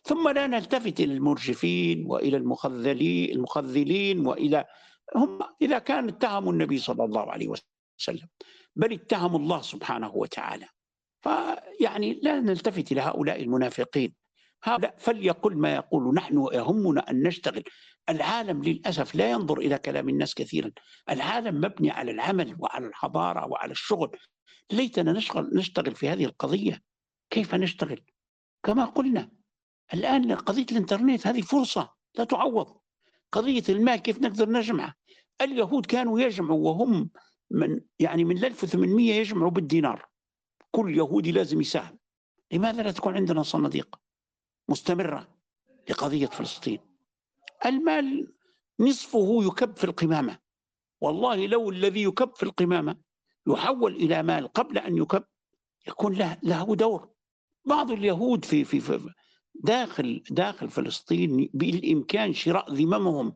[0.03, 4.65] ثم لا نلتفت إلى المرجفين وإلى المخذلين المخذلين وإلى
[5.15, 8.27] هم إذا كان اتهموا النبي صلى الله عليه وسلم
[8.75, 10.67] بل اتهموا الله سبحانه وتعالى.
[11.21, 14.15] فيعني لا نلتفت إلى هؤلاء المنافقين.
[14.63, 17.63] هؤلاء فليقل ما يقول نحن يهمنا أن نشتغل.
[18.09, 20.71] العالم للأسف لا ينظر إلى كلام الناس كثيرا.
[21.09, 24.17] العالم مبني على العمل وعلى الحضارة وعلى الشغل.
[24.71, 26.81] ليتنا نشغل نشتغل في هذه القضية.
[27.29, 28.01] كيف نشتغل؟
[28.63, 29.31] كما قلنا
[29.93, 32.77] الآن قضية الإنترنت هذه فرصة لا تعوض.
[33.35, 34.93] قضية المال كيف نقدر نجمعه؟
[35.41, 37.09] اليهود كانوا يجمعوا وهم
[37.51, 40.05] من يعني من 1800 يجمعوا بالدينار.
[40.71, 41.99] كل يهودي لازم يساهم.
[42.51, 43.95] لماذا لا تكون عندنا صناديق
[44.69, 45.27] مستمرة
[45.89, 46.79] لقضية فلسطين؟
[47.65, 48.33] المال
[48.79, 50.39] نصفه يكب في القمامة.
[51.01, 52.97] والله لو الذي يكب في القمامة
[53.47, 55.23] يحول إلى مال قبل أن يكب
[55.87, 57.09] يكون له, له دور.
[57.65, 59.13] بعض اليهود في, في, في
[59.63, 63.35] داخل داخل فلسطين بالإمكان شراء ذممهم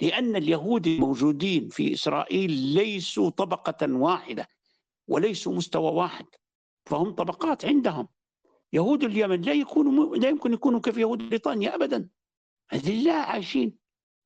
[0.00, 4.48] لأن اليهود الموجودين في إسرائيل ليسوا طبقة واحدة
[5.08, 6.26] وليسوا مستوى واحد
[6.86, 8.08] فهم طبقات عندهم.
[8.72, 12.08] يهود اليمن لا يكونوا لا يمكن يكونوا كيف يهود بريطانيا ابدا.
[12.84, 13.78] لا عايشين.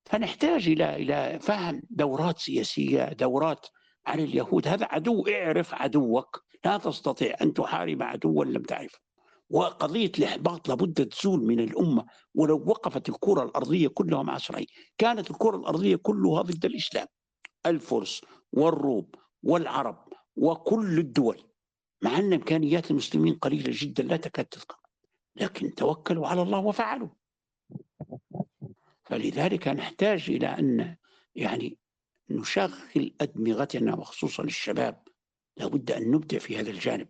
[0.04, 3.66] فنحتاج إلى إلى فهم دورات سياسية دورات
[4.06, 4.68] عن اليهود.
[4.68, 6.44] هذا عدو اعرف عدوك.
[6.64, 9.07] لا تستطيع أن تحارب عدوا لم تعرفه.
[9.50, 14.70] وقضية الإحباط لابد تزول من الأمة ولو وقفت الكرة الأرضية كلها مع إسرائيل.
[14.98, 17.06] كانت الكرة الأرضية كلها ضد الإسلام.
[17.66, 18.20] الفرس
[18.52, 19.10] والروم
[19.42, 21.42] والعرب وكل الدول
[22.02, 24.76] مع أن إمكانيات المسلمين قليلة جدا لا تكاد تذكر.
[25.36, 27.08] لكن توكلوا على الله وفعلوا.
[29.04, 30.96] فلذلك نحتاج إلى أن
[31.34, 31.78] يعني
[32.30, 35.02] نشغل أدمغتنا وخصوصا الشباب.
[35.56, 37.08] لابد أن نبدع في هذا الجانب.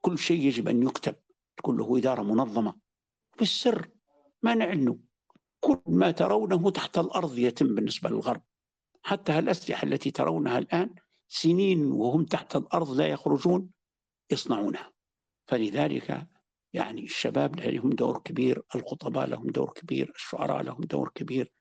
[0.00, 1.14] كل شيء يجب أن يكتب.
[1.60, 2.74] تكون له إدارة منظمة.
[3.38, 3.88] بالسر
[4.42, 4.98] ما نعنه
[5.60, 8.42] كل ما ترونه تحت الأرض يتم بالنسبة للغرب.
[9.02, 10.94] حتى الأسلحة التي ترونها الآن
[11.28, 13.70] سنين وهم تحت الأرض لا يخرجون
[14.30, 14.92] يصنعونها.
[15.46, 16.26] فلذلك
[16.72, 21.52] يعني الشباب لهم دور كبير الخطباء لهم دور كبير الشعراء لهم دور كبير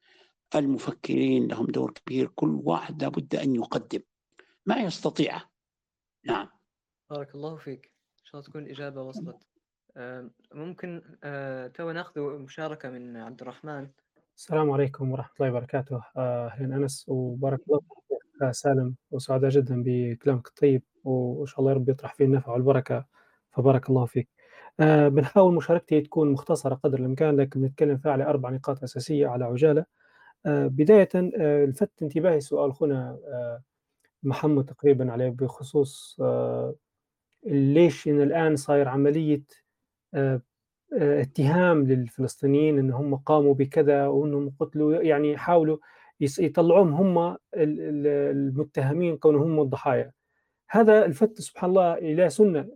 [0.55, 2.27] المفكرين لهم دور كبير.
[2.35, 4.01] كل واحد لابد أن يقدم.
[4.65, 5.49] ما يستطيعه
[6.25, 6.49] نعم.
[7.09, 7.85] بارك الله فيك.
[8.19, 9.48] إن شاء الله تكون الإجابة وصلت.
[10.53, 13.87] ممكن آه، تو ناخذ مشاركة من عبد الرحمن.
[14.37, 16.01] السلام عليكم ورحمة الله وبركاته.
[16.17, 18.51] آه، أهلا أنس وبارك الله فيك.
[18.51, 23.05] سالم وسعداء جدا بكلامك الطيب وإن شاء الله ربي يطرح فيه النفع والبركة
[23.51, 24.29] فبارك الله فيك.
[24.79, 29.45] آه بنحاول مشاركتي تكون مختصرة قدر الإمكان لكن بنتكلم فيها على أربع نقاط أساسية على
[29.45, 29.85] عجالة.
[30.45, 33.63] آه بداية آه لفت انتباهي سؤال آه
[34.23, 36.75] محمد تقريبا عليه بخصوص آه
[37.45, 39.68] ليش إن الآن صاير عملية آه آه
[40.93, 45.77] اتهام للفلسطينيين إن هم قاموا بكذا وإنهم قتلوا يعني حاولوا
[46.19, 50.11] يطلعوهم هم المتهمين كونهم هم الضحايا.
[50.69, 52.67] هذا الفت سبحان الله إلى سنة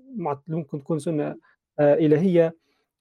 [0.48, 1.36] ممكن تكون سنة
[1.80, 2.56] آه، إلهية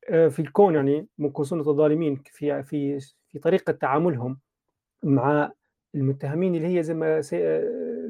[0.09, 4.39] آه، في الكون يعني ممكن سنة الظالمين في في في طريقة تعاملهم
[5.03, 5.53] مع
[5.95, 7.21] المتهمين اللي هي زي ما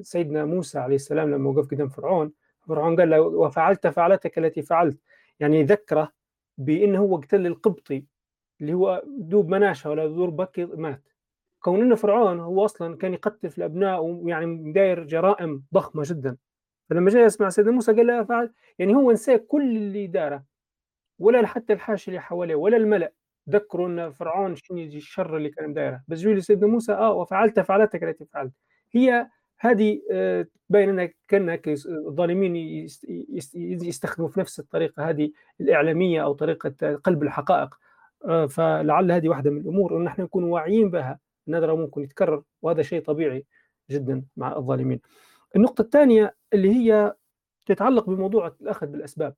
[0.02, 2.32] سيدنا موسى عليه السلام لما وقف قدام فرعون
[2.68, 4.98] فرعون قال له وفعلت فعلتك التي فعلت.
[5.42, 6.12] يعني ذكره
[6.58, 8.04] بأنه هو قتل القبطي
[8.60, 11.02] اللي هو دوب مناشه ولا دور بكي مات.
[11.60, 16.36] كون إنه فرعون هو أصلا كان يقتل في الابناء ويعني داير جرائم ضخمة جدا.
[16.90, 20.44] فلما جاء يسمع سيدنا موسى قال له فعل يعني هو نسى كل اللي داره.
[21.18, 23.12] ولا حتى الحاشيه اللي حواليه ولا الملأ.
[23.50, 26.02] ذكروا إن فرعون شنو الشر اللي كان دايره.
[26.08, 28.52] بس جوا سيدنا موسى آه وفعلت فعلتك التي فعلت.
[28.92, 29.28] هي
[29.62, 32.56] هذه آه، تبين انها كان الظالمين
[33.54, 35.30] يستخدموا في نفس الطريقة هذه
[35.60, 37.74] الإعلامية أو طريقة قلب الحقائق
[38.24, 42.82] آه، فلعل هذه واحدة من الأمور أن نحن نكون واعيين بها نادرا ممكن يتكرر وهذا
[42.82, 43.44] شيء طبيعي
[43.90, 45.00] جدا مع الظالمين.
[45.56, 47.14] النقطة الثانية اللي هي
[47.66, 49.34] تتعلق بموضوع الأخذ بالأسباب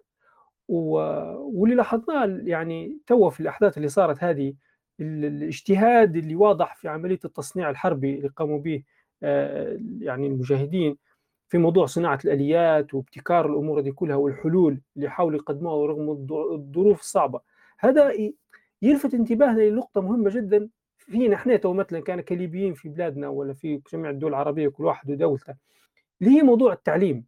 [0.68, 4.54] واللي لاحظناه يعني تو في الأحداث اللي صارت هذه
[5.00, 8.82] الاجتهاد اللي واضح في عملية التصنيع الحربي اللي قاموا به
[10.00, 10.96] يعني المجاهدين
[11.48, 16.10] في موضوع صناعة الآليات وابتكار الأمور هذه كلها والحلول اللي حاولوا يقدموها رغم
[16.54, 17.40] الظروف الصعبة
[17.78, 18.12] هذا
[18.82, 20.68] يلفت انتباهنا لنقطة مهمة جدا.
[20.98, 25.10] فينا إحنا تو مثلا كان كليبيين في بلادنا ولا في جميع الدول العربية كل واحد
[25.10, 25.54] ودولته
[26.22, 27.24] اللي هي موضوع التعليم.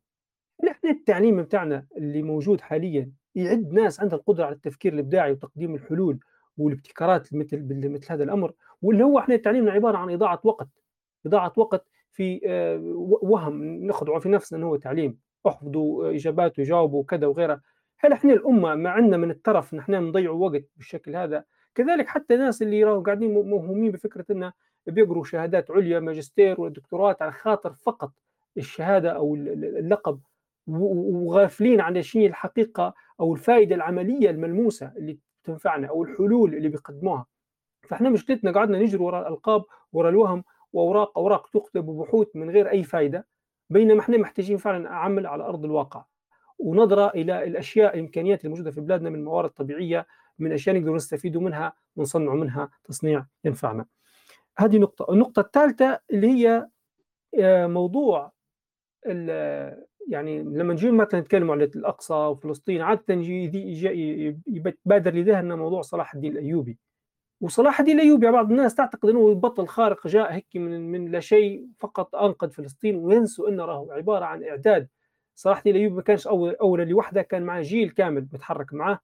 [0.70, 6.18] إحنا التعليم بتاعنا اللي موجود حاليا يعد ناس عندها القدرة على التفكير الإبداعي وتقديم الحلول
[6.58, 8.52] والابتكارات مثل مثل هذا الأمر
[8.82, 10.68] واللي هو إحنا تعليمنا عبارة عن إضاعة وقت.
[11.26, 12.78] اضاعه وقت في آه،
[13.22, 17.60] وهم نخدعوا في نفسنا انه هو تعليم أحفظوا إجابات وجاوبوا وكذا وغيرها.
[17.98, 21.44] هل إحنا الأمة ما عندنا من الترف نحن نضيع وقت بالشكل هذا؟
[21.74, 24.52] كذلك حتى الناس اللي راهو قاعدين موهومين بفكرة إنه
[24.86, 28.12] بيقروا شهادات عليا ماجستير ودكتوراه على خاطر فقط
[28.56, 30.20] الشهادة أو اللقب
[30.66, 37.26] وغافلين عن شيء الحقيقة أو الفائدة العملية الملموسة اللي تنفعنا أو الحلول اللي بيقدموها.
[37.82, 40.44] فإحنا مشكلتنا قعدنا نجري وراء الألقاب وراء الوهم
[40.76, 43.26] وأوراق أوراق تكتب وبحوث من غير أي فائده
[43.70, 46.04] بينما إحنا محتاجين فعلا عمل على أرض الواقع.
[46.58, 50.06] ونظرة إلى الأشياء الإمكانيات الموجودة في بلادنا من موارد طبيعيه
[50.38, 53.86] من أشياء نقدر نستفيد منها ونصنع منها تصنيع ينفعنا.
[54.58, 56.68] هذه نقطة، النقطة الثالثة اللي هي
[57.40, 58.32] آه، موضوع
[60.08, 63.14] يعني لما نجي مثلا نتكلم عن الأقصى وفلسطين عادة
[64.46, 66.78] يبادر لذهننا موضوع صلاح الدين الأيوبي.
[67.40, 71.66] وصلاح الدين الأيوبي بعض الناس تعتقد إنه بطل خارق جاء هيك من من لا شيء
[71.78, 74.88] فقط أنقذ فلسطين وينسوا انه راهو عبارة عن إعداد.
[75.34, 79.00] صلاح الدين الأيوبي ما كانش اول أول لوحده كان معه جيل كامل متحرك معاه.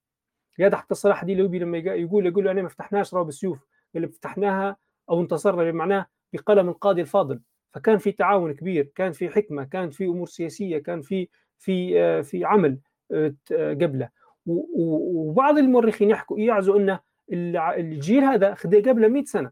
[0.59, 3.59] هذا حتى صلاح الدين الأيوبي لما يقول يقول أنا ما فتحناش راهو بالسيوف
[3.93, 4.77] قال فتحناها
[5.09, 7.41] أو انتصرنا بمعناه بقلم القاضي الفاضل.
[7.73, 12.21] فكان في تعاون كبير كان في حكمة كان في أمور سياسية كان في في آه،
[12.21, 12.79] في عمل
[13.11, 14.09] آه، آه، قبله.
[14.45, 16.99] وبعض المؤرخين يحكوا يعزوا إنه
[17.31, 19.51] الجيل هذا خذ قبله 100 سنة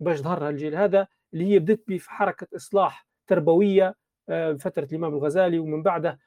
[0.00, 3.94] باش ظهر الجيل هذا اللي هي بدت به في حركة إصلاح تربوية
[4.58, 6.18] فترة الإمام الغزالي ومن بعده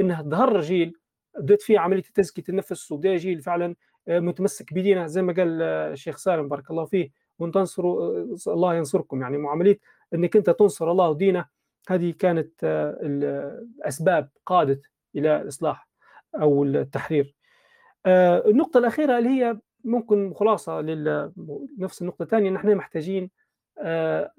[0.00, 0.94] انه ظهر جيل
[1.38, 3.74] بدت فيه عملية تزكية النفس وبدا جيل فعلا
[4.08, 9.38] متمسك بدينه زي ما قال الشيخ سالم بارك الله فيه وان تنصروا الله ينصركم يعني
[9.38, 9.78] معامليه
[10.14, 11.46] إنك أنت تنصر الله ودينه
[11.88, 14.82] هذه كانت آه، الاسباب قادت
[15.16, 15.88] إلى الاصلاح
[16.34, 17.34] أو التحرير.
[18.06, 23.30] آه، النقطة الأخيرة اللي هي ممكن خلاصة لنفس النقطة الثانية نحن محتاجين
[23.78, 24.32] آه،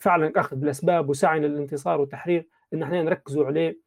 [0.00, 3.78] فعلا أخذ بالاسباب وسعي للانتصار والتحرير إن إحنا نركزوا عليه.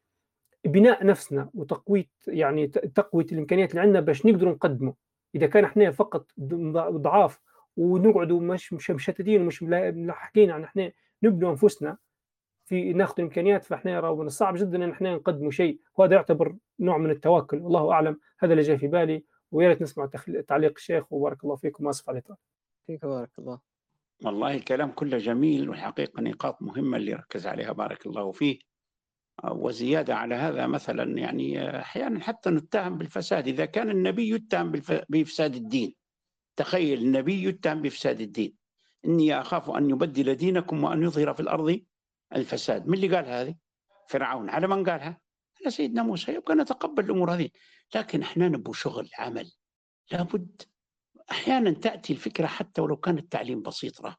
[0.64, 4.94] بناء نفسنا وتقويه يعني تقوية الإمكانيات اللي عندنا باش نقدروا نقدمه
[5.34, 6.26] إذا كان إحنا فقط
[6.90, 7.40] ضعاف
[7.76, 10.92] ونقعدوا مش مش مشتتين ومش ملاحقين عن إحنا
[11.22, 11.96] نبنوا أنفسنا
[12.64, 15.80] في ناخذ الامكانيات فإحنا من الصعب جدا إن إحنا نقدموا شيء.
[15.96, 18.20] وهذا يعتبر نوع من التوكل والله أعلم.
[18.38, 19.24] هذا اللي جاي في بالي.
[19.54, 20.08] ويا ريت نسمع
[20.48, 22.38] تعليق الشيخ وبارك الله فيكم واسف على الاطاله.
[22.86, 23.60] فيك بارك الله.
[24.24, 28.58] والله الكلام كله جميل والحقيقة نقاط مهمة اللي ركز عليها بارك الله فيه.
[29.44, 34.72] وزيادة على هذا مثلا يعني أحيانا حتى نتهم بالفساد إذا كان النبي يتهم
[35.08, 35.94] بفساد الدين
[36.56, 38.54] تخيل النبي يتهم بفساد الدين
[39.04, 41.80] إني أخاف أن يبدل دينكم وأن يظهر في الأرض
[42.34, 43.54] الفساد من اللي قال هذه
[44.08, 45.20] فرعون على من قالها
[45.64, 47.50] على سيدنا موسى يبقى نتقبل الأمور هذه.
[47.94, 49.52] لكن إحنا نبو شغل عمل.
[50.12, 50.62] لابد
[51.30, 54.16] أحيانا تأتي الفكرة حتى ولو كان التعليم بسيط راه.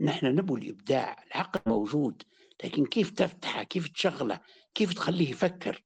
[0.00, 2.22] نحن نبو الإبداع العقل موجود
[2.64, 4.40] لكن كيف تفتحه؟ كيف تشغله؟
[4.74, 5.84] كيف تخليه يفكر؟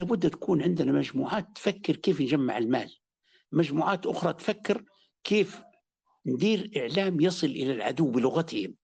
[0.00, 2.96] لابد تكون عندنا مجموعات تفكر كيف نجمع المال.
[3.52, 4.84] مجموعات أخرى تفكر
[5.24, 5.60] كيف
[6.26, 8.74] ندير إعلام يصل إلى العدو بلغتهم.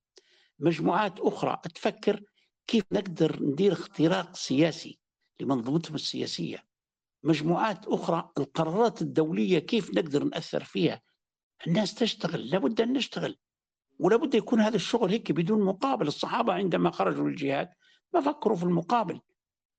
[0.59, 2.23] مجموعات أخرى تفكر
[2.67, 5.00] كيف نقدر ندير اختراق سياسي.
[5.41, 6.63] لمنظومتهم السياسية.
[7.23, 11.01] مجموعات أخرى القرارات الدولية كيف نقدر نأثر فيها؟
[11.67, 13.37] الناس تشتغل لابد أن نشتغل.
[13.99, 16.07] ولابد يكون هذا الشغل هيك بدون مقابل.
[16.07, 17.69] الصحابة عندما خرجوا للجهاد
[18.13, 19.21] ما فكروا في المقابل.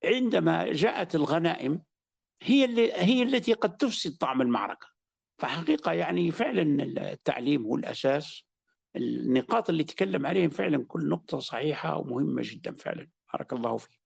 [0.04, 1.82] عندما جاءت الغنائم
[2.42, 4.86] هي اللي هي التي قد تفسد طعم المعركة.
[5.38, 6.82] فحقيقة يعني فعلا
[7.12, 8.42] التعليم هو الأساس.
[8.96, 13.08] النقاط اللي تكلم عليهم فعلا كل نقطة صحيحة ومهمة جدا فعلا.
[13.32, 14.01] بارك الله فيك.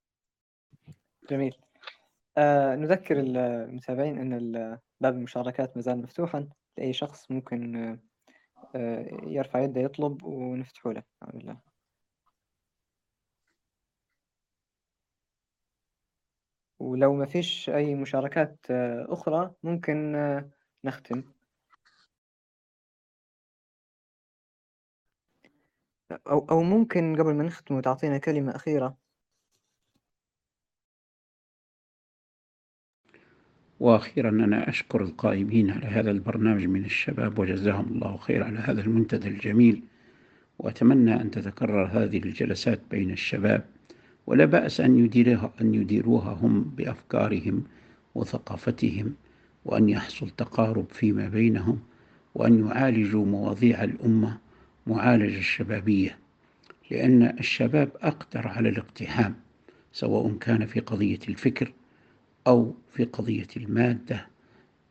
[1.31, 1.57] جميل.
[2.39, 6.49] آه نذكر المتابعين أن باب المشاركات ما زال مفتوحا.
[6.79, 7.77] لأي شخص ممكن
[8.75, 11.03] آه، يرفع يده يطلب ونفتحه له.
[11.23, 11.61] بسم الله
[16.79, 20.51] ولو ما فيش أي مشاركات آه، أخرى ممكن آه،
[20.85, 21.25] نختم.
[26.13, 29.06] أو أو ممكن قبل ما نختم تعطينا كلمة أخيرة.
[33.81, 39.29] وأخيرا أنا أشكر القائمين على هذا البرنامج من الشباب وجزاهم الله خير على هذا المنتدى
[39.29, 39.83] الجميل
[40.59, 43.65] وأتمنى أن تتكرر هذه الجلسات بين الشباب
[44.27, 47.65] ولا بأس أن يديرها, أن يديروها هم بأفكارهم
[48.15, 49.15] وثقافتهم
[49.65, 51.79] وأن يحصل تقارب فيما بينهم
[52.35, 54.39] وأن يعالجوا مواضيع الأمة
[54.87, 56.19] معالجة الشبابية
[56.91, 59.35] لأن الشباب أقدر على الاقتحام
[59.93, 61.73] سواء كان في قضية الفكر
[62.47, 64.27] أو في قضية المادة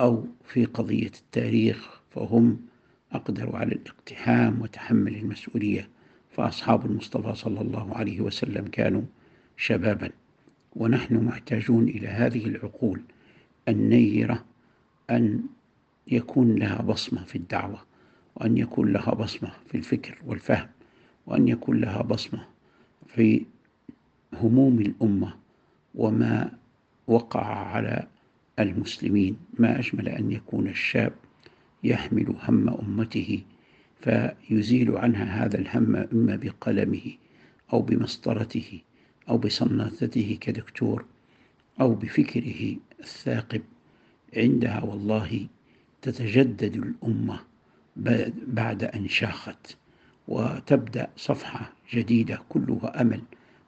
[0.01, 2.59] أو في قضية التاريخ فهم
[3.11, 5.89] أقدروا على الاقتحام وتحمل المسؤولية.
[6.31, 9.01] فأصحاب المصطفى صلى الله عليه وسلم كانوا
[9.57, 10.09] شبابا.
[10.75, 13.01] ونحن محتاجون إلى هذه العقول
[13.67, 14.45] النيرة
[15.09, 15.43] أن
[16.07, 17.79] يكون لها بصمة في الدعوة
[18.35, 20.67] وأن يكون لها بصمة في الفكر والفهم
[21.25, 22.45] وأن يكون لها بصمة
[23.07, 23.45] في
[24.33, 25.33] هموم الأمة
[25.95, 26.51] وما
[27.07, 28.07] وقع على
[28.59, 31.13] المسلمين ما أجمل أن يكون الشاب
[31.83, 33.43] يحمل هم أمته
[34.01, 37.11] فيزيل عنها هذا الهم إما بقلمه
[37.73, 38.81] أو بمسطرته
[39.29, 41.05] أو بصنادته كدكتور
[41.81, 43.61] أو بفكره الثاقب.
[44.37, 45.47] عندها والله
[46.01, 47.39] تتجدد الأمة
[48.47, 49.77] بعد أن شاخت
[50.27, 53.21] وتبدأ صفحة جديدة كلها أمل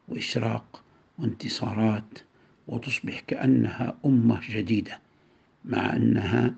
[0.08, 0.84] وإشراق
[1.20, 2.20] وانتصارات
[2.68, 5.00] وتصبح كأنها أمة جديدة
[5.66, 6.56] مع أنها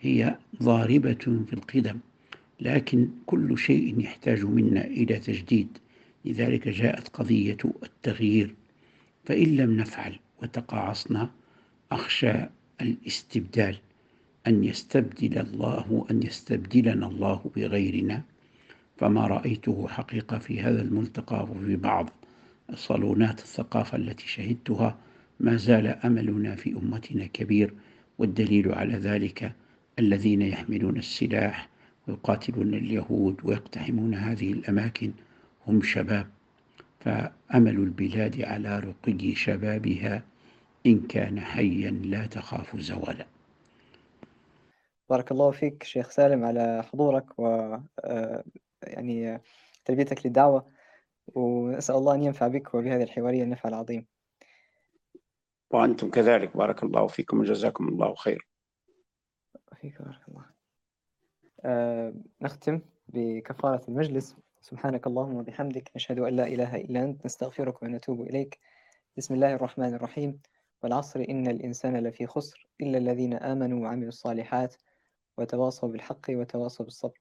[0.00, 1.98] هي ضاربة في القدم.
[2.60, 5.78] لكن كل شيء يحتاج منا إلى تجديد.
[6.24, 8.54] لذلك جاءت قضية التغيير.
[9.24, 11.30] فإن لم نفعل وتقاعصنا
[11.92, 12.32] أخشى
[12.80, 13.76] الاستبدال.
[14.46, 18.22] أن يستبدل الله أن يستبدلنا الله بغيرنا.
[18.96, 22.10] فما رأيته حقيقة في هذا الملتقى وفي بعض
[22.74, 24.98] صالونات الثقافة التي شهدتها.
[25.42, 27.74] ما زال أملنا في أمتنا كبير
[28.18, 29.52] والدليل على ذلك
[29.98, 31.68] الذين يحملون السلاح
[32.08, 35.12] ويقاتلون اليهود ويقتحمون هذه الأماكن
[35.66, 36.26] هم شباب.
[37.00, 40.22] فأمل البلاد على رقي شبابها
[40.86, 43.26] إن كان حيا لا تخاف زوالا.
[45.10, 48.44] بارك الله فيك شيخ سالم على حضورك و آه،
[48.82, 49.40] يعني
[49.84, 50.66] تلبيتك للدعوة
[51.34, 54.11] ونسأل الله أن ينفع بك وبهذه الحوارية النفع العظيم.
[55.72, 56.56] وأنتم كذلك.
[56.56, 58.46] بارك الله فيكم وجزاكم الله خير.
[59.80, 60.44] فيك بارك الله.
[61.64, 64.36] آه نختم بكفارة المجلس.
[64.60, 65.90] سبحانك اللهم وبحمدك.
[65.96, 67.26] نشهد أن لا إله إلا أنت.
[67.26, 68.58] نستغفرك ونتوب إليك.
[69.16, 70.40] بسم الله الرحمن الرحيم.
[70.82, 74.76] والعصر إن الإنسان لفي خسر إلا الذين آمنوا وعملوا الصالحات
[75.38, 77.18] وتواصوا بالحق وتواصوا بالصبر.